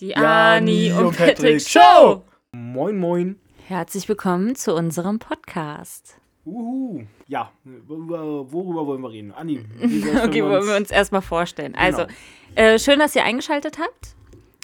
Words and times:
Die 0.00 0.16
Ani 0.16 0.90
und 0.92 1.14
Patrick 1.14 1.60
Show! 1.60 2.24
Moin, 2.52 2.96
moin. 2.96 3.38
Herzlich 3.66 4.08
willkommen 4.08 4.56
zu 4.56 4.74
unserem 4.74 5.18
Podcast. 5.18 6.16
Uhu. 6.46 7.04
Ja, 7.28 7.52
worüber, 7.64 8.50
worüber 8.50 8.86
wollen 8.86 9.02
wir 9.02 9.10
reden? 9.10 9.30
Anni, 9.32 9.62
okay, 10.24 10.42
wollen 10.42 10.66
wir 10.66 10.76
uns 10.78 10.90
erstmal 10.90 11.20
vorstellen. 11.20 11.74
Also, 11.74 12.06
genau. 12.06 12.14
äh, 12.54 12.78
schön, 12.78 12.98
dass 12.98 13.14
ihr 13.14 13.24
eingeschaltet 13.24 13.78
habt 13.78 14.16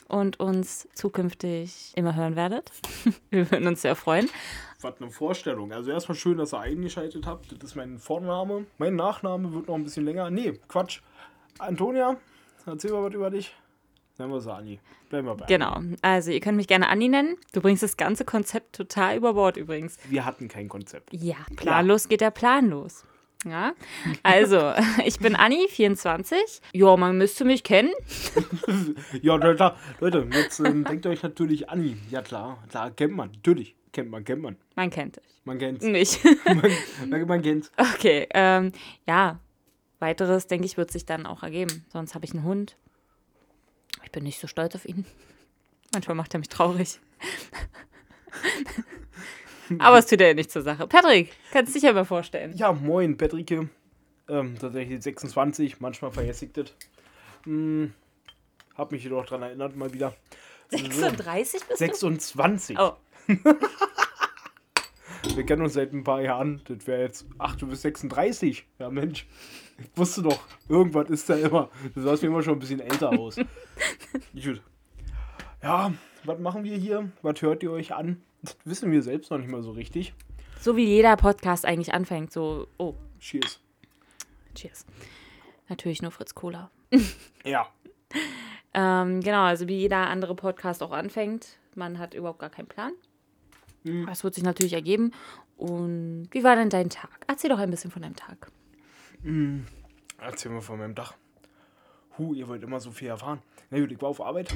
und 0.08 0.40
uns 0.40 0.88
zukünftig 0.94 1.92
immer 1.96 2.16
hören 2.16 2.34
werdet. 2.34 2.72
wir 3.30 3.50
würden 3.50 3.66
uns 3.66 3.82
sehr 3.82 3.94
freuen. 3.94 4.30
Was 4.80 4.98
eine 5.02 5.10
Vorstellung. 5.10 5.70
Also 5.70 5.90
erstmal 5.90 6.16
schön, 6.16 6.38
dass 6.38 6.54
ihr 6.54 6.60
eingeschaltet 6.60 7.26
habt. 7.26 7.52
Das 7.52 7.72
ist 7.72 7.76
mein 7.76 7.98
Vorname. 7.98 8.64
Mein 8.78 8.96
Nachname 8.96 9.52
wird 9.52 9.68
noch 9.68 9.74
ein 9.74 9.84
bisschen 9.84 10.06
länger. 10.06 10.30
Nee, 10.30 10.58
Quatsch. 10.66 11.02
Antonia, 11.58 12.16
erzähl 12.64 12.92
mal 12.92 13.04
was 13.04 13.12
über 13.12 13.28
dich. 13.28 13.54
Nennen 14.18 14.30
wir 14.30 14.38
es 14.38 14.46
Anni. 14.46 14.80
Bleiben 15.10 15.26
wir 15.26 15.34
bei. 15.34 15.46
Genau. 15.46 15.80
Also, 16.02 16.30
ihr 16.30 16.40
könnt 16.40 16.56
mich 16.56 16.68
gerne 16.68 16.88
Anni 16.88 17.08
nennen. 17.08 17.36
Du 17.52 17.60
bringst 17.60 17.82
das 17.82 17.96
ganze 17.96 18.24
Konzept 18.24 18.74
total 18.74 19.16
über 19.16 19.34
Bord 19.34 19.56
übrigens. 19.56 19.98
Wir 20.08 20.24
hatten 20.24 20.48
kein 20.48 20.68
Konzept. 20.68 21.12
Ja, 21.12 21.36
planlos 21.56 22.04
ja. 22.04 22.08
geht 22.08 22.20
der 22.22 22.30
Plan 22.30 22.70
los. 22.70 23.04
Ja, 23.44 23.74
also, 24.22 24.72
ich 25.04 25.18
bin 25.18 25.36
Anni, 25.36 25.66
24. 25.68 26.38
Ja, 26.72 26.96
man 26.96 27.18
müsste 27.18 27.44
mich 27.44 27.62
kennen. 27.62 27.92
ja, 29.22 29.38
klar. 29.38 29.76
Leute, 30.00 30.26
jetzt 30.32 30.58
ähm, 30.60 30.84
denkt 30.84 31.06
euch 31.06 31.22
natürlich 31.22 31.68
Anni. 31.68 31.96
Ja, 32.10 32.22
klar, 32.22 32.58
klar, 32.70 32.90
kennt 32.90 33.14
man. 33.14 33.30
Natürlich, 33.32 33.76
kennt 33.92 34.10
man, 34.10 34.24
kennt 34.24 34.42
man. 34.42 34.56
Man 34.74 34.90
kennt 34.90 35.16
dich. 35.16 35.42
Man 35.44 35.58
kennt 35.58 35.82
Nicht. 35.82 36.24
man, 37.06 37.26
man 37.26 37.42
kennt 37.42 37.70
Okay, 37.76 38.26
ähm, 38.30 38.72
ja. 39.06 39.38
Weiteres, 39.98 40.46
denke 40.46 40.66
ich, 40.66 40.76
wird 40.76 40.90
sich 40.90 41.06
dann 41.06 41.24
auch 41.24 41.42
ergeben. 41.42 41.84
Sonst 41.90 42.14
habe 42.14 42.24
ich 42.24 42.34
einen 42.34 42.44
Hund. 42.44 42.76
Ich 44.06 44.12
bin 44.12 44.22
nicht 44.22 44.40
so 44.40 44.46
stolz 44.46 44.74
auf 44.76 44.86
ihn. 44.86 45.04
Manchmal 45.92 46.14
macht 46.14 46.32
er 46.32 46.38
mich 46.38 46.48
traurig. 46.48 47.00
Aber 49.80 49.98
es 49.98 50.06
tut 50.06 50.20
ja 50.20 50.32
nicht 50.32 50.52
zur 50.52 50.62
Sache. 50.62 50.86
Patrick, 50.86 51.32
kannst 51.50 51.70
du 51.70 51.74
dich 51.74 51.82
ja 51.82 51.92
mal 51.92 52.04
vorstellen. 52.04 52.56
Ja, 52.56 52.72
moin, 52.72 53.16
Patrick. 53.16 53.50
Ähm, 54.28 54.56
tatsächlich 54.60 55.02
26, 55.02 55.80
manchmal 55.80 56.12
verhässigt 56.12 56.56
das. 56.56 56.72
Hm, 57.42 57.92
hab 58.76 58.92
mich 58.92 59.02
jedoch 59.02 59.26
daran 59.26 59.42
erinnert, 59.42 59.74
mal 59.74 59.92
wieder. 59.92 60.14
36 60.68 61.64
bist 61.64 61.78
26. 61.78 62.76
Du? 62.76 62.82
Oh. 62.82 62.96
Wir 65.34 65.44
kennen 65.44 65.62
uns 65.62 65.74
seit 65.74 65.92
ein 65.92 66.04
paar 66.04 66.22
Jahren. 66.22 66.62
Das 66.66 66.86
wäre 66.86 67.02
jetzt. 67.02 67.26
Ach, 67.38 67.56
du 67.56 67.66
bist 67.66 67.82
36. 67.82 68.66
Ja, 68.78 68.90
Mensch. 68.90 69.26
Ich 69.78 69.88
wusste 69.94 70.22
doch, 70.22 70.38
irgendwas 70.68 71.10
ist 71.10 71.28
da 71.28 71.34
immer. 71.34 71.68
Du 71.94 72.00
sahst 72.02 72.22
mir 72.22 72.28
immer 72.28 72.42
schon 72.42 72.54
ein 72.54 72.58
bisschen 72.58 72.80
älter 72.80 73.10
aus. 73.10 73.36
Gut. 74.32 74.62
Ja, 75.62 75.92
was 76.24 76.38
machen 76.38 76.64
wir 76.64 76.76
hier? 76.76 77.10
Was 77.22 77.42
hört 77.42 77.62
ihr 77.62 77.72
euch 77.72 77.94
an? 77.94 78.22
Das 78.42 78.56
wissen 78.64 78.90
wir 78.90 79.02
selbst 79.02 79.30
noch 79.30 79.38
nicht 79.38 79.50
mal 79.50 79.62
so 79.62 79.72
richtig. 79.72 80.14
So 80.60 80.76
wie 80.76 80.84
jeder 80.84 81.16
Podcast 81.16 81.66
eigentlich 81.66 81.92
anfängt. 81.92 82.32
So, 82.32 82.68
oh. 82.78 82.94
Cheers. 83.20 83.60
Cheers. 84.54 84.86
Natürlich 85.68 86.02
nur 86.02 86.10
Fritz 86.10 86.34
Cola. 86.34 86.70
ja. 87.44 87.66
ähm, 88.72 89.20
genau, 89.20 89.42
also 89.42 89.68
wie 89.68 89.76
jeder 89.76 90.08
andere 90.08 90.34
Podcast 90.34 90.82
auch 90.82 90.92
anfängt. 90.92 91.58
Man 91.74 91.98
hat 91.98 92.14
überhaupt 92.14 92.38
gar 92.38 92.50
keinen 92.50 92.68
Plan. 92.68 92.92
Mhm. 93.86 94.06
Das 94.06 94.24
wird 94.24 94.34
sich 94.34 94.44
natürlich 94.44 94.72
ergeben. 94.72 95.12
Und 95.56 96.28
wie 96.30 96.44
war 96.44 96.56
denn 96.56 96.70
dein 96.70 96.90
Tag? 96.90 97.24
Erzähl 97.26 97.50
doch 97.50 97.58
ein 97.58 97.70
bisschen 97.70 97.90
von 97.90 98.02
deinem 98.02 98.16
Tag. 98.16 98.50
Mhm. 99.22 99.66
Erzähl 100.18 100.50
mal 100.50 100.60
von 100.60 100.78
meinem 100.78 100.94
Tag. 100.94 101.14
Huh, 102.18 102.34
ihr 102.34 102.48
wollt 102.48 102.62
immer 102.62 102.80
so 102.80 102.90
viel 102.90 103.08
erfahren. 103.08 103.40
Na 103.70 103.78
gut, 103.78 103.92
ich 103.92 104.00
war 104.00 104.08
auf 104.08 104.20
Arbeit. 104.20 104.54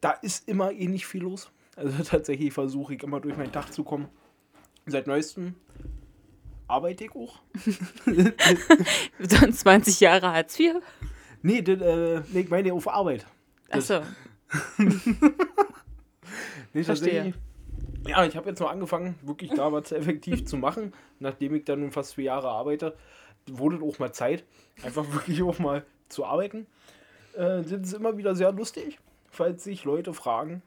Da 0.00 0.12
ist 0.12 0.48
immer 0.48 0.72
eh 0.72 0.86
nicht 0.86 1.06
viel 1.06 1.22
los. 1.22 1.50
Also 1.76 2.02
tatsächlich 2.04 2.52
versuche 2.52 2.94
ich 2.94 3.02
immer 3.02 3.20
durch 3.20 3.36
meinen 3.36 3.52
Tag 3.52 3.72
zu 3.72 3.84
kommen. 3.84 4.08
Seit 4.86 5.06
neuestem 5.06 5.54
arbeite 6.68 7.04
ich 7.04 7.14
auch. 7.14 7.40
Sonst 9.18 9.60
20 9.60 10.00
Jahre 10.00 10.32
Hartz 10.32 10.58
IV? 10.58 10.76
Nee, 11.42 11.62
das, 11.62 11.80
äh, 11.80 12.22
nee, 12.32 12.40
ich 12.40 12.50
meine 12.50 12.72
auf 12.72 12.88
Arbeit. 12.88 13.26
Achso. 13.70 14.02
nee, 16.72 16.82
Verstehe. 16.82 17.34
Ja, 18.06 18.24
ich 18.24 18.36
habe 18.36 18.50
jetzt 18.50 18.60
noch 18.60 18.70
angefangen, 18.70 19.14
wirklich 19.22 19.50
da 19.52 19.72
was 19.72 19.90
effektiv 19.90 20.44
zu 20.46 20.56
machen. 20.58 20.92
Nachdem 21.20 21.54
ich 21.54 21.64
dann 21.64 21.80
nun 21.80 21.90
fast 21.90 22.14
vier 22.14 22.24
Jahre 22.24 22.48
arbeite, 22.48 22.94
wurde 23.46 23.82
auch 23.82 23.98
mal 23.98 24.12
Zeit, 24.12 24.44
einfach 24.82 25.04
wirklich 25.12 25.42
auch 25.42 25.58
mal 25.58 25.84
zu 26.08 26.24
arbeiten. 26.24 26.66
Äh, 27.34 27.62
das 27.62 27.72
ist 27.72 27.92
immer 27.94 28.16
wieder 28.16 28.34
sehr 28.34 28.52
lustig, 28.52 28.98
falls 29.30 29.64
sich 29.64 29.84
Leute 29.84 30.12
fragen. 30.12 30.62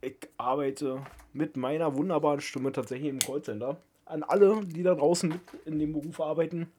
Ich 0.00 0.28
arbeite 0.36 1.02
mit 1.32 1.56
meiner 1.56 1.96
wunderbaren 1.96 2.40
Stimme 2.40 2.70
tatsächlich 2.70 3.08
im 3.08 3.18
Callcenter. 3.18 3.78
An 4.04 4.22
alle, 4.22 4.64
die 4.64 4.84
da 4.84 4.94
draußen 4.94 5.28
mit 5.28 5.40
in 5.64 5.80
dem 5.80 5.92
Beruf 5.92 6.20
arbeiten, 6.20 6.70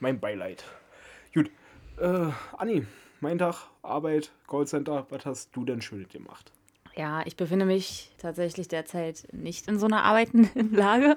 mein 0.00 0.18
Beileid. 0.18 0.64
Gut, 1.34 1.50
äh, 1.98 2.30
Anni, 2.56 2.86
mein 3.20 3.36
Tag, 3.36 3.68
Arbeit, 3.82 4.32
Callcenter, 4.48 5.06
was 5.10 5.26
hast 5.26 5.54
du 5.54 5.64
denn 5.66 5.82
schön 5.82 6.08
gemacht? 6.08 6.50
Ja, 6.96 7.22
ich 7.26 7.36
befinde 7.36 7.66
mich 7.66 8.12
tatsächlich 8.18 8.68
derzeit 8.68 9.26
nicht 9.32 9.66
in 9.66 9.78
so 9.78 9.86
einer 9.86 10.04
arbeitenden 10.04 10.72
Lage, 10.74 11.16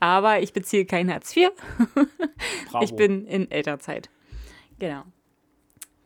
aber 0.00 0.40
ich 0.40 0.52
beziehe 0.52 0.84
kein 0.84 1.10
Hartz 1.10 1.34
IV. 1.34 1.50
Bravo. 2.70 2.84
Ich 2.84 2.94
bin 2.94 3.26
in 3.26 3.50
Elternzeit. 3.50 4.10
Genau. 4.78 5.04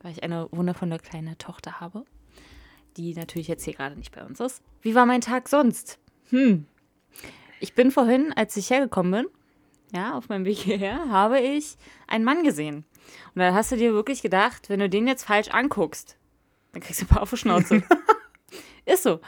Weil 0.01 0.13
ich 0.13 0.23
eine 0.23 0.47
wundervolle 0.51 0.99
kleine 0.99 1.37
Tochter 1.37 1.81
habe, 1.81 2.05
die 2.95 3.13
natürlich 3.13 3.49
jetzt 3.49 3.65
hier 3.65 3.73
gerade 3.73 3.97
nicht 3.97 4.15
bei 4.15 4.23
uns 4.23 4.39
ist. 4.39 4.61
Wie 4.81 4.95
war 4.95 5.05
mein 5.05 5.21
Tag 5.21 5.49
sonst? 5.49 5.99
Hm. 6.29 6.65
Ich 7.59 7.73
bin 7.73 7.91
vorhin, 7.91 8.31
als 8.33 8.55
ich 8.55 8.69
hergekommen 8.69 9.11
bin, 9.11 9.31
ja, 9.93 10.17
auf 10.17 10.29
meinem 10.29 10.45
Weg 10.45 10.57
hierher, 10.57 11.09
habe 11.09 11.39
ich 11.39 11.75
einen 12.07 12.25
Mann 12.25 12.43
gesehen. 12.43 12.85
Und 13.35 13.39
dann 13.39 13.53
hast 13.53 13.71
du 13.71 13.75
dir 13.75 13.93
wirklich 13.93 14.21
gedacht, 14.21 14.69
wenn 14.69 14.79
du 14.79 14.89
den 14.89 15.07
jetzt 15.07 15.25
falsch 15.25 15.49
anguckst, 15.49 16.17
dann 16.71 16.81
kriegst 16.81 17.01
du 17.01 17.05
ein 17.05 17.09
paar 17.09 17.21
auf 17.21 17.29
die 17.29 17.37
Schnauze. 17.37 17.83
Ist 18.85 19.03
so. 19.03 19.19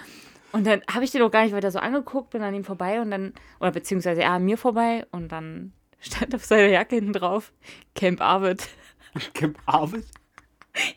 Und 0.52 0.66
dann 0.66 0.82
habe 0.90 1.04
ich 1.04 1.12
den 1.12 1.22
auch 1.22 1.32
gar 1.32 1.44
nicht 1.44 1.54
weiter 1.54 1.72
so 1.72 1.80
angeguckt, 1.80 2.30
bin 2.30 2.42
an 2.42 2.54
ihm 2.54 2.64
vorbei 2.64 3.02
und 3.02 3.12
dann, 3.12 3.34
oder 3.60 3.72
beziehungsweise 3.72 4.22
er 4.22 4.32
an 4.32 4.46
mir 4.46 4.58
vorbei 4.58 5.06
und 5.12 5.30
dann 5.30 5.74
stand 6.00 6.34
auf 6.34 6.46
seiner 6.46 6.68
Jacke 6.68 6.96
hinten 6.96 7.14
drauf 7.14 7.52
Camp 7.94 8.22
Arvid. 8.22 8.68
Camp 9.34 9.58
Arvid? 9.66 10.06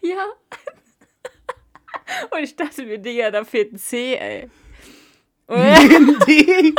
Ja. 0.01 0.27
Und 2.31 2.43
ich 2.43 2.57
dachte 2.57 2.85
mir, 2.85 2.99
Digga, 2.99 3.31
da 3.31 3.45
fehlt 3.45 3.73
ein 3.73 3.79
C, 3.79 4.17
ey. 4.17 4.49
Ein 5.47 6.19
D? 6.27 6.75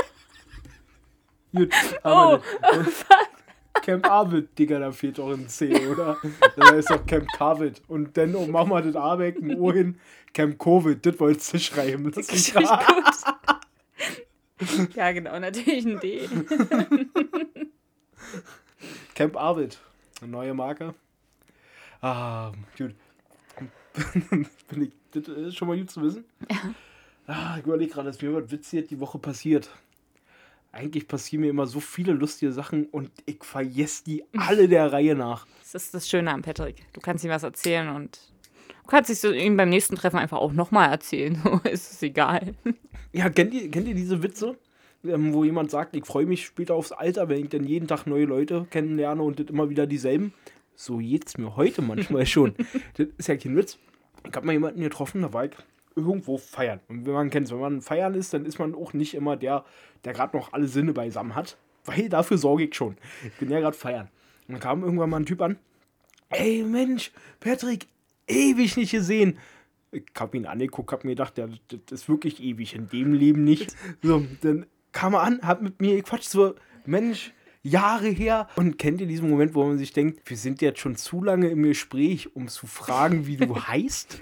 Gut, 1.54 1.74
oh, 2.04 2.40
oh, 2.40 2.84
fuck. 2.84 3.39
Camp 3.82 4.10
Arvid, 4.10 4.58
Digga, 4.58 4.80
da 4.80 4.92
fehlt 4.92 5.18
doch 5.18 5.32
ein 5.32 5.48
C, 5.48 5.88
oder? 5.88 6.18
Da 6.56 6.70
ist 6.76 6.90
doch 6.90 7.06
Camp 7.06 7.28
Carvid. 7.34 7.82
Und 7.88 8.18
dann 8.18 8.36
oh, 8.36 8.48
mach 8.48 8.66
mal 8.66 8.82
das 8.82 8.96
A 8.96 9.20
weg, 9.20 9.38
ein 9.42 9.60
O 9.60 9.72
hin. 9.72 10.00
Camp 10.34 10.60
Covid, 10.60 11.06
das 11.06 11.20
wolltest 11.20 11.54
du 11.54 11.60
schreiben. 11.60 12.12
Das, 12.12 12.30
ist 12.30 12.54
gut. 12.54 12.64
ja, 14.96 15.12
genau, 15.12 15.40
natürlich 15.40 15.86
ein 15.86 16.00
D. 16.00 16.28
Camp 19.16 19.36
Arvid, 19.38 19.80
eine 20.22 20.32
neue 20.32 20.54
Marke. 20.54 20.94
Ah, 22.02 22.52
gut. 22.78 22.96
das 25.12 25.28
ist 25.28 25.56
schon 25.56 25.68
mal 25.68 25.78
gut 25.78 25.90
zu 25.90 26.02
wissen. 26.02 26.26
Ja. 26.50 26.58
Ah, 27.28 27.58
ich 27.60 27.66
überlege 27.66 27.92
gerade, 27.94 28.08
dass 28.08 28.22
mir 28.22 28.34
was 28.34 28.50
Witziges 28.50 28.88
die 28.88 29.00
Woche 29.00 29.20
passiert 29.20 29.70
eigentlich 30.72 31.08
passieren 31.08 31.42
mir 31.42 31.50
immer 31.50 31.68
so 31.68 31.80
viele 31.80 32.14
lustige 32.14 32.52
Sachen 32.52 32.86
und 32.86 33.12
ich 33.26 33.44
vergesse 33.44 34.04
die 34.04 34.24
alle 34.38 34.68
der 34.68 34.92
Reihe 34.92 35.16
nach. 35.16 35.48
Das 35.60 35.84
ist 35.84 35.94
das 35.94 36.08
Schöne 36.08 36.32
an 36.32 36.42
Patrick. 36.42 36.78
Du 36.94 37.02
kannst 37.02 37.24
ihm 37.24 37.32
was 37.32 37.44
erzählen 37.44 37.90
und 37.90 38.20
du 38.84 38.88
kannst 38.88 39.10
es 39.10 39.24
ihm 39.24 39.58
beim 39.58 39.70
nächsten 39.70 39.96
Treffen 39.96 40.18
einfach 40.18 40.38
auch 40.38 40.52
nochmal 40.52 40.90
erzählen. 40.90 41.42
ist 41.64 41.92
es 41.92 42.02
egal. 42.04 42.54
Ja, 43.12 43.30
kennt 43.30 43.54
ihr, 43.54 43.70
kennt 43.72 43.88
ihr 43.88 43.96
diese 43.96 44.22
Witze? 44.22 44.58
Ähm, 45.04 45.34
wo 45.34 45.44
jemand 45.44 45.72
sagt, 45.72 45.96
ich 45.96 46.06
freue 46.06 46.26
mich 46.26 46.46
später 46.46 46.76
aufs 46.76 46.92
Alter, 46.92 47.30
wenn 47.30 47.44
ich 47.44 47.50
dann 47.50 47.64
jeden 47.64 47.88
Tag 47.88 48.06
neue 48.06 48.26
Leute 48.26 48.68
kennenlerne 48.70 49.24
und 49.24 49.40
das 49.40 49.48
immer 49.48 49.70
wieder 49.70 49.88
dieselben. 49.88 50.34
So 50.76 50.98
geht's 50.98 51.38
mir 51.38 51.56
heute 51.56 51.82
manchmal 51.82 52.26
schon. 52.28 52.54
das 52.96 53.08
ist 53.18 53.28
ja 53.28 53.38
kein 53.38 53.56
Witz. 53.56 53.78
Ich 54.28 54.36
habe 54.36 54.46
mal 54.46 54.52
jemanden 54.52 54.82
getroffen, 54.82 55.22
da 55.22 55.32
war 55.34 55.46
ich 55.46 55.52
irgendwo 55.96 56.38
feiern. 56.38 56.80
Und 56.88 57.06
wenn 57.06 57.14
man 57.14 57.30
kennt, 57.30 57.50
wenn 57.52 57.60
man 57.60 57.82
feiern 57.82 58.14
ist, 58.14 58.34
dann 58.34 58.46
ist 58.46 58.60
man 58.60 58.76
auch 58.76 58.94
nicht 58.94 59.14
immer 59.14 59.36
der, 59.38 59.66
der 60.06 60.14
gerade 60.14 60.36
noch 60.36 60.54
alle 60.54 60.68
Sinne 60.68 60.94
beisammen 60.94 61.36
hat. 61.36 61.58
Weil 61.86 62.10
dafür 62.10 62.38
sorge 62.38 62.66
ich 62.66 62.76
schon. 62.76 62.98
Ich 63.26 63.34
bin 63.40 63.50
ja 63.50 63.60
gerade 63.60 63.76
feiern. 63.76 64.10
Und 64.48 64.54
dann 64.54 64.60
kam 64.60 64.84
irgendwann 64.84 65.10
mal 65.10 65.20
ein 65.20 65.26
Typ 65.26 65.42
an. 65.42 65.58
Ey 66.30 66.64
Mensch, 66.64 67.12
Patrick, 67.40 67.88
ewig 68.28 68.78
nicht 68.78 68.92
gesehen. 68.92 69.38
Ich 69.92 70.04
hab 70.20 70.36
ihn 70.36 70.46
angeguckt, 70.46 70.92
hab 70.92 71.04
mir 71.04 71.12
gedacht, 71.12 71.38
ja, 71.40 71.48
das 71.48 72.02
ist 72.02 72.10
wirklich 72.10 72.44
ewig, 72.44 72.76
in 72.76 72.90
dem 72.90 73.14
Leben 73.14 73.44
nicht. 73.44 73.76
So, 74.04 74.24
dann 74.42 74.68
kam 74.92 75.16
er 75.16 75.22
an, 75.22 75.42
hat 75.42 75.62
mit 75.62 75.82
mir 75.82 75.96
gequatscht, 75.96 76.30
so, 76.30 76.54
Mensch, 76.86 77.34
Jahre 77.64 78.08
her. 78.08 78.48
Und 78.56 78.78
kennt 78.78 79.02
ihr 79.02 79.08
diesen 79.08 79.30
Moment, 79.30 79.56
wo 79.56 79.66
man 79.66 79.78
sich 79.78 79.94
denkt, 79.94 80.30
wir 80.30 80.38
sind 80.38 80.62
jetzt 80.62 80.80
schon 80.80 80.96
zu 80.96 81.24
lange 81.24 81.50
im 81.50 81.64
Gespräch, 81.64 82.36
um 82.36 82.48
zu 82.48 82.68
fragen, 82.68 83.26
wie 83.28 83.38
du 83.38 83.56
heißt? 83.68 84.22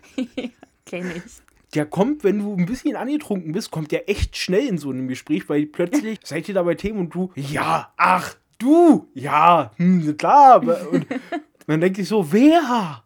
Kenn 0.85 1.11
ich. 1.11 1.46
Der 1.73 1.85
kommt, 1.85 2.23
wenn 2.23 2.39
du 2.39 2.55
ein 2.55 2.65
bisschen 2.65 2.95
angetrunken 2.95 3.51
bist, 3.51 3.71
kommt 3.71 3.91
der 3.91 4.09
echt 4.09 4.37
schnell 4.37 4.65
in 4.67 4.77
so 4.77 4.89
einem 4.89 5.07
Gespräch, 5.07 5.49
weil 5.49 5.65
plötzlich 5.65 6.19
seid 6.23 6.47
ihr 6.47 6.55
da 6.55 6.63
bei 6.63 6.75
Themen 6.75 6.99
und 6.99 7.13
du, 7.13 7.31
ja, 7.35 7.91
ach, 7.97 8.35
du, 8.57 9.09
ja, 9.13 9.71
hm, 9.75 10.15
klar. 10.17 10.61
Und 10.91 11.05
man 11.67 11.81
denkt 11.81 11.97
sich 11.97 12.07
so, 12.07 12.31
wer 12.31 13.03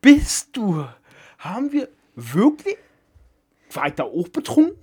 bist 0.00 0.56
du? 0.56 0.84
Haben 1.38 1.70
wir 1.72 1.88
wirklich, 2.16 2.76
war 3.72 3.86
ich 3.86 3.94
da 3.94 4.04
auch 4.04 4.28
betrunken? 4.28 4.76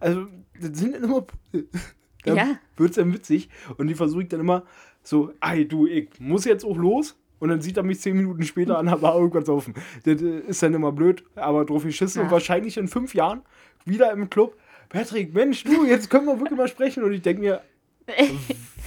Also, 0.00 0.26
das 0.60 0.78
sind 0.78 0.96
immer, 0.96 1.24
dann 2.24 2.36
Ja. 2.36 2.58
wird 2.76 2.90
es 2.90 2.96
dann 2.96 3.12
witzig 3.14 3.48
und 3.76 3.86
die 3.86 3.94
versuche 3.94 4.22
ich 4.24 4.28
dann 4.28 4.40
immer 4.40 4.64
so, 5.04 5.32
ey, 5.40 5.66
du, 5.66 5.86
ich 5.86 6.08
muss 6.18 6.44
jetzt 6.44 6.64
auch 6.64 6.76
los. 6.76 7.16
Und 7.42 7.48
dann 7.48 7.60
sieht 7.60 7.76
er 7.76 7.82
mich 7.82 8.00
zehn 8.00 8.16
Minuten 8.16 8.44
später 8.44 8.78
an, 8.78 8.86
aber 8.86 9.16
irgendwas 9.16 9.48
offen. 9.48 9.74
Das 10.04 10.22
äh, 10.22 10.38
ist 10.46 10.62
dann 10.62 10.74
immer 10.74 10.92
blöd, 10.92 11.24
aber 11.34 11.64
drauf 11.64 11.82
geschissen. 11.82 12.20
Und 12.20 12.28
Ja. 12.28 12.30
wahrscheinlich 12.30 12.76
in 12.76 12.86
fünf 12.86 13.14
Jahren 13.16 13.42
wieder 13.84 14.12
im 14.12 14.30
Club. 14.30 14.56
Patrick, 14.88 15.34
Mensch, 15.34 15.64
du, 15.64 15.84
jetzt 15.84 16.08
können 16.08 16.26
wir 16.26 16.38
wirklich 16.38 16.56
mal 16.56 16.68
sprechen. 16.68 17.02
Und 17.02 17.12
ich 17.12 17.22
denke 17.22 17.42
mir, 17.42 17.60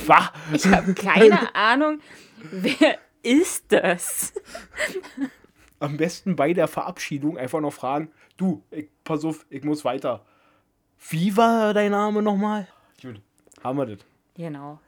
was? 0.07 0.29
Ich 0.53 0.65
habe 0.67 0.93
keine 0.93 1.53
Ahnung, 1.53 1.99
wer 2.49 2.97
ist 3.23 3.65
das? 3.73 4.33
Am 5.79 5.97
besten 5.97 6.37
bei 6.37 6.53
der 6.53 6.69
Verabschiedung 6.69 7.37
einfach 7.37 7.59
noch 7.59 7.73
fragen, 7.73 8.09
du, 8.37 8.63
ich, 8.71 8.87
pass 9.03 9.25
auf, 9.25 9.45
ich 9.49 9.65
muss 9.65 9.83
weiter. 9.83 10.23
Wie 11.09 11.35
war 11.35 11.73
dein 11.73 11.91
Name 11.91 12.21
nochmal? 12.21 12.69
Gut, 13.01 13.19
haben 13.61 13.77
wir 13.79 13.85
das. 13.85 13.99
Genau. 14.35 14.79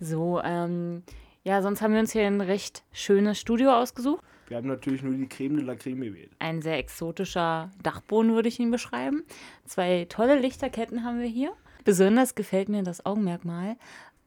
So, 0.00 0.38
ähm, 0.44 1.02
ja, 1.46 1.62
sonst 1.62 1.80
haben 1.80 1.92
wir 1.94 2.00
uns 2.00 2.10
hier 2.10 2.26
ein 2.26 2.40
recht 2.40 2.82
schönes 2.90 3.38
Studio 3.38 3.70
ausgesucht. 3.72 4.20
Wir 4.48 4.56
haben 4.56 4.66
natürlich 4.66 5.04
nur 5.04 5.14
die 5.14 5.28
Creme 5.28 5.58
de 5.58 5.64
la 5.64 5.76
Creme 5.76 6.00
gewählt. 6.00 6.32
Ein 6.40 6.60
sehr 6.60 6.76
exotischer 6.76 7.70
Dachboden, 7.84 8.34
würde 8.34 8.48
ich 8.48 8.58
ihn 8.58 8.72
beschreiben. 8.72 9.22
Zwei 9.64 10.06
tolle 10.08 10.40
Lichterketten 10.40 11.04
haben 11.04 11.20
wir 11.20 11.28
hier. 11.28 11.52
Besonders 11.84 12.34
gefällt 12.34 12.68
mir 12.68 12.82
das 12.82 13.06
Augenmerkmal, 13.06 13.76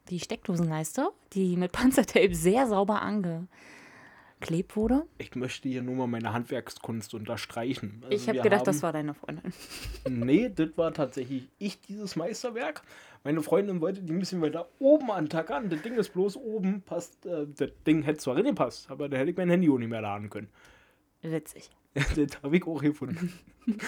die 0.10 0.22
Steckdosenleiste, 0.22 1.10
die 1.34 1.58
mit 1.58 1.74
Panzertape 1.74 2.34
sehr 2.34 2.68
sauber 2.68 3.02
angeklebt 4.40 4.76
wurde. 4.76 5.06
Ich 5.18 5.36
möchte 5.36 5.68
hier 5.70 5.82
nur 5.82 5.96
mal 5.96 6.08
meine 6.08 6.34
Handwerkskunst 6.34 7.14
unterstreichen. 7.14 8.02
Also 8.04 8.16
ich 8.16 8.30
habe 8.30 8.40
gedacht, 8.42 8.62
haben- 8.62 8.66
das 8.66 8.84
war 8.84 8.94
deine 8.94 9.14
Freundin. 9.14 9.54
Nee, 10.10 10.50
das 10.54 10.70
war 10.78 10.94
tatsächlich 10.94 11.50
ich, 11.60 11.82
dieses 11.82 12.16
Meisterwerk. 12.16 12.82
Meine 13.24 13.42
Freundin 13.42 13.82
wollte 13.82 14.02
die 14.02 14.14
ein 14.14 14.20
bisschen 14.20 14.42
weiter 14.42 14.70
oben 14.80 15.12
antackern. 15.12 15.70
Das 15.70 15.82
Ding 15.82 15.96
ist 15.96 16.14
bloß 16.14 16.38
oben, 16.38 16.82
passt. 16.82 17.26
Äh, 17.26 17.48
das 17.56 17.70
Ding 17.86 18.02
hätte 18.04 18.20
zwar 18.20 18.36
reingepasst, 18.38 18.90
aber 18.90 19.10
da 19.10 19.18
hätte 19.18 19.32
ich 19.32 19.38
mein 19.38 19.50
Handy 19.50 19.70
auch 19.70 19.78
nicht 19.78 19.90
mehr 19.90 20.02
laden 20.02 20.30
können. 20.30 20.50
Witzig. 21.22 21.70
Das 21.94 22.42
habe 22.44 22.58
ich 22.58 22.66
auch 22.66 22.82
gefunden. 22.82 23.34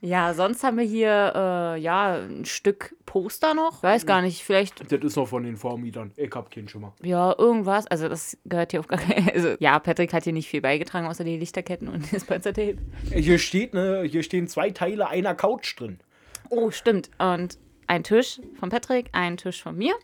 Ja, 0.00 0.34
sonst 0.34 0.62
haben 0.62 0.76
wir 0.76 0.84
hier, 0.84 1.32
äh, 1.34 1.80
ja, 1.80 2.16
ein 2.16 2.44
Stück 2.44 2.94
Poster 3.06 3.54
noch. 3.54 3.82
Weiß 3.82 4.04
gar 4.04 4.20
nicht, 4.20 4.44
vielleicht 4.44 4.92
Das 4.92 5.00
ist 5.02 5.16
noch 5.16 5.26
von 5.26 5.44
den 5.44 5.56
Vormietern. 5.56 6.12
Ich 6.16 6.30
hab 6.34 6.50
keinen 6.50 6.68
Schimmer. 6.68 6.94
Ja, 7.02 7.34
irgendwas. 7.38 7.86
Also 7.86 8.10
das 8.10 8.36
gehört 8.44 8.72
hier 8.72 8.80
auf 8.80 8.88
gar 8.88 8.98
keinen 8.98 9.26
Also 9.34 9.54
ja, 9.60 9.78
Patrick 9.78 10.12
hat 10.12 10.24
hier 10.24 10.34
nicht 10.34 10.48
viel 10.48 10.60
beigetragen, 10.60 11.06
außer 11.06 11.24
die 11.24 11.38
Lichterketten 11.38 11.88
und 11.88 12.12
das 12.12 12.24
Panzertape. 12.26 12.76
Hier 13.14 13.38
steht, 13.38 13.72
ne, 13.72 14.02
hier 14.02 14.22
stehen 14.22 14.46
zwei 14.46 14.70
Teile 14.70 15.08
einer 15.08 15.34
Couch 15.34 15.80
drin. 15.80 16.00
Oh, 16.50 16.70
stimmt. 16.70 17.10
Und 17.18 17.56
ein 17.86 18.04
Tisch 18.04 18.42
von 18.60 18.68
Patrick, 18.68 19.08
ein 19.12 19.38
Tisch 19.38 19.62
von 19.62 19.74
mir, 19.74 19.94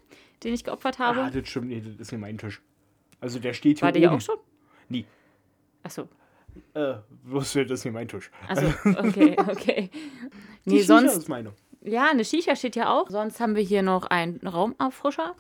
den 0.44 0.54
ich 0.54 0.64
geopfert 0.64 0.98
habe. 0.98 1.20
Ah, 1.25 1.31
das 1.31 1.46
stimmt, 1.46 1.69
nee, 1.69 1.82
das 1.84 1.96
ist 2.00 2.12
nicht 2.12 2.20
mein 2.22 2.38
Tisch. 2.38 2.62
Also 3.20 3.38
der 3.38 3.52
steht 3.52 3.81
hier 3.81 3.82
War 3.87 3.92
der 3.92 4.00
ja 4.00 4.08
oben. 4.08 4.16
auch 4.16 4.22
schon? 4.22 4.37
Nie. 4.88 5.04
Achso. 5.82 6.08
Äh, 6.75 6.95
bloß 7.25 7.53
das 7.55 7.71
ist 7.71 7.85
nicht 7.85 7.95
mein 7.95 8.09
Tisch. 8.09 8.31
Also, 8.49 8.67
okay, 8.99 9.37
okay. 9.49 9.91
Die 10.65 10.71
Nee, 10.71 10.79
Shisha 10.81 10.99
sonst. 11.01 11.17
ist 11.17 11.29
meine. 11.29 11.53
Ja, 11.83 12.09
eine 12.11 12.25
Shisha 12.25 12.55
steht 12.57 12.77
ja 12.77 12.91
auch. 12.93 13.09
Sonst 13.09 13.41
haben 13.41 13.57
wir 13.57 13.62
hier 13.62 13.83
noch 13.83 14.05
einen 14.07 14.39
Raumauffrischer 14.47 15.35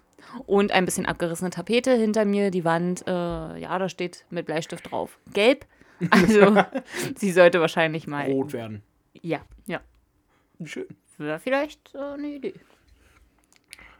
und 0.46 0.72
ein 0.72 0.84
bisschen 0.84 1.06
abgerissene 1.06 1.50
Tapete 1.50 1.92
hinter 1.94 2.24
mir. 2.24 2.50
Die 2.50 2.64
Wand, 2.64 3.06
äh, 3.06 3.10
ja, 3.10 3.78
da 3.78 3.88
steht 3.88 4.24
mit 4.30 4.46
Bleistift 4.46 4.90
drauf. 4.90 5.18
Gelb. 5.32 5.66
Also, 6.10 6.56
sie 7.16 7.30
sollte 7.30 7.60
wahrscheinlich 7.60 8.06
mal. 8.06 8.24
Rot 8.24 8.54
werden. 8.54 8.82
Ja, 9.20 9.40
ja. 9.66 9.82
Schön. 10.64 10.86
Wäre 11.18 11.38
vielleicht 11.38 11.94
äh, 11.94 11.98
eine 11.98 12.28
Idee. 12.28 12.54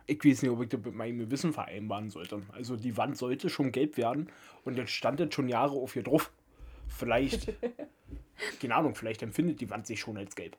Ich 0.07 0.25
weiß 0.25 0.41
nicht, 0.43 0.51
ob 0.51 0.63
ich 0.63 0.71
das 0.71 0.81
mit 0.83 0.95
meinem 0.95 1.19
Gewissen 1.19 1.53
vereinbaren 1.53 2.09
sollte. 2.09 2.41
Also 2.53 2.77
die 2.77 2.97
Wand 2.97 3.19
sollte 3.19 3.51
schon 3.51 3.71
gelb 3.71 3.99
werden 3.99 4.29
und 4.65 4.79
jetzt 4.79 4.93
stand 4.93 5.21
das 5.21 5.35
schon 5.35 5.49
Jahre 5.49 5.75
auf 5.75 5.93
hier 5.93 6.03
drauf. 6.03 6.33
Vielleicht, 6.91 7.53
keine 8.61 8.75
Ahnung, 8.75 8.95
vielleicht 8.95 9.23
empfindet 9.23 9.61
die 9.61 9.71
Wand 9.71 9.87
sich 9.87 10.01
schon 10.01 10.17
als 10.17 10.35
gelb. 10.35 10.57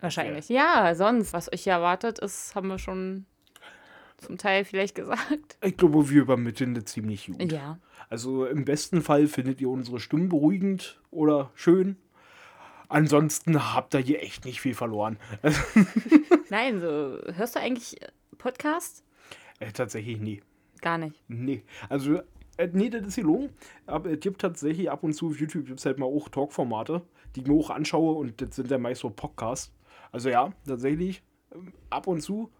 Wahrscheinlich. 0.00 0.48
Ja, 0.48 0.94
sonst, 0.94 1.32
was 1.32 1.52
euch 1.52 1.64
hier 1.64 1.72
erwartet 1.72 2.18
ist, 2.18 2.54
haben 2.54 2.68
wir 2.68 2.78
schon 2.78 3.26
zum 4.18 4.38
Teil 4.38 4.64
vielleicht 4.64 4.94
gesagt. 4.94 5.58
Ich 5.62 5.76
glaube, 5.76 6.08
wir 6.10 6.22
übermitteln 6.22 6.74
das 6.74 6.84
ziemlich 6.86 7.26
gut. 7.26 7.50
Ja. 7.50 7.78
Also 8.08 8.46
im 8.46 8.64
besten 8.64 9.02
Fall 9.02 9.26
findet 9.26 9.60
ihr 9.60 9.70
unsere 9.70 9.98
Stimmen 9.98 10.28
beruhigend 10.28 11.00
oder 11.10 11.50
schön. 11.54 11.96
Ansonsten 12.88 13.74
habt 13.74 13.94
ihr 13.94 14.00
hier 14.00 14.22
echt 14.22 14.44
nicht 14.44 14.60
viel 14.60 14.74
verloren. 14.74 15.18
Nein, 16.50 16.80
so, 16.80 17.18
hörst 17.34 17.56
du 17.56 17.60
eigentlich 17.60 17.98
Podcast? 18.36 19.02
äh, 19.58 19.72
tatsächlich 19.72 20.20
nie. 20.20 20.42
Gar 20.80 20.98
nicht. 20.98 21.22
Nee. 21.28 21.62
Also, 21.88 22.20
äh, 22.56 22.68
nee, 22.72 22.90
das 22.90 23.06
ist 23.06 23.16
gelogen. 23.16 23.50
Aber 23.86 24.10
es 24.10 24.20
gibt 24.20 24.40
tatsächlich 24.40 24.90
ab 24.90 25.02
und 25.04 25.12
zu 25.14 25.28
auf 25.28 25.38
YouTube 25.40 25.66
gibt 25.66 25.78
es 25.80 25.86
halt 25.86 25.98
mal 25.98 26.06
auch 26.06 26.28
Talkformate, 26.28 27.02
die 27.34 27.40
ich 27.40 27.46
mir 27.46 27.54
auch 27.58 27.70
anschaue 27.70 28.14
und 28.16 28.40
das 28.40 28.56
sind 28.56 28.70
ja 28.70 28.78
meist 28.78 29.00
so 29.00 29.10
Podcasts. 29.10 29.72
Also 30.12 30.28
ja, 30.28 30.52
tatsächlich 30.66 31.22
ähm, 31.54 31.72
ab 31.90 32.06
und 32.06 32.20
zu. 32.20 32.50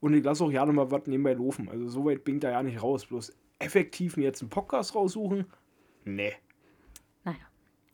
Und 0.00 0.12
ich 0.14 0.22
lasse 0.24 0.44
auch 0.44 0.50
gerne 0.50 0.72
mal 0.72 0.90
was 0.90 1.06
nebenbei 1.06 1.32
laufen. 1.32 1.68
Also 1.70 1.88
so 1.88 2.04
weit 2.04 2.22
bin 2.24 2.36
ich 2.36 2.40
da 2.42 2.50
ja 2.50 2.62
nicht 2.62 2.82
raus. 2.82 3.06
Bloß 3.06 3.32
effektiv 3.58 4.16
mir 4.16 4.24
jetzt 4.24 4.42
einen 4.42 4.50
Podcast 4.50 4.94
raussuchen? 4.94 5.46
Nee. 6.04 6.32
Naja, 7.24 7.38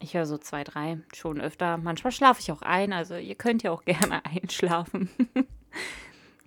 ich 0.01 0.15
höre 0.15 0.27
so 0.27 0.37
zwei, 0.39 0.65
drei 0.65 0.99
schon 1.15 1.41
öfter. 1.41 1.79
Manchmal 1.79 2.11
schlafe 2.13 2.41
ich 2.41 2.51
auch 2.51 2.63
ein, 2.63 2.93
also 2.93 3.15
ihr 3.17 3.37
könnt 3.37 3.63
ja 3.63 3.71
auch 3.71 3.85
gerne 3.87 4.25
einschlafen. 4.25 5.09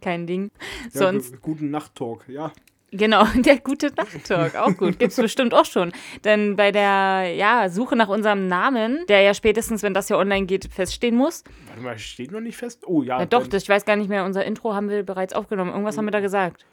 Kein 0.02 0.28
Ding. 0.28 0.52
Ja, 0.94 1.00
Sonst, 1.00 1.34
gu- 1.42 1.52
guten 1.54 1.72
Nacht-Talk, 1.72 2.28
ja. 2.28 2.52
Genau, 2.96 3.26
der 3.36 3.60
gute 3.60 3.92
Nacht-Talk, 3.96 4.56
auch 4.56 4.76
gut. 4.78 5.00
Gibt's 5.00 5.16
bestimmt 5.16 5.54
auch 5.54 5.66
schon. 5.66 5.92
Denn 6.24 6.56
bei 6.56 6.72
der 6.72 7.34
ja, 7.36 7.70
Suche 7.70 7.96
nach 7.96 8.10
unserem 8.10 8.48
Namen, 8.48 9.06
der 9.08 9.22
ja 9.22 9.34
spätestens, 9.34 9.84
wenn 9.84 9.94
das 9.94 10.08
hier 10.08 10.18
online 10.18 10.46
geht, 10.46 10.66
feststehen 10.72 11.16
muss. 11.16 11.44
Warte 11.68 11.82
mal, 11.82 11.98
steht 11.98 12.32
noch 12.32 12.42
nicht 12.42 12.58
fest? 12.58 12.84
Oh 12.88 13.02
ja, 13.04 13.20
Ja, 13.20 13.26
doch, 13.26 13.48
das, 13.48 13.64
ich 13.64 13.70
weiß 13.70 13.86
gar 13.86 13.96
nicht 13.96 14.10
mehr, 14.10 14.26
unser 14.26 14.46
Intro 14.46 14.74
haben 14.74 14.90
wir 14.90 15.04
bereits 15.04 15.34
aufgenommen. 15.34 15.72
Irgendwas 15.72 15.98
haben 15.98 16.06
wir 16.06 16.12
da 16.12 16.20
gesagt. 16.20 16.66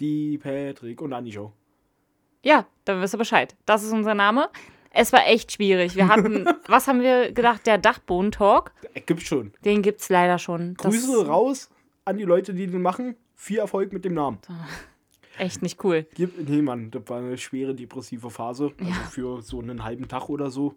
die 0.00 0.38
Patrick 0.38 1.00
und 1.02 1.12
Anni 1.12 1.32
Show. 1.32 1.52
Ja, 2.42 2.66
dann 2.84 3.00
wirst 3.00 3.14
du 3.14 3.18
Bescheid. 3.18 3.56
Das 3.66 3.82
ist 3.82 3.92
unser 3.92 4.14
Name. 4.14 4.48
Es 4.90 5.12
war 5.12 5.26
echt 5.26 5.52
schwierig. 5.52 5.96
Wir 5.96 6.08
hatten, 6.08 6.46
was 6.68 6.88
haben 6.88 7.02
wir 7.02 7.32
gedacht? 7.32 7.66
Der 7.66 7.78
Dachboden-Talk. 7.78 8.72
Äh, 8.94 9.00
Gibt's 9.00 9.24
schon. 9.24 9.52
Den 9.64 9.82
gibt's 9.82 10.08
leider 10.08 10.38
schon. 10.38 10.74
Das 10.74 10.92
Grüße 10.92 11.26
raus 11.26 11.70
an 12.04 12.16
die 12.16 12.24
Leute, 12.24 12.54
die 12.54 12.66
den 12.66 12.80
machen. 12.80 13.16
Viel 13.34 13.58
Erfolg 13.58 13.92
mit 13.92 14.04
dem 14.04 14.14
Namen. 14.14 14.38
Echt 15.38 15.62
nicht 15.62 15.82
cool. 15.84 16.06
Gib, 16.14 16.48
nee, 16.48 16.62
Mann, 16.62 16.90
das 16.90 17.02
war 17.06 17.18
eine 17.18 17.38
schwere 17.38 17.74
depressive 17.74 18.30
Phase. 18.30 18.72
Also 18.78 19.00
für 19.10 19.42
so 19.42 19.60
einen 19.60 19.84
halben 19.84 20.08
Tag 20.08 20.28
oder 20.28 20.50
so 20.50 20.74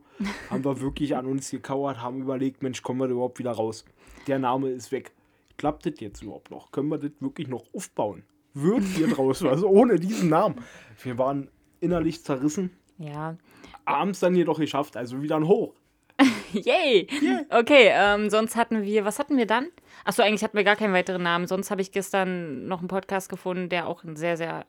haben 0.50 0.64
wir 0.64 0.80
wirklich 0.82 1.16
an 1.16 1.26
uns 1.26 1.50
gekauert, 1.50 2.02
haben 2.02 2.22
überlegt, 2.22 2.64
Mensch, 2.64 2.82
kommen 2.82 3.00
wir 3.00 3.08
da 3.08 3.14
überhaupt 3.14 3.40
wieder 3.40 3.52
raus? 3.52 3.86
Der 4.28 4.40
Name 4.40 4.70
ist 4.70 4.92
weg. 4.92 5.12
Klappt 5.58 5.86
das 5.86 5.94
jetzt 6.00 6.22
überhaupt 6.22 6.52
noch? 6.52 6.72
Können 6.72 6.90
wir 6.90 6.98
das 6.98 7.12
wirklich 7.20 7.48
noch 7.48 7.66
aufbauen? 7.74 8.24
Wird 8.54 8.84
hier 8.84 9.08
draus 9.16 9.44
was 9.44 9.64
ohne 9.64 10.00
diesen 10.00 10.30
Namen? 10.30 10.56
Wir 11.04 11.18
waren 11.18 11.50
innerlich 11.80 12.24
zerrissen. 12.24 12.72
Ja. 12.98 13.38
Abends 13.86 14.20
dann 14.20 14.36
jedoch 14.36 14.60
geschafft, 14.60 14.96
also 14.96 15.22
wieder 15.22 15.36
ein 15.36 15.48
Hoch. 15.48 15.74
Yay! 16.66 17.08
Okay, 17.50 17.90
ähm, 17.92 18.30
sonst 18.30 18.56
hatten 18.56 18.84
wir, 18.84 19.06
was 19.06 19.20
hatten 19.20 19.38
wir 19.38 19.46
dann? 19.46 19.68
Achso, 20.04 20.24
eigentlich 20.24 20.44
hatten 20.44 20.58
wir 20.58 20.64
gar 20.64 20.76
keinen 20.76 20.94
weiteren 20.94 21.24
Namen. 21.24 21.48
Sonst 21.48 21.72
habe 21.72 21.82
ich 21.82 21.92
gestern 21.92 22.68
noch 22.68 22.80
einen 22.80 22.88
Podcast 22.88 23.30
gefunden, 23.30 23.70
der 23.70 23.88
auch 23.88 24.04
einen 24.04 24.16
sehr, 24.16 24.38
sehr 24.38 24.66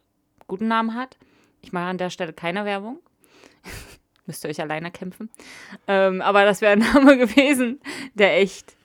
guten 0.47 0.69
Namen 0.69 0.95
hat. 0.95 1.19
Ich 1.62 1.73
mache 1.73 1.85
an 1.85 1.99
der 1.99 2.11
Stelle 2.11 2.33
keine 2.33 2.65
Werbung. 2.65 3.01
Müsst 4.27 4.45
ihr 4.45 4.51
euch 4.51 4.61
alleine 4.61 4.91
kämpfen. 4.91 5.31
Ähm, 5.89 6.21
aber 6.21 6.45
das 6.45 6.61
wäre 6.61 6.73
ein 6.73 6.79
Name 6.95 7.19
gewesen, 7.19 7.81
der 8.15 8.39
echt, 8.39 8.77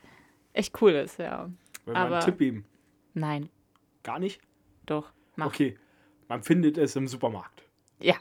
echt 0.54 0.82
cool 0.82 0.94
ist, 0.94 1.20
ja. 1.20 1.50
Wenn 1.86 1.94
wir 1.94 2.06
einen 2.06 2.22
Tipp 2.22 2.38
geben. 2.38 2.66
Nein, 3.13 3.50
Gar 4.04 4.20
nicht? 4.20 4.42
doch, 4.86 5.12
mach. 5.36 5.48
Okay. 5.48 5.77
Man 6.30 6.44
findet 6.44 6.77
es 6.77 6.96
im 6.96 7.08
Supermarkt. 7.08 7.63
Ja. 8.00 8.16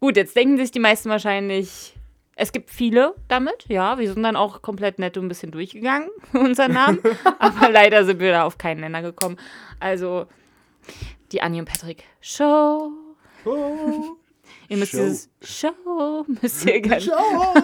Gut, 0.00 0.16
jetzt 0.16 0.34
denken 0.34 0.56
sich 0.56 0.70
die 0.70 0.80
meisten 0.80 1.08
wahrscheinlich, 1.08 1.94
es 2.36 2.52
gibt 2.52 2.70
viele 2.70 3.14
damit, 3.28 3.66
ja. 3.68 3.98
Wir 3.98 4.12
sind 4.12 4.22
dann 4.22 4.36
auch 4.36 4.62
komplett 4.62 4.98
nett 4.98 5.16
und 5.16 5.26
ein 5.26 5.28
bisschen 5.28 5.50
durchgegangen, 5.52 6.08
unseren 6.32 6.72
Namen. 6.72 7.00
Aber 7.38 7.70
leider 7.70 8.04
sind 8.04 8.20
wir 8.20 8.32
da 8.32 8.44
auf 8.44 8.58
keinen 8.58 8.80
Nenner 8.80 9.02
gekommen. 9.02 9.36
Also, 9.80 10.26
die 11.32 11.42
Annie 11.42 11.60
und 11.60 11.66
Patrick 11.68 12.04
Show. 12.20 12.90
Oh. 13.44 14.16
Ihr 14.68 14.76
müsst 14.76 14.92
Show. 14.92 14.98
dieses 14.98 15.30
Show, 15.42 16.24
müsst 16.40 16.64
ihr 16.66 16.80
ganz, 16.82 17.04
Ciao. 17.04 17.54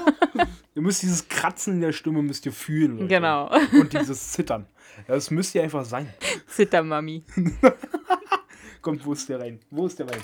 ihr 0.75 0.83
müsst 0.83 1.03
dieses 1.03 1.27
Kratzen 1.29 1.75
in 1.75 1.81
der 1.81 1.93
Stimme 1.93 2.23
müsst 2.23 2.45
ihr 2.47 2.53
fühlen. 2.53 2.97
Leute. 2.97 3.09
Genau. 3.09 3.51
Und 3.73 3.93
dieses 3.93 4.33
Zittern. 4.33 4.67
Das 5.07 5.31
müsst 5.31 5.55
ihr 5.55 5.63
einfach 5.63 5.85
sein. 5.85 6.13
Zittermami. 6.49 7.23
Kommt, 8.83 9.05
wo 9.07 9.13
ist 9.13 9.29
der 9.29 9.41
rein? 9.41 9.61
Wo 9.71 9.87
ist 9.87 9.99
der 9.99 10.09
rein? 10.11 10.21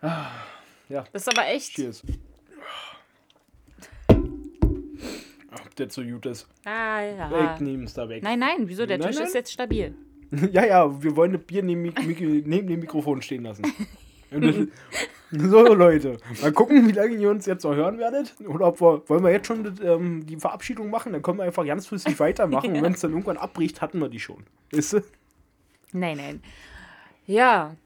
Ah, 0.00 0.26
Ja, 0.88 1.04
Das 1.12 1.26
ist 1.26 1.36
aber 1.36 1.46
echt. 1.48 1.74
cheers. 1.74 2.02
Der 5.74 5.88
zu 5.88 6.04
gut 6.04 6.26
ist. 6.26 6.48
Ah, 6.64 7.02
ja. 7.02 7.30
Weg, 7.30 7.60
nehmen 7.60 7.84
es 7.84 7.94
da 7.94 8.08
weg. 8.08 8.22
Nein, 8.22 8.38
nein, 8.38 8.68
wieso? 8.68 8.86
Der 8.86 8.98
Nein, 8.98 9.08
Tisch 9.08 9.18
nein. 9.18 9.26
ist 9.26 9.34
jetzt 9.34 9.52
stabil. 9.52 9.94
Ja, 10.50 10.64
ja, 10.64 11.02
wir 11.02 11.14
wollen 11.14 11.34
das 11.34 11.42
Bier 11.42 11.62
neben, 11.62 11.82
neben 11.82 12.66
dem 12.66 12.80
Mikrofon 12.80 13.20
stehen 13.20 13.42
lassen. 13.42 13.64
so, 15.30 15.74
Leute. 15.74 16.16
Mal 16.40 16.52
gucken, 16.52 16.88
wie 16.88 16.92
lange 16.92 17.16
ihr 17.16 17.30
uns 17.30 17.46
jetzt 17.46 17.64
noch 17.64 17.74
hören 17.74 17.98
werdet. 17.98 18.34
Oder 18.46 18.68
ob 18.68 18.80
wir, 18.80 19.02
wollen 19.08 19.24
wir 19.24 19.30
jetzt 19.30 19.46
schon 19.46 19.64
das, 19.64 19.74
ähm, 19.80 20.24
die 20.24 20.36
Verabschiedung 20.36 20.90
machen? 20.90 21.12
Dann 21.12 21.22
können 21.22 21.38
wir 21.38 21.44
einfach 21.44 21.66
ganz 21.66 21.86
flüssig 21.86 22.18
weitermachen. 22.18 22.74
Und 22.74 22.82
wenn 22.82 22.94
es 22.94 23.00
dann 23.00 23.10
irgendwann 23.10 23.36
abbricht, 23.36 23.82
hatten 23.82 23.98
wir 23.98 24.08
die 24.08 24.20
schon. 24.20 24.44
Weißt 24.72 24.94
du? 24.94 25.00
Nein, 25.92 26.16
nein. 26.16 26.42
Ja. 27.26 27.76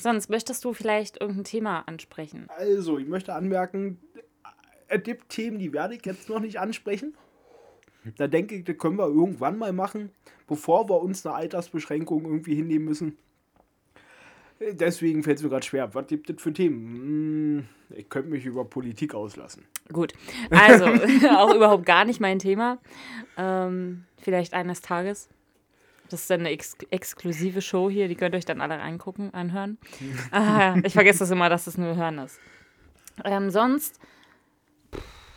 Sonst 0.00 0.30
möchtest 0.30 0.64
du 0.64 0.72
vielleicht 0.72 1.20
irgendein 1.20 1.44
Thema 1.44 1.80
ansprechen? 1.86 2.48
Also, 2.56 2.98
ich 2.98 3.06
möchte 3.06 3.34
anmerken, 3.34 4.00
gibt 4.98 5.28
Themen, 5.30 5.58
die 5.58 5.72
werde 5.72 5.94
ich 5.94 6.04
jetzt 6.04 6.28
noch 6.28 6.40
nicht 6.40 6.58
ansprechen. 6.58 7.14
Da 8.16 8.26
denke 8.26 8.56
ich, 8.56 8.64
das 8.64 8.76
können 8.78 8.96
wir 8.98 9.06
irgendwann 9.06 9.58
mal 9.58 9.72
machen, 9.72 10.10
bevor 10.48 10.88
wir 10.88 11.00
uns 11.00 11.24
eine 11.24 11.36
Altersbeschränkung 11.36 12.24
irgendwie 12.24 12.54
hinnehmen 12.54 12.84
müssen. 12.84 13.16
Deswegen 14.60 15.22
fällt 15.24 15.38
es 15.38 15.42
mir 15.42 15.50
gerade 15.50 15.66
schwer. 15.66 15.92
Was 15.94 16.06
gibt 16.06 16.30
es 16.30 16.40
für 16.40 16.52
Themen? 16.52 17.66
Hm, 17.88 17.96
Ich 17.96 18.08
könnte 18.08 18.30
mich 18.30 18.44
über 18.46 18.64
Politik 18.64 19.14
auslassen. 19.14 19.64
Gut. 19.92 20.12
Also, 20.50 20.84
auch 21.36 21.54
überhaupt 21.54 21.84
gar 21.84 22.04
nicht 22.04 22.20
mein 22.20 22.38
Thema. 22.38 22.78
Ähm, 23.36 24.04
vielleicht 24.18 24.54
eines 24.54 24.80
Tages. 24.80 25.28
Das 26.08 26.20
ist 26.22 26.30
dann 26.30 26.40
eine 26.40 26.50
ex 26.50 26.76
exklusive 26.90 27.62
Show 27.62 27.88
hier, 27.88 28.06
die 28.06 28.14
könnt 28.16 28.34
ihr 28.34 28.38
euch 28.38 28.44
dann 28.44 28.60
alle 28.60 28.78
reingucken, 28.78 29.32
anhören. 29.34 29.78
Ah, 30.30 30.76
ich 30.84 30.92
vergesse 30.92 31.20
das 31.20 31.30
immer, 31.30 31.48
dass 31.48 31.64
das 31.64 31.78
nur 31.78 31.96
Hören 31.96 32.18
ist. 32.18 32.38
Ähm, 33.24 33.50
sonst, 33.50 33.98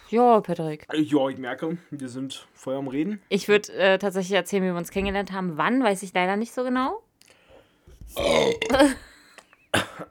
ja, 0.09 0.41
Patrick. 0.41 0.88
Ja, 0.93 1.29
ich 1.29 1.38
merke, 1.38 1.77
wir 1.91 2.09
sind 2.09 2.47
voll 2.53 2.75
am 2.75 2.88
Reden. 2.88 3.21
Ich 3.29 3.47
würde 3.47 3.71
äh, 3.74 3.97
tatsächlich 3.97 4.35
erzählen, 4.35 4.63
wie 4.63 4.67
wir 4.67 4.75
uns 4.75 4.91
kennengelernt 4.91 5.31
haben. 5.31 5.57
Wann, 5.57 5.83
weiß 5.83 6.03
ich 6.03 6.13
leider 6.13 6.35
nicht 6.38 6.53
so 6.53 6.63
genau. 6.63 7.01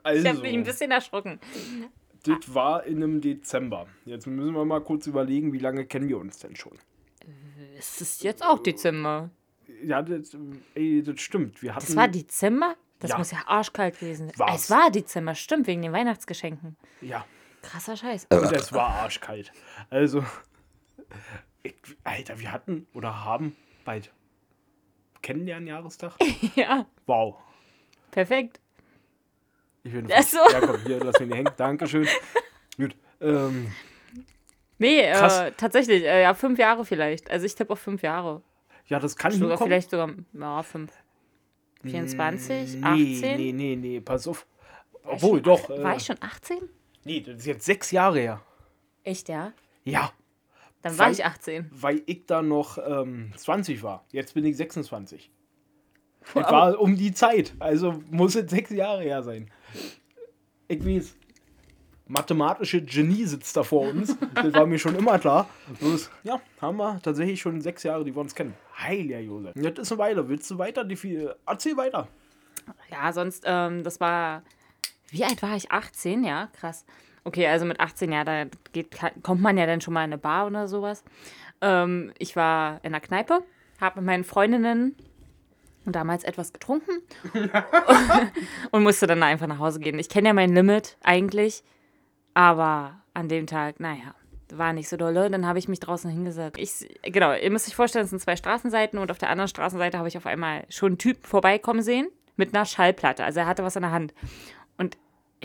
Also, 0.03 0.21
Ich 0.21 0.27
habe 0.29 0.41
mich 0.41 0.53
ein 0.53 0.63
bisschen 0.63 0.91
erschrocken. 0.91 1.39
das 2.23 2.53
war 2.53 2.83
in 2.85 2.97
einem 3.03 3.21
Dezember. 3.21 3.87
Jetzt 4.05 4.27
müssen 4.27 4.53
wir 4.53 4.63
mal 4.65 4.81
kurz 4.81 5.07
überlegen, 5.07 5.53
wie 5.53 5.57
lange 5.59 5.85
kennen 5.85 6.07
wir 6.07 6.19
uns 6.19 6.37
denn 6.39 6.55
schon? 6.55 6.77
Es 7.77 7.99
ist 8.01 8.23
jetzt 8.23 8.43
auch 8.45 8.59
Dezember. 8.59 9.31
Ja, 9.83 10.01
das, 10.03 10.37
ey, 10.75 11.01
das 11.03 11.19
stimmt. 11.19 11.61
Wir 11.63 11.73
hatten, 11.75 11.85
Das 11.87 11.95
war 11.95 12.07
Dezember? 12.07 12.75
Das 12.99 13.11
Ja. 13.11 13.17
muss 13.17 13.31
ja 13.31 13.39
arschkalt 13.47 13.99
gewesen 13.99 14.29
sein. 14.35 14.47
Es 14.55 14.69
war 14.69 14.91
Dezember, 14.91 15.33
stimmt, 15.35 15.65
wegen 15.67 15.81
den 15.81 15.91
Weihnachtsgeschenken. 15.91 16.77
Ja, 17.01 17.25
Krasser 17.71 17.97
Scheiß. 17.97 18.27
Und 18.31 18.51
es 18.51 18.71
war 18.73 18.87
arschkalt. 18.89 19.51
Also, 19.89 20.23
ich, 21.63 21.75
Alter, 22.03 22.39
wir 22.39 22.51
hatten 22.51 22.87
oder 22.93 23.23
haben 23.25 23.55
bald 23.83 24.11
Kennenlernen-Jahrestag. 25.21 26.13
ja, 26.55 26.85
Wow. 27.05 27.35
perfekt. 28.11 28.59
Ich 29.83 29.91
bin 29.93 30.07
Ach 30.11 30.23
so. 30.23 30.37
Ja, 30.51 30.59
komm, 30.61 30.77
hier, 30.83 30.99
lass 31.03 31.19
mich 31.19 31.31
hängen. 31.33 31.49
Dankeschön. 31.57 32.07
Gut. 32.77 32.95
Ähm, 33.21 33.71
Nee, 34.77 34.99
äh, 35.03 35.51
tatsächlich, 35.55 36.03
äh, 36.03 36.23
ja, 36.23 36.33
fünf 36.33 36.59
Jahre 36.59 36.83
vielleicht. 36.83 37.31
Also 37.31 37.45
ich 37.45 37.55
tippe 37.55 37.71
auf 37.73 37.79
fünf 37.79 38.01
Jahre. 38.01 38.41
ja, 38.87 38.99
das 38.99 39.15
kann 39.15 39.31
Sogar 39.31 39.49
hinkommen. 39.51 39.69
vielleicht 39.69 39.89
sogar, 39.91 40.09
ja, 40.33 40.63
fünf. 40.63 40.91
24, 41.83 42.75
Nee, 42.81 42.83
18? 42.83 43.37
nee, 43.37 43.51
nee, 43.53 43.75
nee, 43.75 43.99
pass 44.01 44.27
auf. 44.27 44.45
War 45.03 45.13
ich 45.13 45.23
Obwohl, 45.23 45.37
schon 45.37 45.43
doch. 45.43 45.63
ach- 45.65 45.69
Äh, 45.69 45.83
War 45.83 45.95
ich 45.95 46.03
schon 46.05 46.17
18? 46.19 46.57
Nee, 47.05 47.21
das 47.21 47.37
ist 47.37 47.45
jetzt 47.45 47.65
sechs 47.65 47.91
Jahre 47.91 48.19
her. 48.19 48.41
Echt, 49.03 49.29
ja? 49.29 49.53
Ja, 49.83 50.11
Dann 50.81 50.97
war 50.97 51.05
Weil- 51.07 51.13
ich 51.13 51.25
18. 51.25 51.69
weil 51.71 52.01
ich 52.05 52.25
da 52.25 52.41
noch 52.41 52.77
ähm, 52.77 53.31
20 53.37 53.81
war. 53.83 54.03
Jetzt 54.11 54.33
bin 54.33 54.43
ich 54.45 54.57
26. 54.57 55.31
Wow. 56.33 56.43
Es 56.45 56.51
war 56.51 56.79
um 56.79 56.95
die 56.95 57.13
Zeit. 57.13 57.53
Also 57.59 58.01
muss 58.09 58.35
es 58.35 58.49
sechs 58.49 58.71
Jahre 58.71 59.03
her 59.03 59.21
sein. 59.23 59.49
Ich 60.67 60.83
weiß. 60.85 61.15
Mathematische 62.07 62.83
Genie 62.83 63.25
sitzt 63.25 63.57
da 63.57 63.63
vor 63.63 63.89
uns. 63.89 64.15
Das 64.35 64.53
war 64.53 64.67
mir 64.67 64.77
schon 64.77 64.95
immer 64.95 65.17
klar. 65.17 65.49
Bloß, 65.79 66.11
ja, 66.23 66.39
haben 66.61 66.77
wir 66.77 66.99
tatsächlich 67.01 67.41
schon 67.41 67.61
sechs 67.61 67.81
Jahre, 67.81 68.03
die 68.03 68.13
wir 68.15 68.21
uns 68.21 68.35
kennen. 68.35 68.53
Heiliger 68.77 69.19
Josef. 69.19 69.53
Das 69.55 69.79
ist 69.79 69.91
eine 69.91 69.97
Weile. 69.99 70.29
Willst 70.29 70.49
du 70.51 70.57
weiter? 70.59 70.83
Die 70.83 70.95
viel, 70.95 71.33
erzähl 71.47 71.75
weiter. 71.77 72.07
Ja, 72.91 73.11
sonst, 73.11 73.43
ähm, 73.47 73.83
das 73.83 73.99
war. 73.99 74.43
Wie 75.15 75.23
alt 75.23 75.41
war 75.41 75.55
ich? 75.55 75.71
18, 75.71 76.25
ja, 76.25 76.49
krass. 76.59 76.85
Okay, 77.23 77.47
also 77.47 77.65
mit 77.65 77.79
18 77.79 78.11
Jahren, 78.11 78.25
da 78.25 78.45
geht, 78.73 78.97
kommt 79.23 79.41
man 79.41 79.57
ja 79.57 79.65
dann 79.65 79.79
schon 79.79 79.93
mal 79.93 80.03
in 80.03 80.11
eine 80.11 80.17
Bar 80.17 80.47
oder 80.47 80.67
sowas. 80.67 81.05
Ähm, 81.61 82.11
ich 82.19 82.35
war 82.35 82.79
in 82.83 82.91
der 82.91 82.99
Kneipe, 82.99 83.41
habe 83.79 84.01
mit 84.01 84.07
meinen 84.07 84.23
Freundinnen 84.25 84.95
damals 85.85 86.25
etwas 86.25 86.51
getrunken 86.51 87.01
und 88.71 88.83
musste 88.83 89.07
dann 89.07 89.23
einfach 89.23 89.47
nach 89.47 89.59
Hause 89.59 89.79
gehen. 89.79 89.99
Ich 89.99 90.09
kenne 90.09 90.27
ja 90.29 90.33
mein 90.33 90.53
Limit 90.53 90.97
eigentlich, 91.01 91.63
aber 92.33 92.99
an 93.13 93.29
dem 93.29 93.47
Tag, 93.47 93.79
naja, 93.79 94.15
war 94.51 94.73
nicht 94.73 94.89
so 94.89 94.97
dolle. 94.97 95.29
Dann 95.29 95.45
habe 95.45 95.59
ich 95.59 95.69
mich 95.69 95.79
draußen 95.79 96.11
hingesetzt. 96.11 96.57
Ich, 96.59 96.99
genau, 97.03 97.33
ihr 97.33 97.51
müsst 97.51 97.69
euch 97.69 97.75
vorstellen, 97.75 98.03
es 98.03 98.09
sind 98.09 98.21
zwei 98.21 98.35
Straßenseiten 98.35 98.99
und 98.99 99.11
auf 99.11 99.17
der 99.17 99.29
anderen 99.29 99.47
Straßenseite 99.47 99.97
habe 99.97 100.09
ich 100.09 100.17
auf 100.17 100.25
einmal 100.25 100.65
schon 100.69 100.89
einen 100.89 100.97
Typ 100.97 101.25
vorbeikommen 101.25 101.81
sehen 101.81 102.09
mit 102.35 102.53
einer 102.53 102.65
Schallplatte. 102.65 103.23
Also 103.23 103.39
er 103.39 103.47
hatte 103.47 103.63
was 103.63 103.75
in 103.75 103.83
der 103.83 103.91
Hand. 103.91 104.13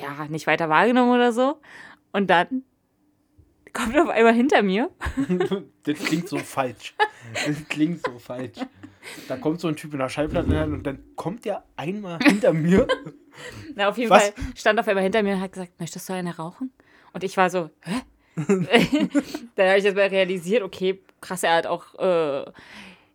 Ja, 0.01 0.27
nicht 0.29 0.47
weiter 0.47 0.69
wahrgenommen 0.69 1.13
oder 1.13 1.33
so. 1.33 1.61
Und 2.13 2.29
dann 2.29 2.65
kommt 3.73 3.95
er 3.95 4.03
auf 4.05 4.09
einmal 4.09 4.35
hinter 4.35 4.63
mir. 4.63 4.91
Das 5.85 5.99
klingt 5.99 6.29
so 6.29 6.37
falsch. 6.37 6.95
Das 7.47 7.67
klingt 7.69 8.05
so 8.05 8.19
falsch. 8.19 8.59
Da 9.29 9.39
kommt 9.39 9.61
so 9.61 9.69
ein 9.69 9.77
Typ 9.77 9.95
in 9.95 9.99
der 9.99 10.11
Schallplatte 10.11 10.55
rein 10.55 10.75
und 10.75 10.87
dann 10.87 10.99
kommt 11.17 11.47
der 11.47 11.65
einmal 11.77 12.19
hinter 12.23 12.53
mir. 12.53 12.87
Na, 13.75 13.89
auf 13.89 13.97
jeden 13.97 14.11
Was? 14.11 14.29
Fall 14.29 14.35
stand 14.55 14.79
auf 14.79 14.87
einmal 14.87 15.03
hinter 15.03 15.23
mir 15.23 15.35
und 15.35 15.41
hat 15.41 15.53
gesagt, 15.53 15.81
möchtest 15.81 16.07
du 16.09 16.13
eine 16.13 16.37
rauchen? 16.37 16.71
Und 17.15 17.25
ich 17.25 17.37
war 17.39 17.49
so, 17.49 17.71
hä? 17.81 18.03
dann 19.55 19.69
habe 19.69 19.79
ich 19.79 19.85
jetzt 19.85 19.97
mal 19.97 20.09
realisiert, 20.09 20.63
okay, 20.63 21.01
krass, 21.23 21.43
er 21.43 21.55
hat 21.55 21.67
auch, 21.67 21.95
äh, 21.99 22.45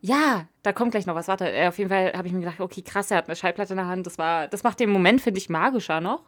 ja, 0.06 0.48
da 0.62 0.72
kommt 0.72 0.92
gleich 0.92 1.08
noch 1.08 1.16
was. 1.16 1.28
Warte, 1.28 1.52
äh, 1.52 1.68
auf 1.68 1.80
jeden 1.80 1.90
Fall 1.90 2.14
habe 2.14 2.28
ich 2.28 2.34
mir 2.34 2.42
gedacht, 2.42 2.60
okay, 2.60 2.84
krass, 2.84 3.10
er 3.10 3.18
hat 3.18 3.26
eine 3.26 3.36
Schallplatte 3.36 3.74
in 3.74 3.78
der 3.78 3.88
Hand. 3.88 4.06
Das 4.06 4.20
war, 4.20 4.48
das 4.48 4.62
macht 4.62 4.80
den 4.80 4.92
Moment, 4.92 5.20
finde 5.20 5.40
ich, 5.40 5.50
magischer 5.50 6.00
noch. 6.00 6.22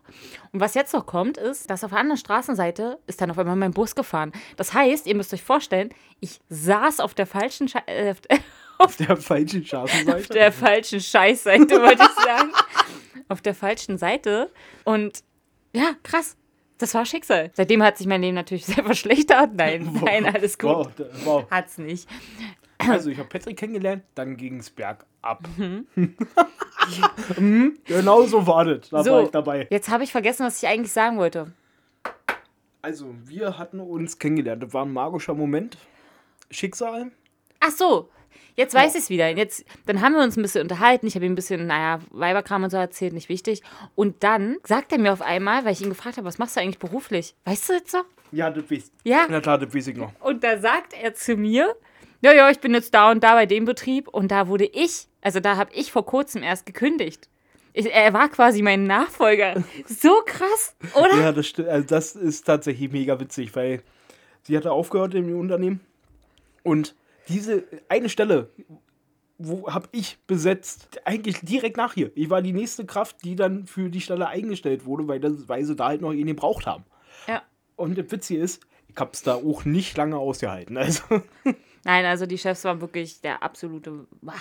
Und 0.52 0.60
was 0.60 0.74
jetzt 0.74 0.94
noch 0.94 1.06
kommt, 1.06 1.38
ist, 1.38 1.70
dass 1.70 1.84
auf 1.84 1.92
der 1.92 2.00
anderen 2.00 2.18
Straßenseite 2.18 2.98
ist 3.06 3.22
dann 3.22 3.30
auf 3.30 3.38
einmal 3.38 3.56
mein 3.56 3.72
Bus 3.72 3.94
gefahren. 3.94 4.32
Das 4.56 4.74
heißt, 4.74 5.06
ihr 5.06 5.16
müsst 5.16 5.32
euch 5.32 5.44
vorstellen, 5.44 5.90
ich 6.20 6.40
saß 6.50 7.00
auf 7.02 7.14
der 7.14 7.28
falschen, 7.28 7.68
Sche 7.68 7.80
äh, 7.86 8.16
Auf 8.80 8.96
der 8.96 9.18
falschen 9.18 9.64
Straßenseite. 9.66 10.18
auf 10.18 10.28
der 10.28 10.52
falschen 10.52 11.00
Scheißseite, 11.00 11.82
wollte 11.82 12.04
ich 12.04 12.24
sagen. 12.24 12.52
auf 13.28 13.42
der 13.42 13.54
falschen 13.56 13.98
Seite. 13.98 14.52
Und 14.86 15.24
ja, 15.74 15.92
krass. 16.02 16.36
Das 16.80 16.94
war 16.94 17.06
Schicksal. 17.06 17.52
Seitdem 17.54 17.82
hat 17.82 17.98
sich 17.98 18.06
mein 18.08 18.22
Leben 18.22 18.36
natürlich 18.36 18.66
sehr 18.68 18.84
verschlechtert. 18.84 19.56
Nein, 19.56 20.00
nein, 20.04 20.26
alles 20.26 20.58
gut. 20.58 20.70
Wow, 20.70 20.92
wow. 21.24 21.46
Hat's 21.52 21.78
nicht. 21.78 22.08
Also, 22.80 23.10
ich 23.10 23.18
habe 23.18 23.28
Patrick 23.28 23.58
kennengelernt, 23.58 24.04
dann 24.16 24.38
ging 24.38 24.60
es 24.60 24.70
bergab. 24.70 25.48
Mhm, 27.38 27.78
genau 27.86 28.24
so 28.24 28.48
war 28.48 28.64
das. 28.64 28.90
Da 28.90 28.98
war 28.98 29.04
So, 29.04 29.20
ich 29.24 29.30
dabei. 29.30 29.68
jetzt 29.70 29.90
habe 29.90 30.04
ich 30.06 30.12
vergessen, 30.12 30.46
was 30.46 30.62
ich 30.64 30.70
eigentlich 30.70 30.92
sagen 30.94 31.18
wollte. 31.18 31.52
Also, 32.82 33.14
wir 33.26 33.58
hatten 33.58 33.80
uns 33.82 34.18
kennengelernt. 34.20 34.64
Das 34.64 34.74
war 34.74 34.86
ein 34.86 34.94
magischer 34.94 35.34
Moment. 35.34 35.78
Schicksal. 36.50 37.12
Ach 37.60 37.72
so, 37.72 38.10
jetzt 38.56 38.74
weiß 38.74 38.96
ich 38.96 39.02
es 39.02 39.10
wieder. 39.10 39.28
Jetzt, 39.36 39.66
dann 39.86 40.00
haben 40.02 40.14
wir 40.14 40.22
uns 40.22 40.38
ein 40.38 40.42
bisschen 40.44 40.62
unterhalten. 40.62 41.08
Ich 41.08 41.16
habe 41.16 41.26
ihm 41.26 41.34
ein 41.34 41.36
bisschen, 41.36 41.68
naja, 41.68 42.00
Weiberkram 42.12 42.64
und 42.64 42.70
so 42.70 42.78
erzählt, 42.78 43.12
nicht 43.14 43.28
wichtig. 43.28 43.62
Und 43.96 44.24
dann 44.24 44.58
sagt 44.64 44.94
er 44.94 45.00
mir 45.00 45.12
auf 45.12 45.22
einmal, 45.22 45.66
weil 45.66 45.74
ich 45.74 45.82
ihn 45.82 45.90
gefragt 45.90 46.16
habe, 46.18 46.26
was 46.28 46.38
machst 46.38 46.56
du 46.56 46.62
eigentlich 46.62 46.80
beruflich? 46.80 47.36
Weißt 47.44 47.68
du 47.68 47.74
jetzt 47.74 47.94
noch? 47.94 48.06
Ja, 48.32 48.50
das 48.50 48.70
weiß 48.72 48.92
Ja. 49.04 49.26
In 49.26 49.32
der 49.32 49.42
Tat, 49.42 49.62
das 49.64 49.74
weiß 49.76 49.88
ich 49.88 49.98
noch. 49.98 50.14
Und 50.22 50.44
da 50.44 50.58
sagt 50.58 50.94
er 50.94 51.14
zu 51.14 51.36
mir, 51.36 51.76
ja, 52.22 52.34
ja, 52.34 52.50
ich 52.50 52.60
bin 52.60 52.74
jetzt 52.74 52.94
da 52.94 53.12
und 53.12 53.24
da 53.24 53.34
bei 53.34 53.46
dem 53.46 53.66
Betrieb. 53.66 54.08
Und 54.08 54.30
da 54.32 54.48
wurde 54.48 54.66
ich, 54.66 55.08
also 55.22 55.40
da 55.40 55.58
habe 55.58 55.74
ich 55.74 55.92
vor 55.92 56.06
kurzem 56.06 56.44
erst 56.44 56.66
gekündigt. 56.66 57.30
Ich, 57.74 57.94
er 57.94 58.14
war 58.14 58.30
quasi 58.30 58.62
mein 58.62 58.86
Nachfolger. 58.86 59.64
So 59.86 60.22
krass, 60.26 60.76
oder? 60.96 61.16
Ja, 61.16 61.32
das, 61.32 61.54
also 61.60 61.88
das 61.88 62.16
ist 62.16 62.46
tatsächlich 62.46 62.92
mega 62.92 63.20
witzig, 63.20 63.56
weil 63.56 63.84
sie 64.44 64.58
hatte 64.58 64.72
aufgehört 64.72 65.14
im 65.14 65.38
Unternehmen 65.38 65.82
und 66.64 66.96
diese 67.28 67.64
eine 67.88 68.10
Stelle, 68.10 68.50
wo 69.38 69.72
habe 69.72 69.88
ich 69.92 70.18
besetzt, 70.26 71.00
eigentlich 71.06 71.40
direkt 71.42 71.78
nach 71.78 71.94
hier. 71.94 72.12
Ich 72.16 72.30
war 72.30 72.42
die 72.42 72.54
nächste 72.54 72.86
Kraft, 72.86 73.18
die 73.24 73.36
dann 73.36 73.68
für 73.68 73.90
die 73.90 74.02
Stelle 74.02 74.28
eingestellt 74.28 74.86
wurde, 74.86 75.08
weil, 75.08 75.20
das, 75.20 75.48
weil 75.48 75.64
sie 75.64 75.76
da 75.76 75.88
halt 75.88 76.02
noch 76.02 76.14
ihn 76.14 76.28
gebraucht 76.28 76.66
haben. 76.66 76.84
Ja. 77.28 77.44
Und 77.76 77.98
das 77.98 78.10
Witzige 78.12 78.42
ist, 78.42 78.66
ich 78.88 78.98
hab's 78.98 79.22
da 79.22 79.36
auch 79.36 79.66
nicht 79.66 79.96
lange 79.98 80.18
ausgehalten. 80.18 80.78
Also. 80.78 81.04
Nein, 81.88 82.06
also 82.06 82.26
die 82.26 82.38
Chefs 82.38 82.66
waren 82.66 82.82
wirklich 82.82 83.22
der 83.22 83.42
absolute. 83.42 84.06
Bah. 84.22 84.34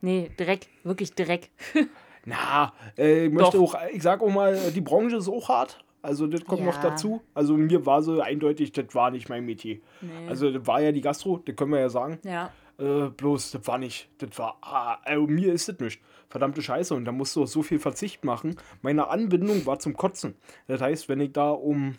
Nee, 0.00 0.30
Dreck, 0.36 0.66
wirklich 0.82 1.14
Dreck. 1.14 1.50
Na, 2.24 2.72
äh, 2.98 3.26
ich 3.26 3.32
möchte 3.32 3.58
Doch. 3.58 3.74
auch, 3.74 3.80
ich 3.92 4.02
sag 4.02 4.20
auch 4.20 4.28
mal, 4.30 4.58
die 4.72 4.80
Branche 4.80 5.16
ist 5.16 5.28
auch 5.28 5.48
hart. 5.48 5.84
Also 6.02 6.26
das 6.26 6.44
kommt 6.44 6.64
noch 6.64 6.74
Ja. 6.82 6.90
dazu. 6.90 7.22
Also 7.32 7.56
mir 7.56 7.86
war 7.86 8.02
so 8.02 8.20
eindeutig, 8.20 8.72
das 8.72 8.86
war 8.92 9.10
nicht 9.12 9.28
mein 9.28 9.46
Metier. 9.46 9.78
Nee. 10.00 10.28
Also 10.28 10.50
das 10.50 10.66
war 10.66 10.80
ja 10.82 10.90
die 10.92 11.00
Gastro, 11.00 11.38
das 11.38 11.54
können 11.56 11.70
wir 11.72 11.80
ja 11.80 11.88
sagen. 11.88 12.18
Ja. 12.24 12.50
Äh, 12.78 13.08
bloß, 13.08 13.52
das 13.52 13.66
war 13.68 13.78
nicht, 13.78 14.08
das 14.18 14.36
war, 14.36 14.58
ah, 14.60 14.98
also 15.04 15.26
mir 15.28 15.52
ist 15.52 15.68
das 15.68 15.78
nicht. 15.78 16.00
Verdammte 16.28 16.60
Scheiße. 16.60 16.92
Und 16.94 17.04
da 17.04 17.12
musst 17.12 17.36
du 17.36 17.44
auch 17.44 17.46
so 17.46 17.62
viel 17.62 17.78
Verzicht 17.78 18.24
machen. 18.24 18.56
Meine 18.82 19.06
Anbindung 19.08 19.64
war 19.64 19.78
zum 19.78 19.96
Kotzen. 19.96 20.34
Das 20.66 20.80
heißt, 20.80 21.08
wenn 21.08 21.20
ich 21.20 21.32
da 21.32 21.50
um 21.50 21.94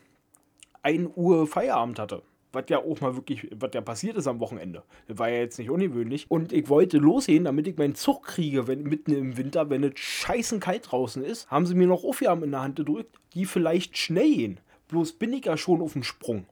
1 0.83 1.11
Uhr 1.15 1.47
Feierabend 1.47 1.97
hatte, 1.97 2.21
was 2.55 2.65
ja 2.69 2.79
auch 2.79 2.99
mal 3.01 3.15
wirklich, 3.15 3.47
was 3.55 3.69
ja 3.73 3.81
passiert 3.81 4.17
ist 4.17 4.25
am 4.27 4.39
Wochenende. 4.39 4.83
Das 5.07 5.19
war 5.19 5.29
ja 5.29 5.37
jetzt 5.39 5.59
nicht 5.59 5.69
ungewöhnlich. 5.69 6.25
Und 6.29 6.51
ich 6.53 6.67
wollte 6.69 6.97
losgehen, 6.97 7.43
damit 7.43 7.67
ich 7.67 7.77
meinen 7.77 7.95
Zug 7.95 8.23
kriege, 8.23 8.67
wenn, 8.67 8.83
mitten 8.83 9.11
im 9.13 9.37
Winter, 9.37 9.69
wenn 9.69 9.83
es 9.83 9.99
scheißen 9.99 10.59
kalt 10.59 10.91
draußen 10.91 11.23
ist, 11.23 11.51
haben 11.51 11.65
sie 11.67 11.75
mir 11.75 11.87
noch 11.87 12.03
Aufgaben 12.03 12.43
in 12.43 12.51
der 12.51 12.61
Hand 12.63 12.77
gedrückt, 12.77 13.15
die 13.33 13.45
vielleicht 13.45 13.97
schnell 13.97 14.33
gehen. 14.33 14.59
Bloß 14.87 15.13
bin 15.13 15.33
ich 15.33 15.45
ja 15.45 15.57
schon 15.57 15.81
auf 15.81 15.93
dem 15.93 16.03
Sprung. 16.03 16.45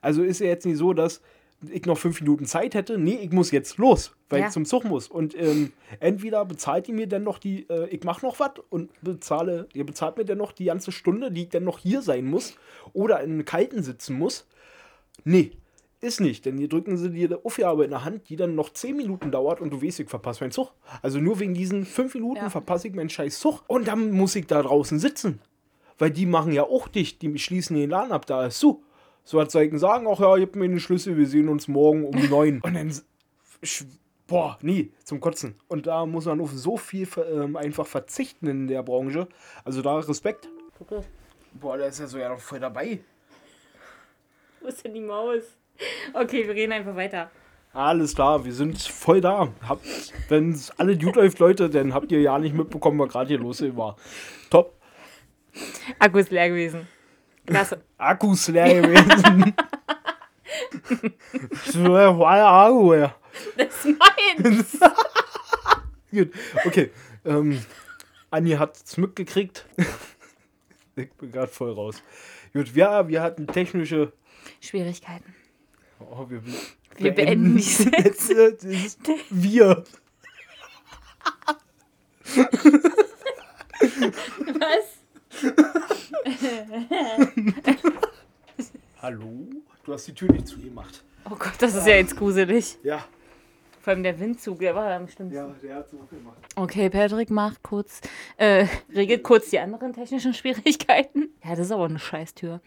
Also 0.00 0.22
ist 0.22 0.40
ja 0.40 0.46
jetzt 0.46 0.66
nicht 0.66 0.76
so, 0.78 0.92
dass 0.92 1.22
ich 1.70 1.86
noch 1.86 1.96
fünf 1.96 2.20
Minuten 2.20 2.44
Zeit 2.44 2.74
hätte. 2.74 2.98
Nee, 2.98 3.18
ich 3.22 3.32
muss 3.32 3.50
jetzt 3.50 3.78
los, 3.78 4.14
weil 4.28 4.40
Ja. 4.40 4.46
ich 4.46 4.52
zum 4.52 4.66
Zug 4.66 4.84
muss. 4.84 5.08
Und 5.08 5.34
ähm, 5.40 5.72
entweder 6.00 6.44
bezahlt 6.44 6.86
ihr 6.88 6.94
mir 6.94 7.06
dann 7.08 7.22
noch 7.24 7.38
die, 7.38 7.66
äh, 7.70 7.88
ich 7.88 8.04
mache 8.04 8.24
noch 8.26 8.38
was 8.38 8.50
und 8.68 8.90
bezahle, 9.02 9.66
ihr 9.72 9.86
bezahlt 9.86 10.18
mir 10.18 10.26
dann 10.26 10.36
noch 10.38 10.52
die 10.52 10.66
ganze 10.66 10.92
Stunde, 10.92 11.32
die 11.32 11.44
ich 11.44 11.48
dann 11.48 11.64
noch 11.64 11.78
hier 11.78 12.02
sein 12.02 12.26
muss 12.26 12.56
oder 12.92 13.20
in 13.22 13.38
den 13.38 13.44
Kalten 13.46 13.82
sitzen 13.82 14.18
muss. 14.18 14.46
Nee, 15.24 15.52
ist 16.00 16.20
nicht, 16.20 16.44
denn 16.46 16.58
hier 16.58 16.68
drücken 16.68 16.96
sie 16.96 17.10
dir 17.10 17.26
eine 17.28 17.44
Aufgabe 17.44 17.84
in 17.84 17.90
der 17.90 18.04
Hand, 18.04 18.28
die 18.28 18.36
dann 18.36 18.54
noch 18.54 18.70
10 18.72 18.96
Minuten 18.96 19.30
dauert 19.32 19.60
und 19.60 19.70
du 19.70 19.82
weißt, 19.82 20.00
ich 20.00 20.08
verpasse 20.08 20.44
meinen 20.44 20.52
Zug. 20.52 20.72
Also 21.02 21.18
nur 21.20 21.40
wegen 21.40 21.54
diesen 21.54 21.84
5 21.84 22.14
Minuten 22.14 22.36
Ja. 22.36 22.50
verpasse 22.50 22.88
ich 22.88 22.94
meinen 22.94 23.08
scheiß 23.08 23.40
Zug 23.40 23.62
und 23.66 23.88
dann 23.88 24.12
muss 24.12 24.36
ich 24.36 24.46
da 24.46 24.62
draußen 24.62 24.98
sitzen. 24.98 25.40
Weil 25.98 26.10
die 26.10 26.26
machen 26.26 26.52
ja 26.52 26.64
auch 26.64 26.88
dicht, 26.88 27.22
die 27.22 27.38
schließen 27.38 27.74
den 27.76 27.90
Laden 27.90 28.12
ab, 28.12 28.26
da 28.26 28.46
ist 28.46 28.60
zu. 28.60 28.82
So 29.24 29.40
hat 29.40 29.50
Zeigen 29.50 29.78
sagen, 29.78 30.06
ach 30.08 30.20
ja, 30.20 30.38
habt 30.40 30.54
mir 30.54 30.68
den 30.68 30.78
Schlüssel, 30.78 31.16
wir 31.16 31.26
sehen 31.26 31.48
uns 31.48 31.66
morgen 31.66 32.04
um 32.04 32.14
9. 32.30 32.60
Und 32.60 32.74
dann, 32.74 32.92
boah, 34.26 34.58
nie, 34.62 34.92
zum 35.02 35.20
Kotzen. 35.20 35.54
Und 35.68 35.86
da 35.86 36.04
muss 36.06 36.26
man 36.26 36.40
auf 36.40 36.52
so 36.52 36.76
viel 36.76 37.08
ähm, 37.32 37.56
einfach 37.56 37.86
verzichten 37.86 38.46
in 38.46 38.66
der 38.68 38.82
Branche. 38.82 39.26
Also 39.64 39.82
da 39.82 39.98
Respekt. 39.98 40.48
Gucke. 40.78 41.02
Boah, 41.54 41.78
der 41.78 41.88
ist 41.88 41.98
ja 42.00 42.06
so 42.06 42.18
ja 42.18 42.28
noch 42.28 42.38
voll 42.40 42.60
dabei. 42.60 43.00
Wo 44.66 44.70
ist 44.70 44.84
denn 44.84 44.94
die 44.94 45.00
Maus? 45.00 45.44
Okay, 46.12 46.44
wir 46.44 46.52
reden 46.52 46.72
einfach 46.72 46.96
weiter. 46.96 47.30
Alles 47.72 48.16
klar, 48.16 48.44
wir 48.44 48.52
sind 48.52 48.82
voll 48.82 49.20
da. 49.20 49.46
Wenn 50.28 50.50
es 50.50 50.72
alle 50.72 50.98
gut 50.98 51.14
läuft, 51.14 51.38
Leute, 51.38 51.70
dann 51.70 51.94
habt 51.94 52.10
ihr 52.10 52.20
ja 52.20 52.36
nicht 52.36 52.52
mitbekommen, 52.52 52.98
was 52.98 53.10
gerade 53.10 53.28
hier 53.28 53.38
los 53.38 53.62
war. 53.76 53.94
Top. 54.50 54.76
Akku 56.00 56.18
ist 56.18 56.32
leer 56.32 56.48
gewesen. 56.48 56.88
Klasse. 57.46 57.80
Akkus 57.96 58.48
leer 58.48 58.82
gewesen. 58.82 59.54
der 61.72 62.08
Akku 62.08 62.92
leer. 62.92 63.14
Das 63.56 63.84
ist 63.84 63.96
meins. 63.96 64.80
Gut, 66.10 66.32
okay. 66.64 66.90
Ähm, 67.24 67.64
Anni 68.32 68.50
hat 68.50 68.74
es 68.84 68.96
mitgekriegt. 68.96 69.64
ich 70.96 71.12
bin 71.12 71.30
gerade 71.30 71.52
voll 71.52 71.70
raus. 71.70 72.02
Gut, 72.56 72.74
ja, 72.74 73.06
wir 73.06 73.20
hatten 73.20 73.46
technische. 73.46 74.14
Schwierigkeiten. 74.62 75.34
Oh, 76.00 76.24
wir, 76.30 76.40
Wir 76.96 77.14
beenden 77.14 77.58
die 77.58 77.62
Sätze. 77.62 78.56
Wir. 79.28 79.84
Was? 84.54 84.86
Hallo? 89.02 89.48
Du 89.84 89.92
hast 89.92 90.06
die 90.06 90.14
Tür 90.14 90.32
nicht 90.32 90.48
zugemacht. 90.48 91.04
Oh 91.26 91.36
Gott, 91.38 91.52
das 91.58 91.74
ist 91.74 91.86
ja 91.86 91.96
jetzt 91.96 92.16
gruselig. 92.16 92.78
Ja. 92.82 93.04
Vor 93.86 93.92
allem 93.92 94.02
der 94.02 94.18
Windzug, 94.18 94.58
der 94.58 94.74
war 94.74 94.90
am 94.90 95.06
schlimmsten. 95.06 95.36
Ja, 95.36 95.54
der 95.62 95.76
hat 95.76 95.88
so 95.88 95.98
gemacht. 95.98 96.38
Okay, 96.56 96.90
Patrick 96.90 97.30
macht 97.30 97.62
kurz, 97.62 98.00
äh, 98.36 98.66
regelt 98.92 99.22
kurz 99.22 99.50
die 99.50 99.60
anderen 99.60 99.92
technischen 99.92 100.34
Schwierigkeiten. 100.34 101.28
Ja, 101.44 101.50
das 101.50 101.66
ist 101.66 101.70
aber 101.70 101.84
eine 101.84 102.00
Scheißtür. 102.00 102.60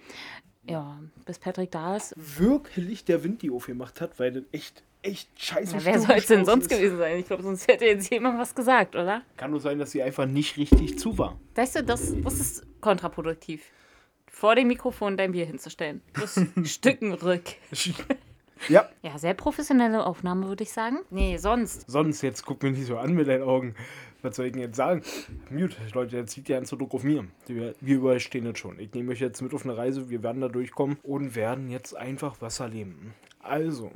Ja, 0.66 0.98
bis 1.26 1.38
Patrick 1.38 1.72
da 1.72 1.98
ist. 1.98 2.14
Wirklich 2.16 3.04
der 3.04 3.22
Wind 3.26 3.42
die 3.42 3.52
aufgemacht 3.52 4.00
hat, 4.00 4.18
weil 4.18 4.32
das 4.32 4.44
echt, 4.54 4.82
echt 5.02 5.30
scheiße 5.36 5.76
Na, 5.76 5.84
wer 5.84 6.00
soll 6.00 6.16
es 6.16 6.28
denn 6.28 6.46
sonst 6.46 6.68
ist. 6.72 6.78
gewesen 6.78 6.98
sein? 6.98 7.20
Ich 7.20 7.26
glaube, 7.26 7.44
sonst 7.44 7.68
hätte 7.68 7.84
jetzt 7.84 8.10
jemand 8.10 8.40
was 8.40 8.56
gesagt, 8.56 8.96
oder? 8.96 9.22
Kann 9.36 9.52
nur 9.52 9.60
sein, 9.60 9.78
dass 9.78 9.92
sie 9.92 10.02
einfach 10.02 10.26
nicht 10.26 10.56
richtig 10.56 10.98
zu 10.98 11.18
war. 11.18 11.38
Weißt 11.56 11.76
du, 11.76 11.84
das, 11.84 12.14
das 12.24 12.40
ist 12.40 12.66
kontraproduktiv. 12.80 13.62
Vor 14.26 14.56
dem 14.56 14.70
Mikrofon 14.70 15.18
dein 15.18 15.34
Bier 15.34 15.46
hinzustellen. 15.46 16.02
Das 16.18 16.40
Stücken 16.64 17.12
rück. 17.12 17.44
Ja, 18.68 18.90
Ja, 19.02 19.18
sehr 19.18 19.34
professionelle 19.34 20.06
Aufnahme, 20.06 20.48
würde 20.48 20.64
ich 20.64 20.72
sagen. 20.72 21.00
Nee, 21.10 21.38
sonst. 21.38 21.90
sonst, 21.90 22.22
jetzt 22.22 22.46
guck 22.46 22.62
mir 22.62 22.72
nicht 22.72 22.86
so 22.86 22.98
an 22.98 23.14
mit 23.14 23.28
deinen 23.28 23.44
Augen. 23.44 23.76
Was 24.22 24.36
soll 24.36 24.48
ich 24.48 24.52
denn 24.52 24.62
jetzt 24.62 24.76
sagen? 24.76 25.02
Mute, 25.50 25.78
Leute, 25.94 26.18
jetzt 26.18 26.36
liegt 26.36 26.50
der 26.50 26.58
ganze 26.58 26.76
Druck 26.76 26.94
auf 26.94 27.04
mir. 27.04 27.26
Wir, 27.48 27.74
wir 27.80 27.96
überstehen 27.96 28.44
das 28.46 28.60
schon. 28.60 28.78
Ich 28.80 28.94
nehme 28.94 29.14
euch 29.14 29.22
jetzt 29.22 29.42
mit 29.42 29.54
auf 29.54 29.64
eine 29.64 29.78
Reise, 29.78 30.10
wir 30.10 30.22
werden 30.24 30.42
da 30.42 30.50
durchkommen 30.50 30.98
und 31.04 31.36
werden 31.36 31.70
jetzt 31.70 31.96
einfach 31.96 32.36
was 32.42 32.60
erleben. 32.60 33.14
Also, 33.40 33.92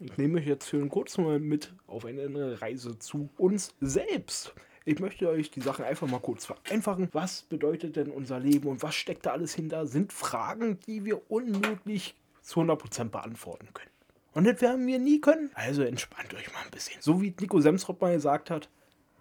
ich 0.00 0.16
nehme 0.18 0.40
euch 0.40 0.46
jetzt 0.46 0.68
für 0.68 0.78
einen 0.78 0.88
kurzen 0.88 1.22
Moment 1.22 1.44
mit 1.44 1.72
auf 1.86 2.04
eine 2.04 2.60
Reise 2.60 2.98
zu 2.98 3.28
uns 3.38 3.72
selbst. 3.80 4.52
Ich 4.84 4.98
möchte 4.98 5.28
euch 5.28 5.52
die 5.52 5.60
Sachen 5.60 5.84
einfach 5.84 6.08
mal 6.08 6.18
kurz 6.18 6.44
vereinfachen. 6.46 7.08
Was 7.12 7.42
bedeutet 7.42 7.94
denn 7.94 8.10
unser 8.10 8.40
Leben 8.40 8.66
und 8.66 8.82
was 8.82 8.96
steckt 8.96 9.26
da 9.26 9.30
alles 9.30 9.54
hinter? 9.54 9.86
Sind 9.86 10.12
Fragen, 10.12 10.80
die 10.88 11.04
wir 11.04 11.30
unmöglich 11.30 12.16
zu 12.40 12.60
100% 12.60 13.10
beantworten 13.10 13.68
können. 13.72 13.91
Und 14.34 14.44
das 14.44 14.60
werden 14.60 14.86
wir 14.86 14.98
nie 14.98 15.20
können. 15.20 15.50
Also 15.54 15.82
entspannt 15.82 16.32
euch 16.34 16.52
mal 16.52 16.62
ein 16.64 16.70
bisschen. 16.70 17.00
So 17.00 17.20
wie 17.20 17.34
Nico 17.38 17.60
Semsrop 17.60 18.00
mal 18.00 18.14
gesagt 18.14 18.50
hat, 18.50 18.68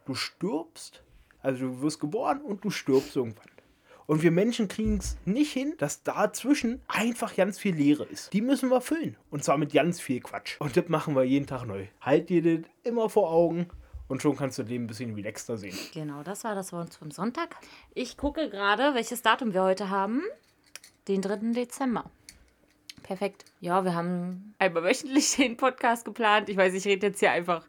du 0.05 0.15
stirbst, 0.15 1.03
also 1.41 1.67
du 1.67 1.81
wirst 1.81 1.99
geboren 1.99 2.41
und 2.41 2.63
du 2.63 2.69
stirbst 2.69 3.15
irgendwann. 3.15 3.51
Und 4.07 4.23
wir 4.23 4.31
Menschen 4.31 4.67
kriegen 4.67 4.97
es 4.97 5.17
nicht 5.25 5.53
hin, 5.53 5.75
dass 5.77 6.03
dazwischen 6.03 6.81
einfach 6.87 7.35
ganz 7.35 7.59
viel 7.59 7.75
Leere 7.75 8.03
ist. 8.03 8.33
Die 8.33 8.41
müssen 8.41 8.69
wir 8.69 8.81
füllen. 8.81 9.15
Und 9.29 9.43
zwar 9.43 9.57
mit 9.57 9.71
ganz 9.71 10.01
viel 10.01 10.19
Quatsch. 10.19 10.59
Und 10.59 10.75
das 10.75 10.89
machen 10.89 11.15
wir 11.15 11.23
jeden 11.23 11.47
Tag 11.47 11.65
neu. 11.65 11.87
Halt 12.01 12.29
dir 12.29 12.41
das 12.41 12.69
immer 12.83 13.09
vor 13.09 13.31
Augen 13.31 13.69
und 14.07 14.21
schon 14.21 14.35
kannst 14.35 14.57
du 14.57 14.63
den 14.63 14.83
ein 14.83 14.87
bisschen 14.87 15.15
relaxter 15.15 15.57
sehen. 15.57 15.77
Genau, 15.93 16.23
das 16.23 16.43
war 16.43 16.55
das 16.55 16.73
Wort 16.73 16.93
vom 16.95 17.11
Sonntag. 17.11 17.55
Ich 17.93 18.17
gucke 18.17 18.49
gerade, 18.49 18.93
welches 18.93 19.21
Datum 19.21 19.53
wir 19.53 19.63
heute 19.63 19.89
haben. 19.89 20.23
Den 21.07 21.21
3. 21.21 21.53
Dezember. 21.53 22.11
Perfekt. 23.03 23.45
Ja, 23.59 23.83
wir 23.83 23.93
haben 23.95 24.53
einmal 24.59 24.83
wöchentlich 24.83 25.35
den 25.37 25.57
Podcast 25.57 26.05
geplant. 26.05 26.49
Ich 26.49 26.57
weiß, 26.57 26.73
ich 26.73 26.85
rede 26.85 27.07
jetzt 27.07 27.19
hier 27.19 27.31
einfach 27.31 27.65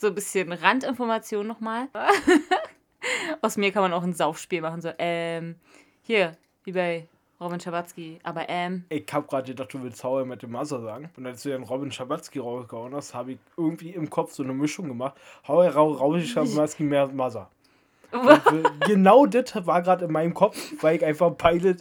so 0.00 0.08
ein 0.08 0.14
bisschen 0.14 0.52
Randinformation 0.52 1.46
nochmal. 1.46 1.88
Aus 3.42 3.56
mir 3.56 3.70
kann 3.72 3.82
man 3.82 3.92
auch 3.92 4.02
ein 4.02 4.14
Saufspiel 4.14 4.60
machen. 4.62 4.80
So, 4.80 4.90
ähm, 4.98 5.56
hier, 6.02 6.36
wie 6.64 6.72
bei 6.72 7.06
Robin 7.40 7.60
Schabatzky. 7.60 8.18
Aber 8.22 8.48
ähm, 8.48 8.84
Ich 8.88 9.04
hab 9.12 9.28
gerade 9.28 9.48
gedacht, 9.48 9.72
du 9.74 9.82
willst 9.82 10.02
How 10.02 10.24
I 10.24 10.26
Met 10.28 10.42
Your 10.42 10.48
Mother 10.50 10.80
sagen. 10.80 11.10
Und 11.16 11.26
als 11.26 11.42
du 11.42 11.50
dann 11.50 11.62
Robin 11.64 11.92
Schabatzky 11.92 12.38
rausgehauen 12.38 12.94
hast, 12.94 13.14
habe 13.14 13.32
ich 13.32 13.38
irgendwie 13.56 13.90
im 13.90 14.08
Kopf 14.08 14.32
so 14.32 14.42
eine 14.42 14.54
Mischung 14.54 14.88
gemacht. 14.88 15.14
How 15.46 15.64
I 15.66 15.68
Ra- 15.68 15.80
Robin 15.82 16.22
Schabatzky 16.24 16.82
mehr 16.84 17.06
Mother. 17.08 17.50
Und, 18.12 18.28
äh, 18.30 18.62
genau 18.86 19.26
das 19.26 19.66
war 19.66 19.82
gerade 19.82 20.04
in 20.06 20.12
meinem 20.12 20.32
Kopf, 20.34 20.56
weil 20.80 20.96
ich 20.96 21.04
einfach 21.04 21.36
Pilot. 21.36 21.78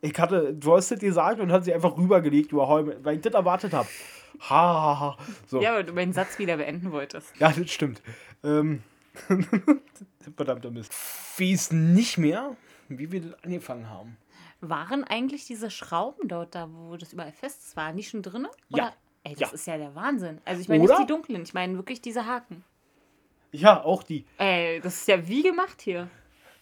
Ich 0.00 0.18
hatte, 0.18 0.54
du 0.54 0.76
hast 0.76 0.90
das 0.90 1.00
gesagt 1.00 1.40
und 1.40 1.50
hat 1.50 1.64
sie 1.64 1.74
einfach 1.74 1.96
rübergelegt 1.96 2.52
über 2.52 2.68
weil 3.04 3.16
ich 3.16 3.22
das 3.22 3.34
erwartet 3.34 3.72
habe. 3.72 3.88
Ha, 4.40 4.48
ha, 4.50 5.00
ha. 5.00 5.18
So. 5.46 5.60
ja, 5.60 5.74
weil 5.74 5.84
du 5.84 5.92
meinen 5.92 6.12
Satz 6.12 6.38
wieder 6.38 6.56
beenden 6.56 6.92
wolltest. 6.92 7.34
Ja, 7.38 7.50
das 7.50 7.70
stimmt. 7.70 8.00
Ähm, 8.44 8.82
verdammter 10.36 10.70
Mist. 10.70 10.92
Ich 11.38 11.50
weiß 11.52 11.72
nicht 11.72 12.18
mehr, 12.18 12.56
wie 12.88 13.10
wir 13.10 13.20
das 13.22 13.44
angefangen 13.44 13.90
haben. 13.90 14.16
Waren 14.60 15.04
eigentlich 15.04 15.46
diese 15.46 15.70
Schrauben 15.70 16.28
dort 16.28 16.54
da, 16.54 16.68
wo 16.72 16.96
das 16.96 17.12
überall 17.12 17.32
fest 17.32 17.62
ist, 17.66 17.76
waren 17.76 17.96
die 17.96 18.02
schon 18.02 18.22
drin? 18.22 18.46
Ja. 18.68 18.92
Ey, 19.24 19.32
das 19.34 19.40
Ja. 19.50 19.54
ist 19.54 19.66
ja 19.66 19.76
der 19.76 19.94
Wahnsinn. 19.94 20.40
Also 20.44 20.60
ich 20.60 20.68
meine 20.68 20.84
nicht 20.84 20.98
die 20.98 21.06
dunklen, 21.06 21.42
ich 21.42 21.54
meine 21.54 21.74
wirklich 21.76 22.00
diese 22.00 22.26
Haken. 22.26 22.64
Ja, 23.52 23.82
auch 23.82 24.02
die. 24.02 24.24
Ey, 24.36 24.80
das 24.80 24.96
ist 24.96 25.08
ja 25.08 25.26
wie 25.26 25.42
gemacht 25.42 25.80
hier. 25.80 26.08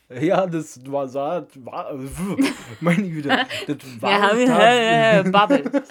Ja, 0.09 0.47
das 0.47 0.81
war, 0.91 1.09
sah, 1.09 1.47
war, 1.57 1.93
meine 2.81 3.09
Güte, 3.11 3.29
das 3.67 3.77
war, 4.01 4.37
Ja, 4.39 4.47
da, 4.47 5.21
äh, 5.21 5.23
Bubble. 5.25 5.83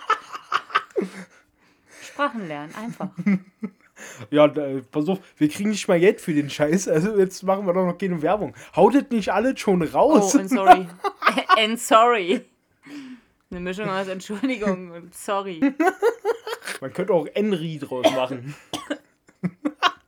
Sprachen 2.02 2.48
lernen, 2.48 2.74
einfach. 2.76 3.10
ja, 4.30 4.48
da, 4.48 4.80
pass 4.92 5.10
auf, 5.10 5.20
wir 5.38 5.50
kriegen 5.50 5.70
nicht 5.72 5.88
mal 5.88 6.00
Geld 6.00 6.22
für 6.22 6.34
den 6.34 6.50
Scheiß, 6.50 6.88
also 6.88 7.18
jetzt 7.18 7.44
machen 7.44 7.66
wir 7.66 7.74
doch 7.74 7.86
noch 7.86 7.98
keine 7.98 8.22
Werbung. 8.22 8.56
Hautet 8.76 9.12
nicht 9.12 9.34
alles 9.34 9.60
schon 9.60 9.82
Oh, 9.82 9.86
raus. 9.94 10.36
and 10.36 10.50
sorry. 10.50 10.88
and 11.58 11.80
sorry. 11.80 12.46
Eine 13.52 13.60
Mischung 13.60 13.90
aus 13.90 14.08
Entschuldigung 14.08 14.92
und 14.92 15.14
sorry. 15.14 15.60
Man 16.82 16.94
könnte 16.94 17.14
auch 17.14 17.28
Enri 17.34 17.80
draus 17.80 18.06
machen. 18.12 18.56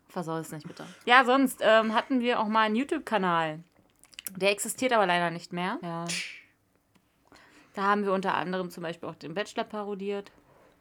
Versau 0.09 0.37
es 0.37 0.51
nicht, 0.51 0.67
bitte. 0.67 0.85
Ja, 1.05 1.23
sonst 1.25 1.59
ähm, 1.61 1.93
hatten 1.93 2.21
wir 2.21 2.39
auch 2.39 2.47
mal 2.47 2.61
einen 2.63 2.75
YouTube-Kanal. 2.75 3.59
Der 4.35 4.51
existiert 4.51 4.93
aber 4.93 5.05
leider 5.05 5.31
nicht 5.31 5.53
mehr. 5.53 5.79
Ja. 5.81 6.05
Da 7.73 7.83
haben 7.83 8.05
wir 8.05 8.13
unter 8.13 8.33
anderem 8.33 8.69
zum 8.69 8.83
Beispiel 8.83 9.07
auch 9.07 9.15
den 9.15 9.33
Bachelor 9.33 9.63
parodiert. 9.63 10.31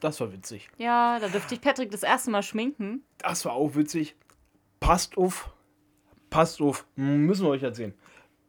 Das 0.01 0.21
war 0.21 0.33
witzig. 0.33 0.69
Ja, 0.79 1.19
da 1.19 1.29
dürfte 1.29 1.55
ich 1.55 1.61
Patrick 1.61 1.91
das 1.91 2.03
erste 2.03 2.31
Mal 2.31 2.43
schminken. 2.43 3.03
Das 3.19 3.45
war 3.45 3.53
auch 3.53 3.75
witzig. 3.75 4.15
Passt 4.81 5.17
auf. 5.17 5.51
Passt 6.31 6.61
auf. 6.61 6.87
Müssen 6.97 7.45
wir 7.45 7.51
euch 7.51 7.63
erzählen. 7.63 7.95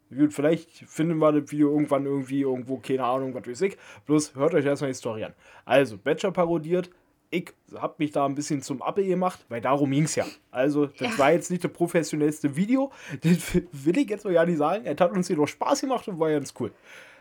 Gut, 0.10 0.34
vielleicht 0.34 0.72
finden 0.72 1.18
wir 1.18 1.32
das 1.34 1.52
Video 1.52 1.70
irgendwann 1.72 2.06
irgendwie 2.06 2.42
irgendwo, 2.42 2.78
keine 2.78 3.04
Ahnung, 3.04 3.34
was 3.34 3.46
weiß 3.46 3.62
ich. 3.62 3.78
Bloß 4.06 4.36
hört 4.36 4.54
euch 4.54 4.66
erstmal 4.66 4.92
die 4.92 4.98
Story 4.98 5.26
an. 5.26 5.34
Also, 5.66 5.98
Bachelor 5.98 6.32
parodiert. 6.32 6.90
Ich 7.38 7.80
hab 7.80 8.00
mich 8.00 8.12
da 8.12 8.26
ein 8.26 8.36
bisschen 8.36 8.62
zum 8.62 8.82
Appe 8.82 9.06
gemacht, 9.06 9.46
weil 9.50 9.62
darum 9.62 9.92
ging 9.92 10.04
es 10.04 10.16
ja. 10.16 10.26
Also, 10.52 10.88
das 10.88 11.14
ja. 11.14 11.18
war 11.18 11.32
jetzt 11.32 11.52
nicht 11.52 11.64
das 11.64 11.72
professionellste 11.72 12.56
Video. 12.56 12.92
Das 13.22 13.56
will 13.72 13.98
ich 13.98 14.10
jetzt 14.10 14.26
mal 14.26 14.34
ja 14.34 14.46
nicht 14.46 14.58
sagen. 14.58 14.86
Es 14.86 15.00
hat 15.00 15.12
uns 15.12 15.28
jedoch 15.28 15.48
Spaß 15.48 15.82
gemacht 15.82 16.08
und 16.08 16.20
war 16.20 16.32
ganz 16.32 16.54
cool. 16.60 16.72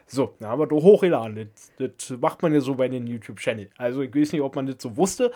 So, 0.06 0.34
dann 0.38 0.50
haben 0.50 0.60
wir 0.60 0.66
doch 0.66 0.82
hochgeladen. 0.82 1.50
Das, 1.78 1.92
das 1.98 2.18
macht 2.18 2.42
man 2.42 2.54
ja 2.54 2.60
so 2.60 2.74
bei 2.74 2.88
den 2.88 3.06
YouTube-Channel. 3.06 3.70
Also, 3.76 4.02
ich 4.02 4.14
weiß 4.14 4.32
nicht, 4.32 4.42
ob 4.42 4.54
man 4.54 4.66
das 4.66 4.76
so 4.78 4.96
wusste. 4.96 5.32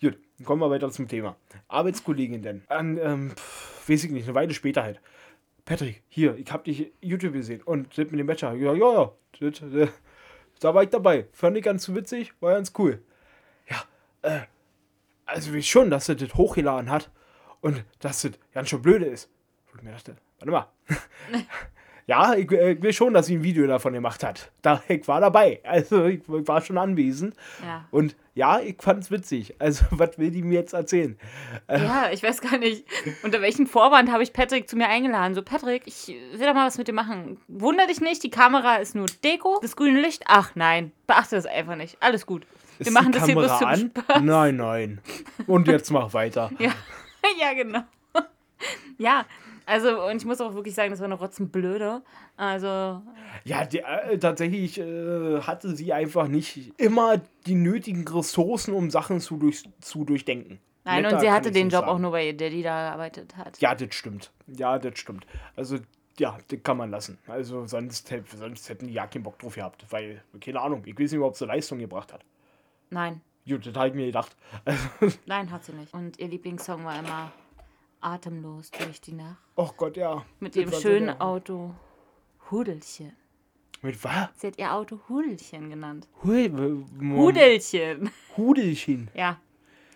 Gut, 0.00 0.18
dann 0.38 0.46
kommen 0.46 0.60
wir 0.60 0.70
weiter 0.70 0.90
zum 0.90 1.08
Thema. 1.08 1.36
Arbeitskollegin 1.68 2.42
denn. 2.42 2.62
An, 2.68 2.98
ähm, 2.98 3.30
pf, 3.30 3.88
weiß 3.88 4.04
ich 4.04 4.10
nicht, 4.10 4.24
eine 4.24 4.34
Weile 4.34 4.54
später 4.54 4.82
halt. 4.82 5.00
Patrick, 5.64 6.02
hier, 6.08 6.36
ich 6.36 6.50
hab 6.52 6.64
dich 6.64 6.92
YouTube 7.00 7.32
gesehen 7.32 7.62
und 7.62 7.96
das 7.96 8.10
mit 8.10 8.20
dem 8.20 8.26
Bachelor. 8.26 8.54
Ja, 8.54 8.74
ja, 8.74 8.92
ja. 8.92 9.12
Das, 9.40 9.62
das, 9.72 9.88
da 10.60 10.74
war 10.74 10.82
ich 10.82 10.90
dabei. 10.90 11.26
Fand 11.32 11.56
ich 11.56 11.64
ganz 11.64 11.88
witzig, 11.94 12.32
war 12.40 12.54
ganz 12.54 12.72
cool. 12.78 13.02
Äh, 14.24 14.40
also 15.26 15.52
wie 15.52 15.62
schon, 15.62 15.90
dass 15.90 16.08
er 16.08 16.16
das 16.16 16.34
hochgeladen 16.34 16.90
hat 16.90 17.10
und 17.60 17.84
dass 18.00 18.22
das 18.22 18.32
ganz 18.52 18.68
schön 18.68 18.82
blöde 18.82 19.06
ist. 19.06 19.30
Ich 19.76 19.82
mir 19.82 19.92
dachte, 19.92 20.16
warte 20.38 20.50
mal. 20.50 20.68
Ja, 22.06 22.34
ich, 22.34 22.50
äh, 22.52 22.72
ich 22.72 22.82
will 22.82 22.92
schon, 22.92 23.14
dass 23.14 23.26
sie 23.26 23.36
ein 23.36 23.42
Video 23.42 23.66
davon 23.66 23.94
gemacht 23.94 24.22
hat. 24.22 24.52
Da, 24.60 24.82
ich 24.88 25.08
war 25.08 25.22
dabei. 25.22 25.60
Also 25.64 26.04
ich, 26.04 26.20
ich 26.20 26.48
war 26.48 26.60
schon 26.60 26.76
anwesend. 26.76 27.34
Ja. 27.62 27.88
Und 27.90 28.14
ja, 28.34 28.60
ich 28.60 28.76
fand 28.78 29.02
es 29.02 29.10
witzig. 29.10 29.54
Also, 29.58 29.86
was 29.90 30.18
will 30.18 30.30
die 30.30 30.42
mir 30.42 30.60
jetzt 30.60 30.74
erzählen? 30.74 31.18
Äh, 31.66 31.82
ja, 31.82 32.10
ich 32.12 32.22
weiß 32.22 32.42
gar 32.42 32.58
nicht. 32.58 32.84
Unter 33.22 33.40
welchem 33.40 33.66
Vorwand 33.66 34.12
habe 34.12 34.22
ich 34.22 34.34
Patrick 34.34 34.68
zu 34.68 34.76
mir 34.76 34.88
eingeladen? 34.88 35.34
So, 35.34 35.40
Patrick, 35.40 35.84
ich 35.86 36.08
will 36.08 36.46
doch 36.46 36.52
mal 36.52 36.66
was 36.66 36.76
mit 36.76 36.88
dir 36.88 36.92
machen. 36.92 37.38
Wunder 37.48 37.86
dich 37.86 38.02
nicht, 38.02 38.22
die 38.22 38.30
Kamera 38.30 38.76
ist 38.76 38.94
nur 38.94 39.06
Deko. 39.24 39.60
Das 39.62 39.74
grüne 39.74 40.02
Licht, 40.02 40.24
ach 40.26 40.52
nein, 40.56 40.92
beachte 41.06 41.36
das 41.36 41.46
einfach 41.46 41.76
nicht. 41.76 41.96
Alles 42.00 42.26
gut. 42.26 42.46
Wir 42.78 42.92
machen 42.92 43.12
das 43.12 43.26
hier 43.26 43.34
bloß 43.34 43.58
zum 43.58 43.66
an? 43.66 43.90
Spaß. 43.96 44.22
Nein, 44.22 44.56
nein. 44.56 45.00
Und 45.46 45.68
jetzt 45.68 45.90
mach 45.90 46.12
weiter. 46.12 46.50
ja. 46.58 46.72
ja, 47.40 47.54
genau. 47.54 47.80
ja, 48.98 49.24
also, 49.66 50.06
und 50.06 50.16
ich 50.16 50.24
muss 50.24 50.40
auch 50.40 50.54
wirklich 50.54 50.74
sagen, 50.74 50.90
das 50.90 51.00
war 51.00 51.06
eine 51.06 51.14
Rotzenblöde. 51.14 52.02
Also. 52.36 53.02
Ja, 53.44 53.64
die, 53.64 53.78
äh, 53.78 54.18
tatsächlich 54.18 54.78
äh, 54.78 55.40
hatte 55.40 55.74
sie 55.74 55.92
einfach 55.92 56.28
nicht 56.28 56.72
immer 56.78 57.20
die 57.46 57.54
nötigen 57.54 58.06
Ressourcen, 58.06 58.74
um 58.74 58.90
Sachen 58.90 59.20
zu, 59.20 59.36
durch, 59.36 59.64
zu 59.80 60.04
durchdenken. 60.04 60.58
Nein, 60.84 61.02
Netter 61.02 61.14
und 61.14 61.20
sie 61.20 61.30
hatte 61.30 61.50
den 61.50 61.70
Job 61.70 61.80
sagen. 61.80 61.92
auch 61.92 61.98
nur, 61.98 62.12
weil 62.12 62.26
ihr 62.26 62.36
Daddy 62.36 62.62
da 62.62 62.88
gearbeitet 62.88 63.36
hat. 63.38 63.58
Ja, 63.58 63.74
das 63.74 63.94
stimmt. 63.94 64.32
Ja, 64.46 64.78
das 64.78 64.98
stimmt. 64.98 65.26
Also, 65.56 65.78
ja, 66.18 66.36
das 66.48 66.58
kann 66.62 66.76
man 66.76 66.90
lassen. 66.90 67.18
Also, 67.26 67.66
sonst, 67.66 68.12
sonst 68.36 68.68
hätten 68.68 68.88
die 68.88 68.92
ja 68.92 69.06
keinen 69.06 69.22
Bock 69.22 69.38
drauf 69.38 69.54
gehabt, 69.54 69.86
weil, 69.90 70.22
keine 70.40 70.60
Ahnung, 70.60 70.82
ich 70.84 70.98
weiß 70.98 71.12
nicht, 71.12 71.20
ob 71.22 71.36
sie 71.36 71.46
Leistung 71.46 71.78
gebracht 71.78 72.12
hat. 72.12 72.20
Nein. 72.94 73.20
Gut, 73.44 73.66
das 73.66 73.74
habe 73.74 73.88
ich 73.88 73.94
mir 73.94 74.06
gedacht. 74.06 74.36
Nein, 75.26 75.50
hat 75.50 75.64
sie 75.64 75.72
nicht. 75.72 75.92
Und 75.92 76.16
ihr 76.20 76.28
Lieblingssong 76.28 76.84
war 76.84 76.96
immer 76.96 77.32
atemlos 78.00 78.70
durch 78.70 79.00
die 79.00 79.14
Nacht. 79.14 79.42
Oh 79.56 79.70
Gott, 79.76 79.96
ja. 79.96 80.24
Mit 80.38 80.54
dem 80.54 80.70
schönen 80.70 81.20
Auto 81.20 81.74
Hudelchen. 82.52 83.16
Mit 83.82 84.02
was? 84.04 84.28
Sie 84.36 84.46
hat 84.46 84.58
ihr 84.58 84.72
Auto 84.72 85.00
Hudelchen 85.08 85.70
genannt. 85.70 86.06
Hu 86.22 86.30
Hudelchen. 86.30 88.10
Hudelchen. 88.36 89.10
Ja. 89.12 89.40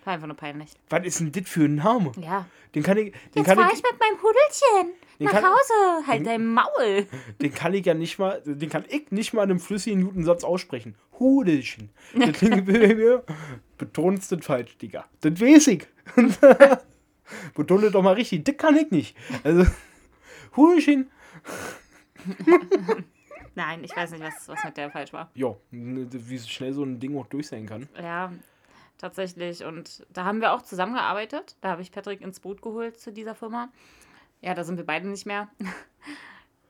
War 0.08 0.14
einfach 0.14 0.26
nur 0.26 0.38
peinlich. 0.38 0.70
Was 0.88 1.04
ist 1.04 1.20
denn 1.20 1.32
das 1.32 1.46
für 1.46 1.66
ein 1.66 1.74
Name? 1.74 2.12
Ja. 2.18 2.46
Den 2.74 2.82
kann 2.82 2.96
ich. 2.96 3.12
Den 3.12 3.20
Jetzt 3.34 3.44
kann 3.44 3.58
fahr 3.58 3.70
ich, 3.70 3.82
mit 3.82 4.00
meinem 4.00 4.16
Hudelchen 4.16 4.94
nach 5.18 5.32
kann, 5.32 5.44
Hause. 5.44 6.06
Halt 6.06 6.26
dein 6.26 6.46
Maul. 6.46 7.06
Den 7.42 7.52
kann 7.52 7.74
ich 7.74 7.84
ja 7.84 7.92
nicht 7.92 8.18
mal. 8.18 8.40
Den 8.46 8.70
kann 8.70 8.86
ich 8.88 9.10
nicht 9.10 9.34
mal 9.34 9.42
in 9.42 9.50
einem 9.50 9.60
flüssigen 9.60 10.00
Newton-Satz 10.00 10.44
aussprechen. 10.44 10.94
Hudelchen. 11.18 11.90
Das 12.14 12.32
klingt 12.32 12.66
mir. 12.66 13.22
Betonst 13.76 14.32
das 14.32 14.46
falsch, 14.46 14.78
Digga. 14.78 15.04
Das 15.20 15.38
weiß 15.38 15.66
ich. 15.66 15.86
Betone 17.54 17.90
doch 17.90 18.02
mal 18.02 18.14
richtig, 18.14 18.46
dick 18.46 18.56
kann 18.56 18.78
ich 18.78 18.90
nicht. 18.90 19.14
Also, 19.44 19.66
Hudelchen. 20.56 21.10
Nein, 23.54 23.84
ich 23.84 23.94
weiß 23.94 24.12
nicht, 24.12 24.22
was, 24.22 24.48
was 24.48 24.64
mit 24.64 24.74
der 24.78 24.90
falsch 24.90 25.12
war. 25.12 25.30
Ja, 25.34 25.54
wie 25.70 26.38
schnell 26.38 26.72
so 26.72 26.82
ein 26.82 26.98
Ding 26.98 27.14
auch 27.18 27.26
durch 27.26 27.48
sein 27.48 27.66
kann. 27.66 27.90
Ja, 28.02 28.32
tatsächlich. 28.98 29.64
Und 29.64 30.06
da 30.10 30.24
haben 30.24 30.40
wir 30.40 30.52
auch 30.52 30.62
zusammengearbeitet. 30.62 31.56
Da 31.60 31.70
habe 31.70 31.82
ich 31.82 31.92
Patrick 31.92 32.20
ins 32.20 32.40
Boot 32.40 32.62
geholt 32.62 33.00
zu 33.00 33.12
dieser 33.12 33.34
Firma. 33.34 33.68
Ja, 34.40 34.54
da 34.54 34.64
sind 34.64 34.76
wir 34.76 34.86
beide 34.86 35.08
nicht 35.08 35.26
mehr. 35.26 35.48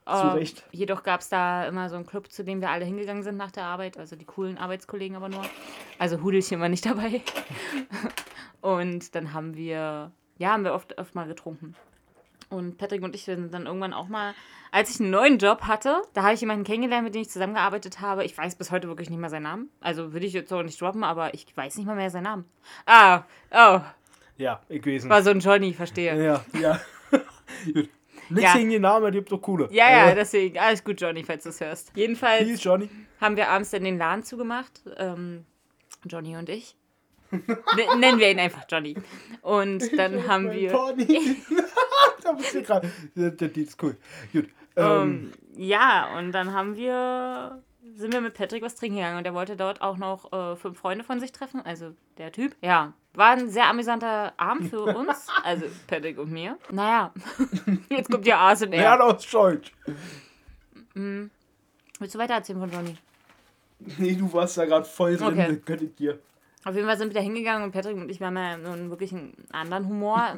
Zu 0.07 0.15
uh, 0.15 0.31
Recht. 0.31 0.65
Jedoch 0.73 1.03
gab 1.03 1.21
es 1.21 1.29
da 1.29 1.67
immer 1.67 1.91
so 1.91 1.97
einen 1.97 2.07
Club, 2.07 2.33
zu 2.33 2.43
dem 2.43 2.63
wir 2.63 2.71
alle 2.71 2.87
hingegangen 2.87 3.23
sind 3.23 3.37
nach 3.37 3.51
der 3.51 3.65
Arbeit. 3.65 3.99
Also 3.99 4.17
die 4.17 4.25
coolen 4.25 4.57
Arbeitskollegen 4.57 5.17
aber 5.17 5.29
nur. 5.29 5.45
Also 5.99 6.23
Hudelchen 6.23 6.61
war 6.61 6.71
nicht 6.71 6.87
dabei. 6.87 7.21
und 8.63 9.15
dann 9.15 9.35
haben 9.35 9.55
wir 9.55 10.11
ja, 10.39 10.53
haben 10.53 10.65
wir 10.65 10.73
oft, 10.73 10.97
oft 10.99 11.15
mal 11.15 11.27
getrunken. 11.27 11.75
Und 12.51 12.79
Patrick 12.79 13.03
und 13.03 13.15
ich 13.15 13.25
sind 13.25 13.53
dann 13.53 13.67
irgendwann 13.67 13.93
auch 13.93 14.09
mal, 14.09 14.35
als 14.71 14.91
ich 14.91 15.01
einen 15.01 15.11
neuen 15.11 15.39
Job 15.39 15.63
hatte, 15.63 16.03
da 16.15 16.23
habe 16.23 16.35
ich 16.35 16.41
jemanden 16.41 16.65
kennengelernt, 16.65 17.05
mit 17.05 17.15
dem 17.15 17.23
ich 17.23 17.31
zusammengearbeitet 17.31 18.01
habe. 18.01 18.25
Ich 18.25 18.37
weiß 18.37 18.57
bis 18.57 18.71
heute 18.71 18.89
wirklich 18.89 19.11
nicht 19.11 19.19
mehr 19.19 19.31
seinen 19.31 19.43
Namen. 19.45 19.71
Also 19.81 20.13
würde 20.13 20.27
ich 20.27 20.33
jetzt 20.33 20.53
auch 20.53 20.63
nicht 20.63 20.81
droppen, 20.81 21.05
aber 21.05 21.35
ich 21.35 21.47
weiß 21.55 21.77
nicht 21.77 21.87
mal 21.87 21.97
mehr 21.97 22.11
seinen 22.11 22.25
Namen. 22.25 22.45
Ah, 22.87 23.25
oh. 23.51 23.81
Ja, 24.37 24.63
ich 24.69 24.81
gewesen. 24.81 25.11
War 25.11 25.23
so 25.23 25.31
ein 25.31 25.41
Johnny, 25.41 25.75
verstehe. 25.75 26.23
Ja, 26.23 26.45
ja. 26.59 26.81
Gut. 27.73 27.91
Nichts 28.31 28.53
ja. 28.53 28.59
gegen 28.59 28.71
den 28.71 28.83
Namen, 28.83 29.11
die 29.11 29.19
habt 29.19 29.33
doch 29.33 29.41
coole. 29.41 29.69
Ja, 29.71 29.91
ja, 29.91 30.15
deswegen. 30.15 30.59
Alles 30.59 30.85
gut, 30.85 31.01
Johnny, 31.01 31.25
falls 31.25 31.45
du 31.45 31.49
es 31.49 31.61
hörst. 31.61 31.93
Jedenfalls 31.95 32.47
Peace, 32.47 32.63
Johnny. 32.63 32.91
haben 33.21 33.37
wir 33.37 33.49
abends 33.49 33.71
dann 33.71 33.85
den 33.85 33.97
Laden 33.97 34.23
zugemacht. 34.23 34.83
Ähm, 34.99 35.47
Johnny 36.05 36.37
und 36.37 36.49
ich. 36.49 36.77
Nennen 37.99 38.19
wir 38.19 38.31
ihn 38.31 38.39
einfach 38.39 38.65
Johnny. 38.69 38.97
Und 39.43 39.97
dann 39.99 40.27
haben 40.27 40.51
wir. 40.51 40.71
Pony. 40.71 41.37
da 42.23 42.33
bist 42.33 42.55
du 42.55 42.63
gerade. 42.63 42.91
Die 43.15 43.63
ist 43.63 43.83
cool. 43.83 43.97
Gut. 44.33 44.49
Um, 44.75 44.85
ähm, 44.85 45.03
ähm, 45.03 45.33
ja, 45.57 46.17
und 46.17 46.33
dann 46.33 46.53
haben 46.53 46.77
wir. 46.77 47.63
Sind 47.95 48.13
wir 48.13 48.21
mit 48.21 48.35
Patrick 48.35 48.63
was 48.63 48.75
trinken 48.75 48.99
gegangen 48.99 49.17
und 49.17 49.25
der 49.25 49.35
wollte 49.35 49.57
dort 49.57 49.81
auch 49.81 49.97
noch 49.97 50.33
äh, 50.33 50.57
fünf 50.57 50.79
Freunde 50.79 51.05
von 51.05 51.21
sich 51.21 51.33
treffen, 51.33 51.63
also 51.65 51.95
der 52.19 52.31
Typ. 52.33 52.55
Ja, 52.61 52.93
war 53.15 53.31
ein 53.31 53.49
sehr 53.49 53.67
amüsanter 53.67 54.35
Abend 54.37 54.69
für 54.69 54.83
uns, 54.97 55.27
also 55.43 55.65
Patrick 55.87 56.19
und 56.19 56.31
mir. 56.31 56.59
Naja, 56.71 57.13
jetzt 57.89 58.11
kommt 58.11 58.27
ja 58.27 58.47
ASMR. 58.47 58.77
Ja, 58.77 59.01
aus 59.01 59.29
Deutsch. 59.31 59.73
Mhm. 60.95 61.31
Willst 61.99 62.15
du 62.15 62.19
weiter 62.19 62.35
erzählen 62.35 62.61
von 62.61 62.71
Johnny? 62.71 62.97
Nee, 63.97 64.15
du 64.15 64.33
warst 64.33 64.59
da 64.59 64.67
gerade 64.67 64.85
voll 64.85 65.17
drin, 65.17 65.29
okay. 65.29 65.57
könnte 65.65 65.87
ich 65.87 65.95
dir. 65.95 66.19
Auf 66.65 66.75
jeden 66.75 66.87
Fall 66.87 66.99
sind 66.99 67.09
wir 67.09 67.15
da 67.15 67.21
hingegangen 67.21 67.65
und 67.65 67.73
Patrick 67.73 67.97
und 67.97 68.11
ich, 68.11 68.21
wir 68.21 68.27
haben 68.27 68.37
ja 68.37 68.55
einen 68.55 68.91
wirklich 68.91 69.13
einen 69.13 69.35
anderen 69.53 69.89
Humor. 69.89 70.37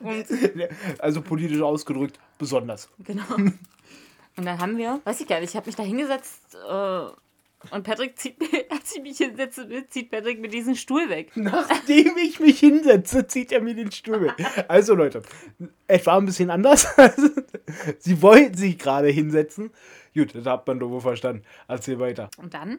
also 0.98 1.22
politisch 1.22 1.60
ausgedrückt, 1.60 2.18
besonders. 2.38 2.88
Genau. 2.98 3.24
Und 3.34 4.44
dann 4.44 4.58
haben 4.58 4.76
wir, 4.76 5.00
weiß 5.04 5.20
ich 5.20 5.26
gar 5.26 5.40
nicht, 5.40 5.50
ich 5.50 5.56
habe 5.56 5.66
mich 5.66 5.76
da 5.76 5.82
hingesetzt 5.82 6.56
äh, 6.68 7.06
und 7.70 7.82
Patrick 7.82 8.18
zieht 8.18 8.38
mir, 8.38 8.48
als 8.70 8.94
ich 8.94 9.02
mich 9.02 9.18
hinsetze, 9.18 9.68
zieht 9.88 10.10
Patrick 10.10 10.40
mir 10.40 10.48
diesen 10.48 10.76
Stuhl 10.76 11.08
weg. 11.08 11.32
Nachdem 11.34 12.16
ich 12.18 12.38
mich 12.40 12.60
hinsetze, 12.60 13.26
zieht 13.26 13.52
er 13.52 13.62
mir 13.62 13.74
den 13.74 13.90
Stuhl 13.90 14.20
weg. 14.20 14.34
Also 14.68 14.94
Leute, 14.94 15.22
es 15.86 16.06
war 16.06 16.18
ein 16.18 16.26
bisschen 16.26 16.50
anders. 16.50 16.86
Sie 17.98 18.22
wollten 18.22 18.56
sich 18.56 18.78
gerade 18.78 19.08
hinsetzen. 19.08 19.70
Gut, 20.14 20.34
das 20.34 20.46
hat 20.46 20.66
man 20.66 20.78
doch 20.78 20.90
wohl 20.90 21.00
verstanden. 21.00 21.42
Erzähl 21.68 21.98
weiter. 21.98 22.30
Und 22.38 22.54
dann 22.54 22.78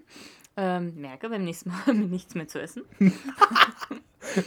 ähm, 0.57 0.95
merke 0.95 1.29
beim 1.29 1.43
nächsten 1.43 1.69
Mal 1.69 1.93
nichts 1.93 2.35
mehr 2.35 2.47
zu 2.47 2.59
essen. 2.59 2.83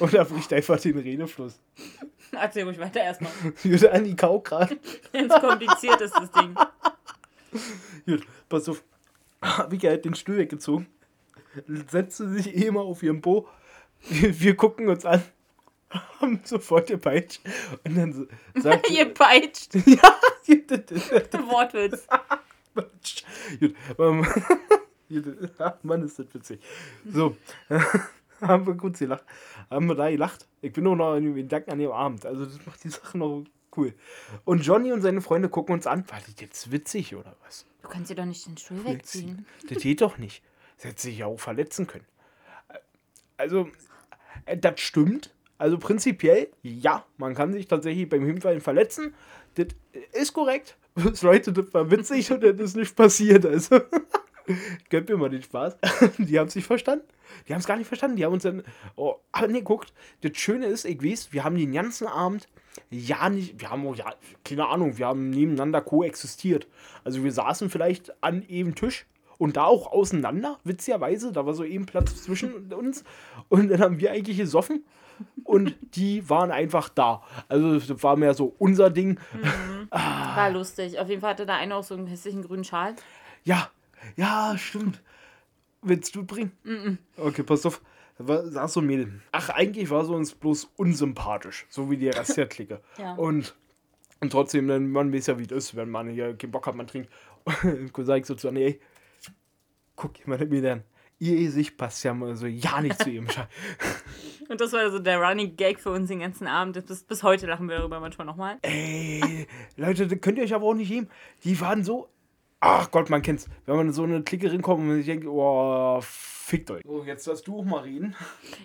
Oder 0.00 0.24
bricht 0.24 0.52
einfach 0.52 0.78
den 0.78 0.98
Redefluss. 0.98 1.58
Erzähl 2.32 2.64
ruhig 2.64 2.78
weiter 2.78 3.00
erstmal. 3.00 3.32
Jutta 3.64 3.88
an 3.88 4.04
die 4.04 4.16
Kau 4.16 4.40
gerade. 4.40 4.78
Ganz 5.12 5.34
kompliziert 5.40 6.00
ist 6.00 6.14
das 6.14 6.30
Ding. 6.32 6.54
Gut, 8.06 8.26
pass 8.48 8.68
auf. 8.68 8.82
Ich 9.70 9.84
halt 9.84 10.04
den 10.04 10.14
Stuhl 10.14 10.36
weggezogen. 10.36 10.86
Setzte 11.90 12.28
sich 12.28 12.54
eh 12.54 12.70
mal 12.70 12.82
auf 12.82 13.02
ihren 13.02 13.22
Po. 13.22 13.48
Wir, 14.02 14.54
gucken 14.54 14.88
uns 14.88 15.04
an. 15.04 15.22
Haben 16.20 16.40
sofort 16.44 16.88
gepeitscht. 16.88 17.40
Und 17.84 17.96
dann 17.96 18.12
so, 18.12 18.26
sagt 18.60 18.90
Ihr 18.90 19.06
peitscht? 19.06 19.74
ja. 19.86 20.20
Wortwitz. 21.48 22.06
Gut. 22.74 23.24
Mann, 25.82 26.02
ist 26.02 26.18
das 26.18 26.32
witzig. 26.32 26.60
So, 27.10 27.36
haben 28.40 28.66
wir 28.66 28.76
kurz 28.76 28.98
gelacht. 28.98 29.24
Haben 29.68 29.86
wir 29.86 29.94
da 29.94 30.10
gelacht. 30.10 30.46
Ich 30.62 30.72
bin 30.72 30.84
nur 30.84 30.96
noch 30.96 31.16
in 31.16 31.34
Gedanken 31.34 31.72
an 31.72 31.78
dem 31.78 31.90
Abend. 31.90 32.26
Also, 32.26 32.44
das 32.44 32.64
macht 32.66 32.82
die 32.84 32.90
Sache 32.90 33.18
noch 33.18 33.44
cool. 33.76 33.94
Und 34.44 34.64
Johnny 34.64 34.92
und 34.92 35.02
seine 35.02 35.20
Freunde 35.20 35.48
gucken 35.48 35.74
uns 35.74 35.86
an. 35.86 36.08
War 36.10 36.18
das 36.18 36.34
jetzt 36.40 36.70
witzig 36.72 37.14
oder 37.14 37.36
was? 37.44 37.66
Du 37.82 37.88
kannst 37.88 38.10
dir 38.10 38.14
doch 38.14 38.24
nicht 38.24 38.46
den 38.46 38.56
Stuhl 38.56 38.84
wegziehen. 38.84 39.46
Das 39.68 39.82
geht 39.82 40.00
doch 40.00 40.18
nicht. 40.18 40.42
Das 40.76 40.86
hätte 40.86 41.02
sich 41.02 41.18
ja 41.18 41.26
auch 41.26 41.40
verletzen 41.40 41.86
können. 41.86 42.06
Also, 43.36 43.68
äh, 44.44 44.56
das 44.56 44.80
stimmt. 44.80 45.34
Also 45.58 45.76
prinzipiell, 45.76 46.48
ja, 46.62 47.04
man 47.18 47.34
kann 47.34 47.52
sich 47.52 47.68
tatsächlich 47.68 48.08
beim 48.08 48.24
Hinfallen 48.24 48.62
verletzen. 48.62 49.14
Das 49.56 49.66
ist 50.12 50.32
korrekt. 50.32 50.76
Das 50.96 51.22
Leute, 51.22 51.52
das 51.52 51.72
war 51.72 51.88
witzig 51.90 52.30
und 52.32 52.42
das 52.42 52.58
ist 52.58 52.76
nicht 52.76 52.96
passiert. 52.96 53.46
Also, 53.46 53.80
gönnt 54.90 55.08
mir 55.08 55.16
mal 55.16 55.30
den 55.30 55.42
Spaß. 55.42 55.76
Die 56.18 56.38
haben 56.38 56.48
es 56.48 56.54
nicht 56.54 56.66
verstanden. 56.66 57.04
Die 57.48 57.52
haben 57.52 57.60
es 57.60 57.66
gar 57.66 57.76
nicht 57.76 57.86
verstanden. 57.86 58.16
Die 58.16 58.24
haben 58.24 58.32
uns 58.32 58.42
dann 58.42 58.62
oh, 58.96 59.16
angeguckt. 59.32 59.92
Das 60.22 60.36
Schöne 60.36 60.66
ist, 60.66 60.84
ich 60.84 61.02
weiß, 61.02 61.32
wir 61.32 61.44
haben 61.44 61.56
den 61.56 61.72
ganzen 61.72 62.06
Abend 62.06 62.48
ja 62.90 63.28
nicht, 63.28 63.60
wir 63.60 63.70
haben 63.70 63.86
auch, 63.86 63.96
ja, 63.96 64.12
keine 64.44 64.68
Ahnung, 64.68 64.98
wir 64.98 65.06
haben 65.06 65.30
nebeneinander 65.30 65.80
koexistiert. 65.80 66.66
Also 67.04 67.22
wir 67.24 67.32
saßen 67.32 67.70
vielleicht 67.70 68.12
an 68.22 68.42
eben 68.48 68.74
Tisch 68.74 69.06
und 69.38 69.56
da 69.56 69.64
auch 69.64 69.92
auseinander, 69.92 70.58
witzigerweise. 70.64 71.32
Da 71.32 71.46
war 71.46 71.54
so 71.54 71.64
eben 71.64 71.86
Platz 71.86 72.22
zwischen 72.22 72.72
uns 72.72 73.04
und 73.48 73.68
dann 73.68 73.80
haben 73.80 74.00
wir 74.00 74.12
eigentlich 74.12 74.36
gesoffen 74.36 74.84
und 75.44 75.74
die 75.94 76.28
waren 76.28 76.50
einfach 76.50 76.88
da. 76.88 77.22
Also 77.48 77.78
das 77.78 78.02
war 78.02 78.16
mehr 78.16 78.34
so 78.34 78.54
unser 78.58 78.90
Ding. 78.90 79.18
Mhm. 79.32 79.88
Ah. 79.90 80.36
War 80.36 80.50
lustig. 80.50 80.98
Auf 80.98 81.08
jeden 81.08 81.20
Fall 81.20 81.30
hatte 81.30 81.46
da 81.46 81.56
einer 81.56 81.76
auch 81.76 81.84
so 81.84 81.94
einen 81.94 82.06
hässlichen 82.06 82.42
grünen 82.42 82.64
Schal. 82.64 82.94
Ja, 83.44 83.70
ja, 84.16 84.56
stimmt. 84.58 85.02
Willst 85.82 86.14
du 86.14 86.24
bringen? 86.24 86.52
Mm 86.64 86.98
Okay, 87.16 87.42
pass 87.42 87.64
auf. 87.66 87.80
Da 88.18 88.28
war, 88.28 88.46
saß 88.46 88.74
so 88.74 88.80
ein 88.80 88.86
Mädel. 88.86 89.20
Ach, 89.32 89.48
eigentlich 89.50 89.88
war 89.88 90.04
sie 90.04 90.12
uns 90.12 90.34
bloß 90.34 90.72
unsympathisch, 90.76 91.66
so 91.70 91.90
wie 91.90 91.96
die 91.96 92.10
Rest 92.10 92.36
der 92.36 92.46
Clique. 92.46 92.80
ja. 92.98 93.14
Und, 93.14 93.56
und 94.20 94.30
trotzdem, 94.30 94.66
man 94.92 95.12
weiß 95.12 95.28
ja, 95.28 95.38
wie 95.38 95.46
das 95.46 95.64
ist, 95.64 95.76
wenn 95.76 95.90
man 95.90 96.10
hier 96.10 96.36
keinen 96.36 96.50
Bock 96.50 96.66
hat, 96.66 96.74
man 96.74 96.86
trinkt. 96.86 97.10
Und 97.62 97.92
sag 98.04 98.20
ich 98.20 98.26
so 98.26 98.34
zu 98.34 98.48
Anne, 98.48 98.60
ey, 98.60 98.80
guck 99.96 100.26
mal 100.26 100.38
mir 100.46 100.62
dann. 100.62 100.84
Ihr 101.18 101.36
Gesicht 101.36 101.76
passt 101.76 102.02
ja 102.04 102.14
mal 102.14 102.34
so 102.34 102.46
ja 102.46 102.80
nicht 102.80 102.98
zu 103.02 103.10
ihrem 103.10 103.28
Schal. 103.30 103.48
Und 104.48 104.60
das 104.60 104.72
war 104.72 104.90
so 104.90 104.98
der 104.98 105.18
Running 105.18 105.54
Gag 105.54 105.78
für 105.78 105.90
uns 105.90 106.08
den 106.08 106.20
ganzen 106.20 106.46
Abend. 106.46 106.84
Bis, 106.86 107.04
bis 107.04 107.22
heute 107.22 107.46
lachen 107.46 107.68
wir 107.68 107.76
darüber 107.76 108.00
manchmal 108.00 108.26
nochmal. 108.26 108.58
Ey, 108.62 109.46
Leute, 109.76 110.08
könnt 110.16 110.38
ihr 110.38 110.44
euch 110.44 110.54
aber 110.54 110.64
auch 110.64 110.74
nicht 110.74 110.88
geben. 110.88 111.08
Die 111.44 111.60
waren 111.60 111.84
so. 111.84 112.08
Ach 112.60 112.90
Gott, 112.90 113.08
man 113.08 113.22
kennt's. 113.22 113.48
Wenn 113.64 113.76
man 113.76 113.86
in 113.88 113.92
so 113.92 114.02
eine 114.02 114.22
Clique 114.22 114.48
kommt 114.60 114.80
und 114.80 114.88
man 114.88 114.96
sich 114.98 115.06
denkt, 115.06 115.26
oh, 115.26 115.98
fickt 116.02 116.70
euch. 116.70 116.82
So, 116.84 117.02
jetzt 117.04 117.26
darfst 117.26 117.46
du 117.46 117.58
auch 117.58 117.64
mal 117.64 117.80
reden. 117.80 118.14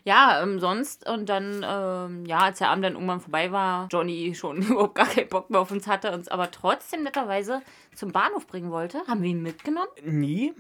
Ja, 0.04 0.44
ähm, 0.44 0.60
sonst. 0.60 1.08
Und 1.10 1.30
dann, 1.30 1.66
ähm, 1.66 2.26
ja, 2.26 2.40
als 2.40 2.60
der 2.60 2.70
Abend 2.70 2.84
dann 2.84 2.94
irgendwann 2.94 3.22
vorbei 3.22 3.52
war, 3.52 3.88
Johnny 3.92 4.36
schon 4.36 4.62
überhaupt 4.62 4.96
gar 4.96 5.08
keinen 5.08 5.30
Bock 5.30 5.50
mehr 5.50 5.62
auf 5.62 5.72
uns 5.72 5.88
hatte, 5.88 6.12
uns 6.12 6.28
aber 6.28 6.52
trotzdem 6.52 7.04
netterweise 7.04 7.62
zum 7.96 8.12
Bahnhof 8.12 8.48
bringen 8.48 8.70
wollte. 8.72 9.00
Haben 9.08 9.22
wir 9.22 9.30
ihn 9.30 9.42
mitgenommen? 9.42 9.90
Nie 10.04 10.54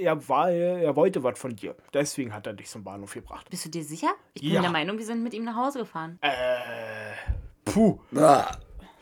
er, 0.00 0.28
war, 0.28 0.50
er 0.50 0.96
wollte 0.96 1.22
was 1.22 1.38
von 1.38 1.54
dir. 1.54 1.76
Deswegen 1.92 2.32
hat 2.32 2.46
er 2.46 2.54
dich 2.54 2.68
zum 2.68 2.84
Bahnhof 2.84 3.14
gebracht. 3.14 3.48
Bist 3.50 3.64
du 3.64 3.68
dir 3.68 3.84
sicher? 3.84 4.10
Ich 4.34 4.42
bin 4.42 4.52
ja. 4.52 4.62
der 4.62 4.70
Meinung, 4.70 4.98
wir 4.98 5.04
sind 5.04 5.22
mit 5.22 5.34
ihm 5.34 5.44
nach 5.44 5.56
Hause 5.56 5.80
gefahren. 5.80 6.18
Äh, 6.22 6.30
puh. 7.64 8.00
Ah. 8.16 8.56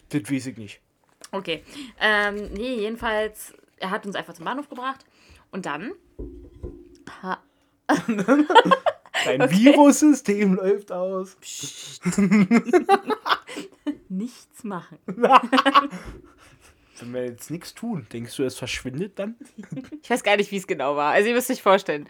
Das 0.09 0.31
weiß 0.31 0.47
ich 0.47 0.57
nicht. 0.57 0.81
Okay. 1.33 1.63
Ähm, 2.01 2.53
nee, 2.53 2.77
jedenfalls, 2.77 3.53
er 3.77 3.91
hat 3.91 4.07
uns 4.07 4.17
einfach 4.17 4.35
zum 4.35 4.45
Bahnhof 4.45 4.69
gebracht. 4.69 5.05
Und 5.51 5.67
dann. 5.67 5.93
Ha 7.23 7.39
Dein 7.89 8.21
okay. 9.43 9.51
Virussystem 9.51 10.55
läuft 10.55 10.93
aus. 10.93 11.37
Nichts 14.09 14.65
machen. 14.65 14.99
wenn 15.07 17.15
wir 17.15 17.25
jetzt 17.25 17.51
nichts 17.51 17.75
tun, 17.75 18.07
denkst 18.13 18.37
du, 18.37 18.43
es 18.43 18.57
verschwindet 18.57 19.19
dann? 19.19 19.37
ich 20.03 20.11
weiß 20.11 20.23
gar 20.23 20.37
nicht, 20.37 20.51
wie 20.51 20.57
es 20.57 20.67
genau 20.67 20.97
war. 20.97 21.13
Also 21.13 21.29
ihr 21.29 21.35
müsst 21.35 21.51
euch 21.51 21.63
vorstellen. 21.63 22.09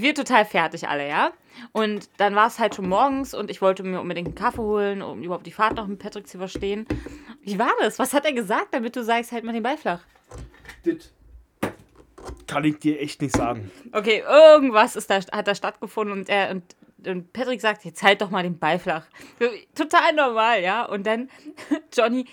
Wir 0.00 0.14
total 0.14 0.44
fertig 0.44 0.88
alle, 0.88 1.08
ja? 1.08 1.32
Und 1.72 2.08
dann 2.16 2.34
war 2.34 2.46
es 2.46 2.58
halt 2.58 2.74
schon 2.74 2.88
morgens 2.88 3.34
und 3.34 3.50
ich 3.50 3.60
wollte 3.60 3.82
mir 3.82 4.00
unbedingt 4.00 4.28
einen 4.28 4.34
Kaffee 4.34 4.62
holen, 4.62 5.02
um 5.02 5.22
überhaupt 5.22 5.46
die 5.46 5.52
Fahrt 5.52 5.76
noch 5.76 5.86
mit 5.86 5.98
Patrick 5.98 6.26
zu 6.26 6.38
verstehen. 6.38 6.86
Wie 7.42 7.58
war 7.58 7.70
das? 7.80 7.98
Was 7.98 8.14
hat 8.14 8.24
er 8.24 8.32
gesagt, 8.32 8.68
damit 8.72 8.96
du 8.96 9.04
sagst, 9.04 9.32
halt 9.32 9.44
mal 9.44 9.52
den 9.52 9.62
Ball 9.62 9.76
flach? 9.76 10.00
Das 10.84 11.12
kann 12.46 12.64
ich 12.64 12.78
dir 12.78 13.00
echt 13.00 13.22
nicht 13.22 13.36
sagen. 13.36 13.70
Okay, 13.92 14.22
irgendwas 14.26 14.96
ist 14.96 15.10
da, 15.10 15.16
hat 15.16 15.46
da 15.46 15.54
stattgefunden 15.54 16.18
und 16.18 16.28
er 16.28 16.50
und, 16.50 16.64
und 17.06 17.32
Patrick 17.32 17.60
sagt, 17.60 17.84
jetzt 17.84 18.02
halt 18.02 18.20
doch 18.20 18.30
mal 18.30 18.42
den 18.42 18.58
Ball 18.58 18.78
flach. 18.78 19.04
Total 19.74 20.12
normal, 20.14 20.62
ja? 20.62 20.84
Und 20.84 21.06
dann 21.06 21.30
Johnny, 21.96 22.26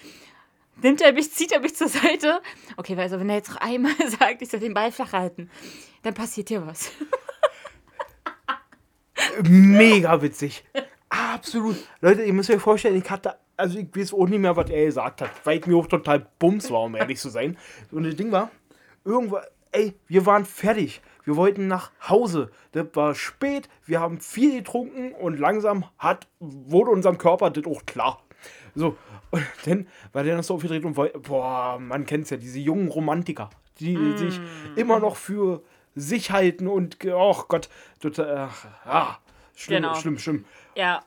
nimmt 0.81 1.01
er 1.01 1.13
mich, 1.13 1.31
zieht 1.31 1.51
er 1.51 1.59
mich 1.59 1.75
zur 1.75 1.87
Seite. 1.87 2.41
Okay, 2.77 2.97
also 2.97 3.19
wenn 3.19 3.29
er 3.29 3.37
jetzt 3.37 3.49
noch 3.49 3.61
einmal 3.61 3.93
sagt, 4.19 4.41
ich 4.41 4.49
soll 4.49 4.59
den 4.59 4.73
Ball 4.73 4.91
flach 4.91 5.13
halten, 5.13 5.49
dann 6.03 6.13
passiert 6.13 6.49
hier 6.49 6.65
was. 6.65 6.91
Mega 9.43 10.21
witzig. 10.21 10.63
Absolut. 11.09 11.77
Leute, 12.01 12.23
ihr 12.23 12.33
müsst 12.33 12.49
euch 12.49 12.61
vorstellen, 12.61 12.97
ich 12.97 13.09
hatte, 13.09 13.35
also 13.55 13.79
ich 13.79 13.87
weiß 13.95 14.13
auch 14.13 14.27
nicht 14.27 14.39
mehr, 14.39 14.55
was 14.55 14.69
er 14.69 14.85
gesagt 14.85 15.21
hat, 15.21 15.31
weil 15.43 15.59
ich 15.59 15.65
mir 15.65 15.77
auch 15.77 15.87
total 15.87 16.27
bums 16.39 16.69
war, 16.71 16.83
um 16.83 16.95
ehrlich 16.95 17.19
zu 17.19 17.29
sein. 17.29 17.57
Und 17.91 18.03
das 18.03 18.15
Ding 18.15 18.31
war, 18.31 18.51
irgendwann, 19.05 19.43
ey, 19.71 19.93
wir 20.07 20.25
waren 20.25 20.45
fertig. 20.45 21.01
Wir 21.23 21.35
wollten 21.35 21.67
nach 21.67 21.91
Hause. 22.07 22.51
Das 22.71 22.87
war 22.93 23.13
spät, 23.13 23.67
wir 23.85 23.99
haben 23.99 24.19
viel 24.19 24.59
getrunken 24.59 25.11
und 25.13 25.39
langsam 25.39 25.85
hat, 25.97 26.27
wurde 26.39 26.91
unserem 26.91 27.17
Körper 27.17 27.49
das 27.49 27.65
auch 27.65 27.85
klar. 27.85 28.21
So, 28.75 28.95
und 29.31 29.43
dann 29.65 29.87
war 30.13 30.23
der 30.23 30.37
noch 30.37 30.43
so 30.43 30.55
aufgedreht 30.55 30.85
und 30.85 30.95
wollte, 30.95 31.19
boah, 31.19 31.79
man 31.79 32.05
kennt 32.05 32.25
es 32.25 32.29
ja, 32.29 32.37
diese 32.37 32.59
jungen 32.59 32.87
Romantiker, 32.87 33.49
die 33.79 33.97
mm. 33.97 34.17
sich 34.17 34.39
immer 34.75 34.99
noch 34.99 35.15
für 35.15 35.63
sich 35.97 36.31
halten 36.31 36.67
und, 36.67 36.97
oh 37.05 37.43
Gott, 37.47 37.69
total, 37.99 38.49
ah, 38.85 39.17
schlimm, 39.55 39.83
genau. 39.83 39.95
schlimm, 39.95 40.19
schlimm. 40.19 40.45
Ja, 40.75 41.03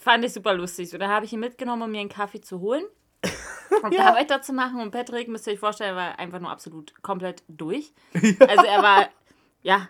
fand 0.00 0.24
ich 0.24 0.32
super 0.32 0.54
lustig. 0.54 0.90
So, 0.90 0.98
da 0.98 1.08
habe 1.08 1.26
ich 1.26 1.32
ihn 1.32 1.40
mitgenommen, 1.40 1.82
um 1.82 1.90
mir 1.90 2.00
einen 2.00 2.08
Kaffee 2.08 2.40
zu 2.40 2.60
holen. 2.60 2.84
Und 3.82 3.92
ja. 3.94 4.10
da 4.10 4.16
weiterzumachen. 4.16 4.80
Und 4.80 4.90
Patrick, 4.90 5.28
müsst 5.28 5.46
ihr 5.46 5.54
euch 5.54 5.58
vorstellen, 5.58 5.96
war 5.96 6.18
einfach 6.18 6.40
nur 6.40 6.50
absolut 6.50 6.92
komplett 7.02 7.42
durch. 7.48 7.92
Ja. 8.14 8.46
Also 8.46 8.64
er 8.64 8.82
war, 8.82 9.08
ja, 9.62 9.88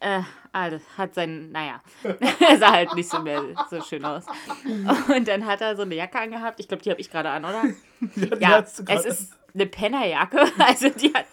äh, 0.00 0.22
also 0.52 0.78
hat 0.96 1.14
sein, 1.14 1.50
naja, 1.52 1.80
er 2.40 2.58
sah 2.58 2.72
halt 2.72 2.94
nicht 2.94 3.08
so 3.08 3.20
mehr 3.20 3.42
so 3.70 3.80
schön 3.82 4.04
aus. 4.04 4.24
Und 5.14 5.28
dann 5.28 5.46
hat 5.46 5.60
er 5.60 5.76
so 5.76 5.82
eine 5.82 5.94
Jacke 5.94 6.18
angehabt. 6.18 6.60
Ich 6.60 6.68
glaube, 6.68 6.82
die 6.82 6.90
habe 6.90 7.00
ich 7.00 7.10
gerade 7.10 7.30
an, 7.30 7.44
oder? 7.44 7.64
Ja, 8.16 8.36
ja 8.38 8.58
es 8.60 9.04
ist 9.04 9.37
eine 9.54 9.66
Pennerjacke. 9.66 10.38
Also 10.58 10.88
die 10.90 11.12
hat. 11.14 11.26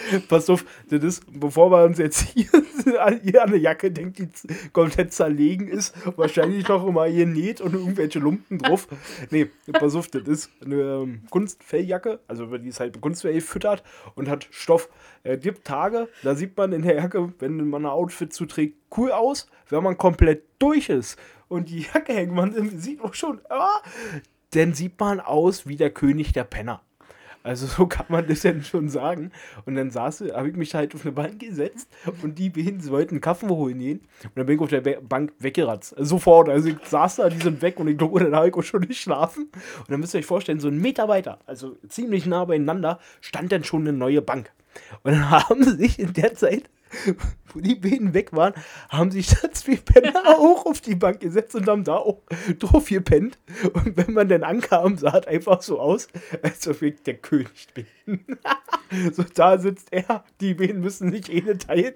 Pass 0.28 0.48
auf, 0.48 0.64
das 0.88 1.02
ist, 1.02 1.24
bevor 1.28 1.70
wir 1.70 1.84
uns 1.84 1.98
jetzt 1.98 2.28
hier, 2.28 2.48
hier 3.22 3.42
eine 3.42 3.56
Jacke 3.56 3.90
denkt, 3.90 4.18
die 4.18 4.28
komplett 4.72 5.12
zerlegen 5.12 5.68
ist, 5.68 5.94
wahrscheinlich 6.16 6.66
noch 6.68 6.86
immer 6.86 7.04
hier 7.04 7.26
näht 7.26 7.60
und 7.60 7.74
irgendwelche 7.74 8.18
Lumpen 8.18 8.58
drauf. 8.58 8.88
Nee, 9.30 9.50
pass 9.72 9.94
auf, 9.94 10.08
das 10.08 10.22
ist 10.22 10.50
eine 10.64 10.76
ähm, 10.76 11.22
Kunstfelljacke, 11.30 12.20
also 12.26 12.46
die 12.56 12.68
ist 12.68 12.80
halt 12.80 13.00
Kunstfell 13.00 13.40
füttert 13.40 13.82
und 14.14 14.28
hat 14.28 14.48
Stoff. 14.50 14.88
Es 15.24 15.40
gibt 15.40 15.66
Tage, 15.66 16.08
da 16.22 16.34
sieht 16.34 16.56
man 16.56 16.72
in 16.72 16.82
der 16.82 16.94
Jacke, 16.96 17.32
wenn 17.38 17.68
man 17.68 17.82
ein 17.82 17.90
Outfit 17.92 18.32
zuträgt, 18.32 18.76
cool 18.96 19.12
aus, 19.12 19.48
wenn 19.68 19.82
man 19.82 19.98
komplett 19.98 20.44
durch 20.58 20.88
ist 20.88 21.18
und 21.48 21.68
die 21.68 21.86
Jacke 21.92 22.14
hängt 22.14 22.32
man 22.32 22.52
sieht 22.78 23.02
auch 23.02 23.14
schon, 23.14 23.40
ah, 23.50 23.82
dann 24.50 24.74
sieht 24.74 24.98
man 24.98 25.20
aus 25.20 25.66
wie 25.66 25.76
der 25.76 25.90
König 25.90 26.32
der 26.32 26.44
Penner. 26.44 26.82
Also 27.42 27.66
so 27.66 27.86
kann 27.86 28.06
man 28.08 28.26
das 28.26 28.42
ja 28.42 28.60
schon 28.62 28.88
sagen. 28.88 29.32
Und 29.66 29.74
dann 29.74 29.90
saß, 29.90 30.24
habe 30.32 30.48
ich 30.48 30.56
mich 30.56 30.74
halt 30.74 30.94
auf 30.94 31.02
eine 31.02 31.12
Bank 31.12 31.40
gesetzt 31.40 31.88
und 32.22 32.38
die 32.38 32.50
Behinders 32.50 32.90
wollten 32.90 33.14
einen 33.14 33.20
Kaffee 33.20 33.48
holen 33.48 33.78
gehen. 33.78 34.00
Und 34.24 34.36
dann 34.36 34.46
bin 34.46 34.56
ich 34.56 34.62
auf 34.62 34.70
der 34.70 34.80
Bank 35.00 35.32
weggeratzt. 35.38 35.96
Also 35.96 36.16
sofort. 36.16 36.48
Also 36.48 36.68
ich 36.68 36.76
saß 36.84 37.16
da, 37.16 37.28
die 37.28 37.38
sind 37.38 37.62
weg 37.62 37.80
und 37.80 37.88
ich 37.88 37.98
glaube, 37.98 38.20
dann 38.20 38.34
habe 38.34 38.48
ich 38.48 38.54
auch 38.54 38.62
schon 38.62 38.82
nicht 38.82 39.00
schlafen. 39.00 39.48
Und 39.78 39.90
dann 39.90 40.00
müsst 40.00 40.14
ihr 40.14 40.18
euch 40.18 40.26
vorstellen, 40.26 40.60
so 40.60 40.68
einen 40.68 40.80
Meter 40.80 41.08
weiter, 41.08 41.38
also 41.46 41.76
ziemlich 41.88 42.26
nah 42.26 42.44
beieinander, 42.44 42.98
stand 43.20 43.52
dann 43.52 43.64
schon 43.64 43.82
eine 43.82 43.92
neue 43.92 44.22
Bank. 44.22 44.52
Und 45.02 45.12
dann 45.12 45.30
haben 45.48 45.64
sie 45.64 45.76
sich 45.76 45.98
in 45.98 46.12
der 46.12 46.34
Zeit 46.34 46.68
wo 47.52 47.60
die 47.60 47.74
Bienen 47.74 48.14
weg 48.14 48.32
waren, 48.32 48.54
haben 48.88 49.10
sich 49.10 49.28
da 49.28 49.50
zwei 49.52 49.76
Penner 49.76 50.22
auch 50.38 50.66
auf 50.66 50.80
die 50.80 50.94
Bank 50.94 51.20
gesetzt 51.20 51.54
und 51.54 51.68
haben 51.68 51.84
da 51.84 51.96
auch 51.96 52.22
drauf 52.58 52.88
gepennt. 52.88 53.38
Und 53.72 53.96
wenn 53.96 54.12
man 54.12 54.28
dann 54.28 54.42
ankam, 54.42 54.96
sah 54.96 55.18
es 55.18 55.26
einfach 55.26 55.62
so 55.62 55.80
aus, 55.80 56.08
als 56.42 56.66
ob 56.68 56.82
ich 56.82 57.02
der 57.02 57.14
König 57.14 57.68
bin. 57.74 57.86
so, 59.12 59.24
da 59.34 59.58
sitzt 59.58 59.92
er, 59.92 60.24
die 60.40 60.54
Bienen 60.54 60.80
müssen 60.80 61.10
sich 61.10 61.32
eh 61.32 61.54
teilen. 61.54 61.94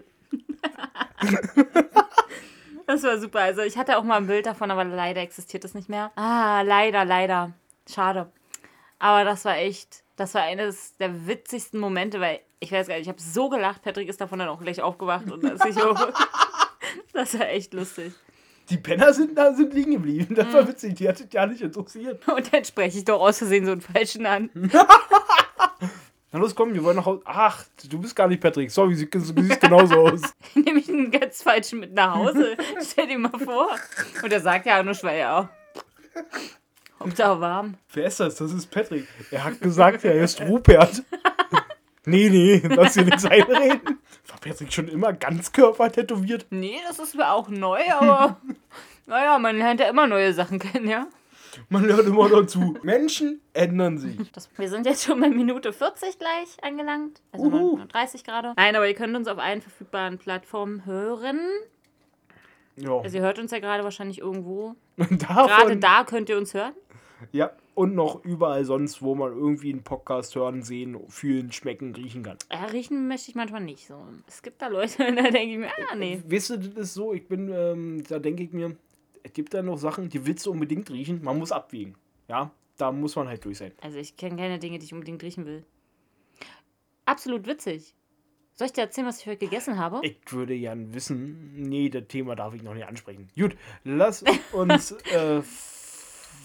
Das 2.86 3.02
war 3.02 3.18
super. 3.18 3.40
Also 3.40 3.62
ich 3.62 3.76
hatte 3.76 3.98
auch 3.98 4.04
mal 4.04 4.16
ein 4.16 4.26
Bild 4.26 4.46
davon, 4.46 4.70
aber 4.70 4.84
leider 4.84 5.20
existiert 5.20 5.64
es 5.64 5.74
nicht 5.74 5.88
mehr. 5.88 6.12
Ah, 6.16 6.62
leider, 6.62 7.04
leider. 7.04 7.52
Schade. 7.88 8.30
Aber 8.98 9.24
das 9.24 9.44
war 9.44 9.56
echt, 9.56 10.04
das 10.16 10.34
war 10.34 10.42
eines 10.42 10.96
der 10.96 11.26
witzigsten 11.26 11.80
Momente, 11.80 12.20
weil 12.20 12.40
Ich 12.58 12.72
weiß 12.72 12.88
gar 12.88 12.94
nicht, 12.94 13.02
ich 13.02 13.08
habe 13.08 13.20
so 13.20 13.48
gelacht. 13.48 13.82
Patrick 13.82 14.08
ist 14.08 14.20
davon 14.20 14.38
dann 14.38 14.48
auch 14.48 14.60
gleich 14.60 14.80
aufgewacht 14.80 15.30
und 15.30 15.44
das, 15.44 15.64
ich 15.64 15.76
auch, 15.82 16.12
das 17.12 17.38
war 17.38 17.48
echt 17.48 17.74
lustig. 17.74 18.12
Die 18.70 18.78
Penner 18.78 19.12
sind 19.12 19.36
da 19.38 19.52
sind 19.54 19.72
liegen 19.74 19.92
geblieben. 19.92 20.34
Das 20.34 20.52
war 20.52 20.66
witzig, 20.66 20.94
die 20.94 21.08
hat 21.08 21.20
es 21.20 21.26
ja 21.32 21.46
nicht 21.46 21.62
interessiert. 21.62 22.26
Und 22.36 22.52
dann 22.52 22.64
spreche 22.64 22.98
ich 22.98 23.04
doch 23.04 23.20
aus 23.20 23.38
Versehen 23.38 23.64
so 23.64 23.70
einen 23.70 23.80
Falschen 23.80 24.26
an. 24.26 24.50
Na 26.32 26.40
los, 26.40 26.52
komm, 26.52 26.74
wir 26.74 26.82
wollen 26.82 26.96
nach 26.96 27.06
Hause. 27.06 27.22
Ach, 27.24 27.64
du 27.88 28.00
bist 28.00 28.16
gar 28.16 28.26
nicht 28.26 28.42
Patrick. 28.42 28.72
Sorry, 28.72 28.96
du 28.96 28.96
siehst 28.96 29.60
genauso 29.60 30.08
aus. 30.08 30.20
Nehme 30.54 30.80
ich 30.80 30.88
einen 30.88 31.12
ganz 31.12 31.44
Falschen 31.44 31.78
mit 31.78 31.94
nach 31.94 32.16
Hause. 32.16 32.56
Stell 32.82 33.06
dir 33.06 33.18
mal 33.18 33.38
vor. 33.38 33.68
Und 34.22 34.32
er 34.32 34.40
sagt 34.40 34.66
ja 34.66 34.80
auch 34.80 34.84
nur 34.84 34.94
Schwer, 34.94 35.48
Hauptsache 36.98 37.40
warm. 37.40 37.74
Wer 37.92 38.06
ist 38.06 38.18
das? 38.18 38.34
Das 38.34 38.52
ist 38.52 38.66
Patrick. 38.70 39.06
Er 39.30 39.44
hat 39.44 39.60
gesagt, 39.60 40.04
er 40.04 40.14
ist 40.14 40.40
Rupert. 40.40 41.04
Nee, 42.06 42.28
nee, 42.28 42.62
lass 42.74 42.94
dir 42.94 43.04
nichts 43.04 43.24
einreden. 43.24 43.98
War 44.28 44.38
Patrick 44.40 44.72
schon 44.72 44.88
immer 44.88 45.12
ganz 45.12 45.52
körpertätowiert? 45.52 46.46
Nee, 46.50 46.78
das 46.86 46.98
ist 46.98 47.14
mir 47.14 47.30
auch 47.30 47.48
neu, 47.48 47.80
aber 47.90 48.40
naja, 49.06 49.38
man 49.38 49.58
lernt 49.58 49.80
ja 49.80 49.88
immer 49.88 50.06
neue 50.06 50.32
Sachen 50.32 50.58
kennen, 50.58 50.88
ja. 50.88 51.06
Man 51.68 51.84
lernt 51.84 52.06
immer 52.06 52.28
dazu. 52.28 52.76
Menschen 52.82 53.40
ändern 53.54 53.98
sich. 53.98 54.30
Das, 54.32 54.48
wir 54.56 54.68
sind 54.68 54.86
jetzt 54.86 55.04
schon 55.04 55.20
bei 55.20 55.30
Minute 55.30 55.72
40 55.72 56.18
gleich 56.18 56.62
angelangt. 56.62 57.22
Also 57.32 57.46
Uhu. 57.46 57.78
30 57.88 58.24
gerade. 58.24 58.52
Nein, 58.56 58.76
aber 58.76 58.86
ihr 58.86 58.94
könnt 58.94 59.16
uns 59.16 59.26
auf 59.28 59.38
allen 59.38 59.62
verfügbaren 59.62 60.18
Plattformen 60.18 60.84
hören. 60.84 61.40
Ja. 62.76 62.98
Also 62.98 63.16
ihr 63.16 63.22
hört 63.22 63.38
uns 63.38 63.52
ja 63.52 63.58
gerade 63.58 63.84
wahrscheinlich 63.84 64.18
irgendwo. 64.18 64.76
Davon, 64.96 65.16
Gerade 65.18 65.76
da 65.78 66.04
könnt 66.04 66.28
ihr 66.28 66.36
uns 66.36 66.52
hören. 66.52 66.74
Ja, 67.32 67.50
und 67.76 67.94
noch 67.94 68.24
überall 68.24 68.64
sonst, 68.64 69.02
wo 69.02 69.14
man 69.14 69.32
irgendwie 69.32 69.70
einen 69.70 69.84
Podcast 69.84 70.34
hören, 70.34 70.62
sehen, 70.62 70.98
fühlen, 71.08 71.52
schmecken, 71.52 71.94
riechen 71.94 72.22
kann. 72.22 72.38
Ja, 72.50 72.64
riechen 72.64 73.06
möchte 73.06 73.30
ich 73.30 73.36
manchmal 73.36 73.60
nicht 73.60 73.86
so. 73.86 74.02
Es 74.26 74.42
gibt 74.42 74.62
da 74.62 74.68
Leute, 74.68 74.96
da 75.14 75.30
denke 75.30 75.52
ich 75.52 75.58
mir, 75.58 75.68
ah, 75.92 75.94
nee. 75.94 76.22
Weißt 76.26 76.50
du, 76.50 76.56
das 76.56 76.74
ist 76.74 76.94
so, 76.94 77.12
ich 77.12 77.28
bin, 77.28 77.52
ähm, 77.52 78.02
da 78.08 78.18
denke 78.18 78.42
ich 78.42 78.52
mir, 78.52 78.76
es 79.22 79.32
gibt 79.34 79.52
da 79.52 79.62
noch 79.62 79.76
Sachen, 79.76 80.08
die 80.08 80.26
willst 80.26 80.46
du 80.46 80.52
unbedingt 80.52 80.90
riechen, 80.90 81.22
man 81.22 81.38
muss 81.38 81.52
abwägen. 81.52 81.94
Ja, 82.28 82.50
da 82.78 82.90
muss 82.90 83.14
man 83.14 83.28
halt 83.28 83.44
durch 83.44 83.58
sein. 83.58 83.72
Also 83.82 83.98
ich 83.98 84.16
kenne 84.16 84.36
keine 84.36 84.58
Dinge, 84.58 84.78
die 84.78 84.86
ich 84.86 84.94
unbedingt 84.94 85.22
riechen 85.22 85.44
will. 85.44 85.62
Absolut 87.04 87.46
witzig. 87.46 87.94
Soll 88.54 88.68
ich 88.68 88.72
dir 88.72 88.80
erzählen, 88.80 89.06
was 89.06 89.20
ich 89.20 89.26
heute 89.26 89.36
gegessen 89.36 89.76
habe? 89.76 90.00
Ich 90.02 90.16
würde 90.32 90.58
gern 90.58 90.94
wissen, 90.94 91.52
nee, 91.56 91.90
das 91.90 92.04
Thema 92.08 92.34
darf 92.36 92.54
ich 92.54 92.62
noch 92.62 92.72
nicht 92.72 92.86
ansprechen. 92.86 93.28
Gut, 93.36 93.54
lass 93.84 94.24
uns 94.52 94.92
äh, 94.92 95.42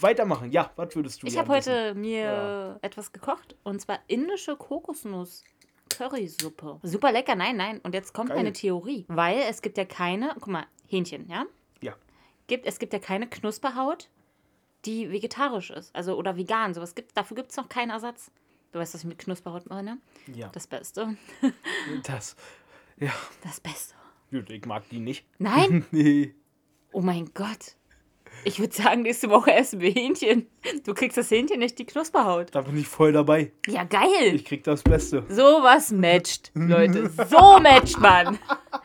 weitermachen. 0.02 0.50
Ja, 0.52 0.72
was 0.76 0.94
würdest 0.96 1.22
du 1.22 1.26
Ich 1.26 1.36
habe 1.38 1.48
heute 1.48 1.94
mir 1.94 2.20
Ja. 2.24 2.78
etwas 2.82 3.12
gekocht 3.12 3.56
und 3.62 3.80
zwar 3.80 4.00
indische 4.08 4.56
Kokosnuss. 4.56 5.44
Currysuppe. 5.90 6.80
Super 6.82 7.12
lecker, 7.12 7.34
nein, 7.34 7.56
nein. 7.56 7.78
Und 7.82 7.94
jetzt 7.94 8.14
kommt 8.14 8.30
Geil. 8.30 8.38
eine 8.38 8.52
Theorie. 8.52 9.04
Weil 9.08 9.38
es 9.48 9.60
gibt 9.60 9.76
ja 9.76 9.84
keine, 9.84 10.30
guck 10.34 10.46
mal, 10.48 10.64
Hähnchen, 10.86 11.28
ja? 11.28 11.44
Ja. 11.82 11.94
Gibt, 12.46 12.64
es 12.66 12.78
gibt 12.78 12.92
ja 12.94 12.98
keine 12.98 13.28
Knusperhaut, 13.28 14.08
die 14.86 15.10
vegetarisch 15.10 15.70
ist. 15.70 15.94
Also 15.94 16.16
oder 16.16 16.36
vegan. 16.36 16.72
Sowas 16.72 16.94
gibt, 16.94 17.16
dafür 17.16 17.36
gibt 17.36 17.50
es 17.50 17.56
noch 17.58 17.68
keinen 17.68 17.90
Ersatz. 17.90 18.30
Du 18.72 18.78
weißt, 18.78 18.94
was 18.94 19.02
ich 19.02 19.06
mit 19.06 19.18
Knusperhaut 19.18 19.68
meine? 19.68 19.98
Ja, 20.34 20.48
Das 20.48 20.66
Beste. 20.66 21.14
das. 22.04 22.36
Ja, 22.98 23.12
Das 23.44 23.60
Beste. 23.60 23.94
gut, 24.30 24.48
ich 24.48 24.64
mag 24.64 24.88
die 24.88 24.98
nicht. 25.00 25.26
Nein? 25.38 25.84
nee. 25.90 26.34
Oh 26.92 27.02
mein 27.02 27.32
Gott. 27.34 27.76
Ich 28.44 28.58
würde 28.58 28.74
sagen, 28.74 29.02
nächste 29.02 29.30
Woche 29.30 29.52
essen 29.52 29.80
wir 29.80 29.90
Hähnchen. 29.90 30.46
Du 30.84 30.94
kriegst 30.94 31.16
das 31.16 31.30
Hähnchen 31.30 31.60
nicht 31.60 31.78
die 31.78 31.86
Knusperhaut. 31.86 32.48
Da 32.52 32.62
bin 32.62 32.76
ich 32.76 32.88
voll 32.88 33.12
dabei. 33.12 33.52
Ja, 33.66 33.84
geil. 33.84 34.34
Ich 34.34 34.44
krieg 34.44 34.64
das 34.64 34.82
Beste. 34.82 35.24
Sowas 35.28 35.92
matcht, 35.92 36.50
Leute. 36.54 37.08
So 37.28 37.58
matcht 37.60 37.98
man. 37.98 38.38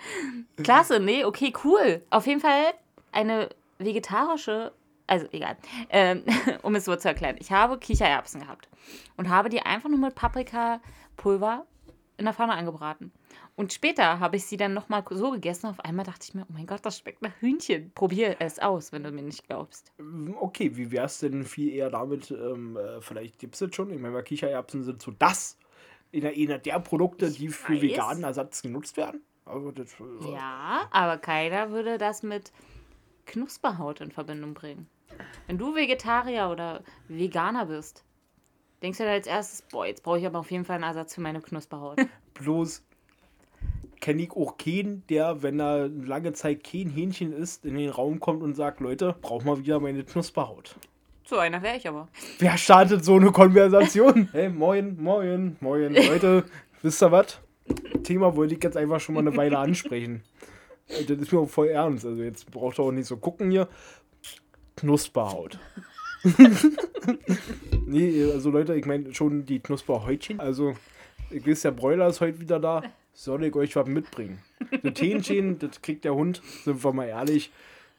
Klasse, 0.64 1.00
nee, 1.00 1.26
okay, 1.26 1.54
cool. 1.64 2.04
Auf 2.10 2.28
jeden 2.28 2.40
Fall 2.40 2.74
eine 3.12 3.50
vegetarische, 3.80 4.74
also 5.08 5.28
egal, 5.32 5.58
ähm, 5.90 6.24
um 6.62 6.76
es 6.76 6.86
so 6.86 6.96
zu 6.96 7.08
erklären. 7.08 7.36
Ich 7.40 7.52
habe 7.52 7.78
Kichererbsen 7.78 8.42
gehabt 8.42 8.70
und 9.16 9.30
habe 9.30 9.50
die 9.50 9.62
einfach 9.62 9.90
nur 9.90 10.00
mit 10.00 10.16
Paprikapulver 10.16 11.66
in 12.18 12.26
der 12.26 12.34
Pfanne 12.34 12.54
angebraten. 12.54 13.12
Und 13.58 13.74
später 13.74 14.20
habe 14.20 14.36
ich 14.38 14.46
sie 14.46 14.56
dann 14.56 14.76
nochmal 14.76 15.04
so 15.10 15.32
gegessen. 15.32 15.66
Auf 15.66 15.80
einmal 15.80 16.06
dachte 16.06 16.26
ich 16.28 16.36
mir, 16.36 16.44
oh 16.44 16.54
mein 16.54 16.68
Gott, 16.68 16.82
das 16.84 17.00
schmeckt 17.00 17.24
nach 17.24 17.34
Hühnchen. 17.40 17.92
Probier 17.96 18.36
es 18.40 18.60
aus, 18.60 18.92
wenn 18.92 19.04
du 19.04 19.12
mir 19.12 19.24
nicht 19.24 19.48
glaubst. 19.48 19.92
Okay, 20.40 20.78
wie 20.78 20.92
wär's 20.92 21.20
denn 21.20 21.44
viel 21.44 21.74
eher 21.74 21.90
damit, 21.90 22.30
ähm, 22.30 22.78
äh, 22.78 23.02
vielleicht 23.02 23.40
gibt's 23.40 23.58
das 23.58 23.74
schon, 23.74 23.90
ich 23.90 24.00
meine, 24.00 24.22
Kichererbsen 24.22 24.84
sind 24.84 25.02
so 25.02 25.10
das, 25.10 25.58
einer, 26.14 26.30
einer 26.30 26.60
der 26.60 26.80
Produkte, 26.80 27.32
die 27.32 27.50
für 27.50 27.74
weiß. 27.74 27.82
veganen 27.82 28.24
Ersatz 28.24 28.62
genutzt 28.62 28.96
werden. 28.96 29.22
Also 29.46 29.72
das, 29.72 29.92
äh, 30.00 30.34
Ja, 30.34 30.88
aber 30.92 31.18
keiner 31.18 31.72
würde 31.72 31.98
das 31.98 32.22
mit 32.22 32.52
Knusperhaut 33.26 34.02
in 34.02 34.12
Verbindung 34.12 34.54
bringen. 34.54 34.88
Wenn 35.48 35.58
du 35.58 35.74
Vegetarier 35.74 36.50
oder 36.52 36.84
Veganer 37.08 37.66
bist, 37.66 38.04
denkst 38.84 39.00
du 39.00 39.04
dann 39.04 39.14
als 39.14 39.26
erstes, 39.26 39.64
boah, 39.64 39.88
jetzt 39.88 40.04
brauche 40.04 40.20
ich 40.20 40.28
aber 40.28 40.38
auf 40.38 40.52
jeden 40.52 40.64
Fall 40.66 40.76
einen 40.76 40.84
Ersatz 40.84 41.16
für 41.16 41.22
meine 41.22 41.42
Knusperhaut. 41.42 41.98
Bloß 42.36 42.84
kenne 44.00 44.22
ich 44.24 44.32
auch 44.32 44.58
keinen, 44.58 45.04
der, 45.08 45.42
wenn 45.44 45.60
er 45.60 45.88
lange 45.88 46.34
Zeit 46.34 46.64
kein 46.64 46.90
Hähnchen 46.90 47.34
isst, 47.34 47.66
in 47.66 47.76
den 47.76 47.90
Raum 47.90 48.20
kommt 48.20 48.44
und 48.44 48.56
sagt, 48.56 48.80
Leute, 48.80 49.16
brauch 49.22 49.44
mal 49.44 49.58
wieder 49.58 49.80
meine 49.80 50.04
Knusperhaut. 50.04 50.76
so 51.26 51.38
einer 51.38 51.62
wäre 51.62 51.78
ich 51.78 51.88
aber. 51.88 52.08
Wer 52.40 52.58
startet 52.58 53.04
so 53.04 53.16
eine 53.16 53.32
Konversation? 53.32 54.30
hey, 54.34 54.50
moin, 54.50 54.98
moin, 55.02 55.58
moin, 55.60 55.94
Leute. 55.94 56.46
Wisst 56.82 57.02
ihr 57.02 57.12
was? 57.12 57.40
Thema 58.04 58.36
wollte 58.36 58.56
ich 58.56 58.64
jetzt 58.64 58.78
einfach 58.78 59.00
schon 59.00 59.16
mal 59.16 59.22
eine 59.22 59.36
Weile 59.36 59.58
ansprechen. 59.58 60.24
Äh, 60.88 61.04
Das 61.04 61.18
ist 61.18 61.34
mir 61.34 61.40
auch 61.40 61.50
voll 61.50 61.68
ernst. 61.70 62.06
Also 62.06 62.22
jetzt 62.22 62.50
braucht 62.52 62.80
ihr 62.80 62.84
auch 62.84 62.92
nicht 62.92 63.08
so 63.08 63.18
gucken 63.18 63.52
hier. 63.52 63.68
Knusperhaut. 64.78 65.60
nee, 67.86 68.24
also 68.32 68.52
Leute, 68.52 68.76
ich 68.76 68.86
meine 68.86 69.14
schon 69.14 69.46
die 69.46 69.60
Knusperhäutchen. 69.60 70.40
Also, 70.40 70.76
ich 71.30 71.46
weiß, 71.46 71.62
der 71.62 71.72
Bräuler 71.72 72.08
ist 72.08 72.22
heute 72.22 72.40
wieder 72.40 72.60
da. 72.60 72.84
Soll 73.20 73.46
ich 73.46 73.56
euch 73.56 73.76
was 73.76 73.88
mitbringen? 73.88 74.44
Das 74.84 75.02
Hähnchen, 75.02 75.58
das 75.58 75.82
kriegt 75.82 76.06
der 76.06 76.14
Hund, 76.14 76.42
sind 76.64 76.84
wir 76.84 76.94
mal 76.94 77.08
ehrlich. 77.08 77.52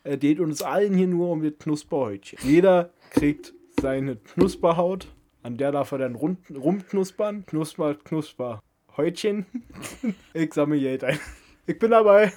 Er 0.05 0.17
geht 0.17 0.39
uns 0.39 0.63
allen 0.63 0.95
hier 0.95 1.09
nur 1.09 1.31
um 1.31 1.43
das 1.43 1.55
Knusperhäutchen. 1.59 2.39
Jeder 2.43 2.91
kriegt 3.11 3.53
seine 3.81 4.17
Knusperhaut, 4.17 5.09
an 5.43 5.57
der 5.57 5.73
darf 5.73 5.91
er 5.91 5.99
dann 5.99 6.15
rund, 6.15 6.39
rumknuspern. 6.55 7.47
Knusper, 7.47 7.97
Knusper, 7.97 8.63
Häutchen. 8.97 9.47
Ich 10.35 10.55
sammle 10.55 10.79
Geld 10.79 11.03
ein. 11.03 11.19
Ich 11.67 11.79
bin 11.79 11.91
dabei. 11.91 12.33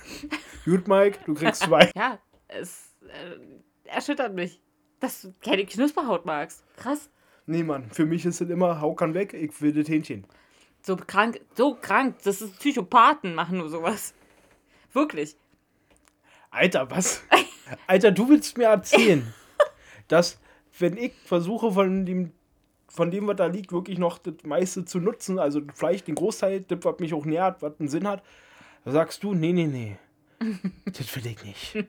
Gut, 0.66 0.88
Mike, 0.88 1.20
du 1.26 1.36
kriegst 1.36 1.62
zwei. 1.62 1.92
Ja, 1.96 2.18
es 2.48 2.96
äh, 3.04 3.90
erschüttert 3.90 4.34
mich, 4.34 4.60
dass 5.00 5.22
du 5.22 5.34
keine 5.44 5.66
Knusperhaut 5.66 6.26
magst. 6.26 6.64
Krass. 6.78 7.12
Nee, 7.46 7.64
Mann, 7.64 7.92
für 7.92 8.08
mich 8.08 8.26
ist 8.26 8.42
es 8.42 8.50
immer, 8.50 8.82
hau 8.82 8.96
kann 8.96 9.14
weg, 9.14 9.34
ich 9.34 9.62
will 9.62 9.74
das 9.74 9.88
Hähnchen. 9.88 10.26
So 10.82 10.96
krank, 10.96 11.42
so 11.56 11.76
krank. 11.76 12.18
Das 12.24 12.42
ist 12.42 12.58
Psychopathen 12.60 13.36
machen 13.36 13.58
nur 13.60 13.70
sowas. 13.70 14.14
Wirklich. 14.94 15.36
Alter, 16.50 16.90
was? 16.90 17.24
Alter, 17.88 18.12
du 18.12 18.28
willst 18.30 18.58
mir 18.58 18.66
erzählen, 18.68 19.34
dass 20.08 20.40
wenn 20.80 20.98
ich 20.98 21.14
versuche 21.26 21.72
von 21.72 22.06
dem, 22.06 22.32
von 22.88 23.12
dem, 23.12 23.28
was 23.28 23.38
da 23.38 23.46
liegt, 23.46 23.72
wirklich 23.72 23.98
noch 23.98 24.18
das 24.18 24.36
meiste 24.44 24.84
zu 24.84 25.00
nutzen, 25.00 25.40
also 25.40 25.62
vielleicht 25.74 26.08
den 26.08 26.16
Großteil, 26.16 26.62
das, 26.62 26.80
was 26.84 27.00
mich 27.00 27.14
auch 27.14 27.26
nährt, 27.26 27.62
was 27.62 27.80
einen 27.80 27.88
Sinn 27.88 28.08
hat, 28.08 28.24
sagst 28.84 29.24
du, 29.24 29.34
nee, 29.34 29.54
nee, 29.54 29.68
nee, 29.68 29.98
das 30.86 31.16
will 31.16 31.26
ich 31.28 31.44
nicht. 31.44 31.88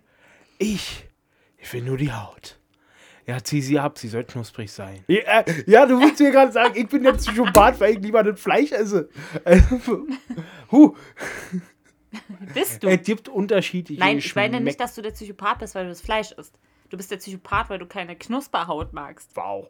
Ich, 0.58 1.08
ich 1.58 1.72
will 1.72 1.82
nur 1.82 1.96
die 1.96 2.12
Haut. 2.12 2.58
Ja, 3.26 3.42
zieh 3.42 3.60
sie 3.60 3.78
ab, 3.78 3.98
sie 3.98 4.08
soll 4.08 4.24
knusprig 4.24 4.72
sein. 4.72 5.04
Ja, 5.06 5.40
äh, 5.40 5.64
ja 5.66 5.86
du 5.86 6.00
willst 6.00 6.20
mir 6.20 6.32
gerade 6.32 6.52
sagen, 6.52 6.74
ich 6.76 6.88
bin 6.88 7.04
der 7.04 7.12
Psychopath, 7.12 7.78
weil 7.78 7.94
ich 7.94 8.00
lieber 8.00 8.22
das 8.22 8.40
Fleisch 8.40 8.72
esse. 8.72 9.08
Also, 9.44 10.06
huh, 10.70 10.96
Bist 12.54 12.82
du? 12.82 12.88
es 12.88 13.02
gibt 13.02 13.28
unterschiedliche 13.28 14.00
Nein, 14.00 14.18
ich 14.18 14.34
meine 14.34 14.60
nicht, 14.60 14.80
dass 14.80 14.94
du 14.94 15.02
der 15.02 15.12
Psychopath 15.12 15.60
bist, 15.60 15.74
weil 15.74 15.84
du 15.84 15.90
das 15.90 16.00
Fleisch 16.00 16.32
isst. 16.32 16.58
Du 16.90 16.96
bist 16.96 17.10
der 17.10 17.16
Psychopath, 17.16 17.70
weil 17.70 17.78
du 17.78 17.86
keine 17.86 18.16
Knusperhaut 18.16 18.92
magst. 18.92 19.34
Wow. 19.34 19.68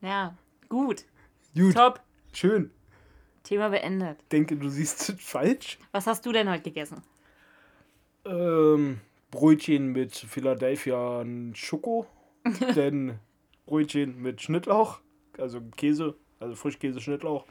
Ja, 0.00 0.36
gut. 0.68 1.04
Gut, 1.56 1.74
Top. 1.74 2.00
schön. 2.32 2.70
Thema 3.42 3.68
beendet. 3.68 4.18
denke, 4.30 4.56
du 4.56 4.68
siehst 4.68 5.08
es 5.08 5.20
falsch. 5.20 5.78
Was 5.92 6.06
hast 6.06 6.24
du 6.26 6.32
denn 6.32 6.48
heute 6.50 6.62
gegessen? 6.62 7.02
Ähm, 8.24 9.00
Brötchen 9.30 9.92
mit 9.92 10.14
Philadelphia 10.14 11.20
und 11.20 11.56
Schoko. 11.56 12.06
dann 12.74 13.18
Brötchen 13.66 14.20
mit 14.20 14.40
Schnittlauch. 14.42 15.00
Also 15.38 15.60
Käse, 15.76 16.14
also 16.40 16.54
Frischkäse, 16.54 17.00
Schnittlauch. 17.00 17.44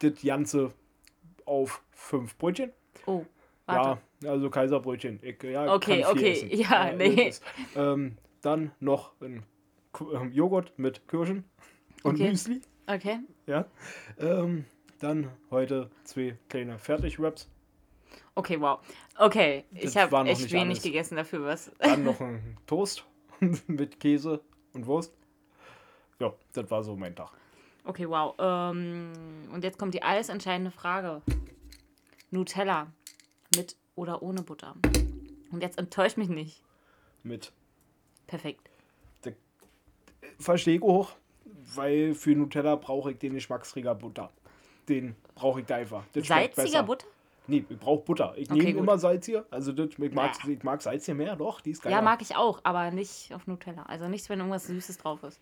Das 0.00 0.22
Ganze 0.22 0.72
auf 1.44 1.82
fünf 1.90 2.36
Brötchen. 2.38 2.72
Oh, 3.06 3.24
warte. 3.66 4.00
Ja, 4.22 4.30
also 4.30 4.50
Kaiserbrötchen. 4.50 5.18
Ich, 5.22 5.42
ja, 5.42 5.72
Okay, 5.74 6.04
okay, 6.04 6.32
essen. 6.32 6.50
ja, 6.50 6.92
nee. 6.92 7.32
ähm, 7.76 8.16
dann 8.42 8.72
noch 8.80 9.12
ein 9.20 9.44
ähm, 10.12 10.32
Joghurt 10.32 10.78
mit 10.78 11.06
Kirschen 11.08 11.44
und 12.02 12.14
Okay. 12.16 12.30
Müsli. 12.30 12.60
Okay. 12.86 13.18
Ja. 13.46 13.66
Ähm, 14.18 14.64
Dann 15.00 15.30
heute 15.50 15.90
zwei 16.04 16.36
kleine 16.48 16.78
Fertig-Wraps. 16.78 17.48
Okay, 18.34 18.60
wow. 18.60 18.80
Okay, 19.18 19.64
Das 19.72 19.84
ich 19.84 19.96
habe 19.96 20.28
echt 20.28 20.50
wenig 20.52 20.66
alles. 20.68 20.82
gegessen 20.82 21.16
dafür, 21.16 21.44
was. 21.44 21.70
Dann 21.78 22.04
noch 22.04 22.20
ein 22.20 22.56
Toast 22.66 23.04
mit 23.66 24.00
Käse 24.00 24.40
und 24.72 24.86
Wurst. 24.86 25.14
Ja, 26.20 26.32
das 26.52 26.70
war 26.70 26.82
so 26.82 26.96
mein 26.96 27.14
Tag. 27.14 27.30
Okay, 27.84 28.08
wow. 28.08 28.34
Ähm, 28.38 29.12
und 29.52 29.64
jetzt 29.64 29.78
kommt 29.78 29.94
die 29.94 30.02
alles 30.02 30.28
entscheidende 30.28 30.70
Frage. 30.70 31.22
Nutella 32.30 32.88
mit 33.56 33.76
oder 33.94 34.22
ohne 34.22 34.42
Butter? 34.42 34.74
Und 35.50 35.62
jetzt 35.62 35.78
enttäuscht 35.78 36.18
mich 36.18 36.28
nicht. 36.28 36.62
Mit 37.22 37.52
Perfekt. 38.26 38.68
Verstehe 40.38 40.76
ich 40.76 40.82
auch, 40.82 41.10
weil 41.74 42.14
für 42.14 42.30
Nutella 42.30 42.76
brauche 42.76 43.12
ich 43.12 43.18
den 43.18 43.34
Geschmacksträger 43.34 43.94
Butter. 43.94 44.30
Den 44.88 45.16
brauche 45.34 45.60
ich 45.60 45.66
da 45.66 45.76
einfach. 45.76 46.04
Das 46.12 46.26
Salziger. 46.26 46.82
Butter? 46.82 47.06
Nee, 47.48 47.64
ich 47.68 47.78
brauche 47.78 48.04
Butter. 48.04 48.34
Ich 48.36 48.50
Okay, 48.50 48.62
nehme 48.62 48.80
immer 48.80 48.98
Salz 48.98 49.24
hier. 49.24 49.46
Also 49.50 49.72
das, 49.72 49.88
ich, 49.98 50.12
mag, 50.12 50.32
Bäh. 50.44 50.52
ich 50.52 50.62
mag 50.62 50.82
Salz 50.82 51.06
hier 51.06 51.14
mehr, 51.14 51.34
doch, 51.34 51.62
die 51.62 51.70
ist 51.70 51.82
geil. 51.82 51.90
Ja, 51.90 52.02
mag 52.02 52.20
ich 52.20 52.36
auch, 52.36 52.60
aber 52.62 52.90
nicht 52.90 53.34
auf 53.34 53.46
Nutella. 53.46 53.84
Also 53.84 54.06
nicht, 54.06 54.28
wenn 54.28 54.38
irgendwas 54.38 54.66
Süßes 54.66 54.98
drauf 54.98 55.22
ist. 55.22 55.40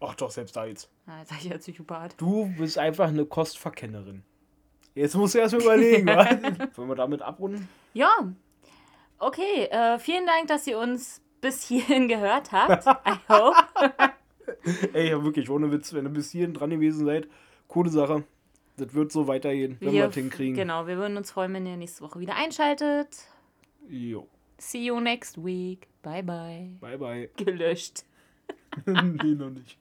Ach 0.00 0.14
doch, 0.14 0.30
selbst 0.30 0.54
da 0.54 0.66
jetzt. 0.66 0.90
Na, 1.06 1.20
jetzt 1.20 1.30
sag 1.30 1.38
ich 1.38 1.50
ja 1.50 1.56
Psychopath. 1.56 2.14
Du 2.18 2.52
bist 2.58 2.76
einfach 2.76 3.08
eine 3.08 3.24
Kostverkennerin. 3.24 4.22
Jetzt 4.94 5.14
musst 5.14 5.34
du 5.34 5.38
erst 5.38 5.54
mal 5.54 5.62
überlegen, 5.62 6.06
wa? 6.08 6.26
Wollen 6.74 6.88
wir 6.88 6.94
damit 6.94 7.22
abrunden? 7.22 7.68
Ja. 7.94 8.10
Okay, 9.18 9.64
äh, 9.70 9.98
vielen 9.98 10.26
Dank, 10.26 10.48
dass 10.48 10.66
ihr 10.66 10.78
uns 10.78 11.22
bis 11.40 11.62
hierhin 11.62 12.06
gehört 12.08 12.52
habt. 12.52 12.86
I 12.86 13.16
hope. 13.30 13.56
Ey, 14.92 15.10
ja, 15.10 15.24
wirklich, 15.24 15.48
ohne 15.48 15.72
Witz, 15.72 15.94
wenn 15.94 16.04
ihr 16.04 16.10
bis 16.10 16.30
hierhin 16.32 16.52
dran 16.52 16.70
gewesen 16.70 17.06
seid, 17.06 17.28
coole 17.68 17.88
Sache. 17.90 18.24
Das 18.76 18.92
wird 18.92 19.10
so 19.10 19.26
weitergehen, 19.26 19.76
wenn 19.80 19.92
wir 19.92 20.08
es 20.08 20.14
hinkriegen. 20.14 20.54
Genau, 20.54 20.86
wir 20.86 20.98
würden 20.98 21.16
uns 21.16 21.30
freuen, 21.30 21.52
wenn 21.54 21.66
ihr 21.66 21.76
nächste 21.76 22.02
Woche 22.02 22.20
wieder 22.20 22.36
einschaltet. 22.36 23.08
Jo. 23.88 24.28
See 24.58 24.84
you 24.84 25.00
next 25.00 25.42
week. 25.42 25.88
Bye 26.02 26.22
bye. 26.22 26.70
Bye, 26.80 26.98
bye. 26.98 27.30
Gelöscht. 27.36 28.04
nee, 28.86 29.34
noch 29.34 29.50
nicht. 29.50 29.78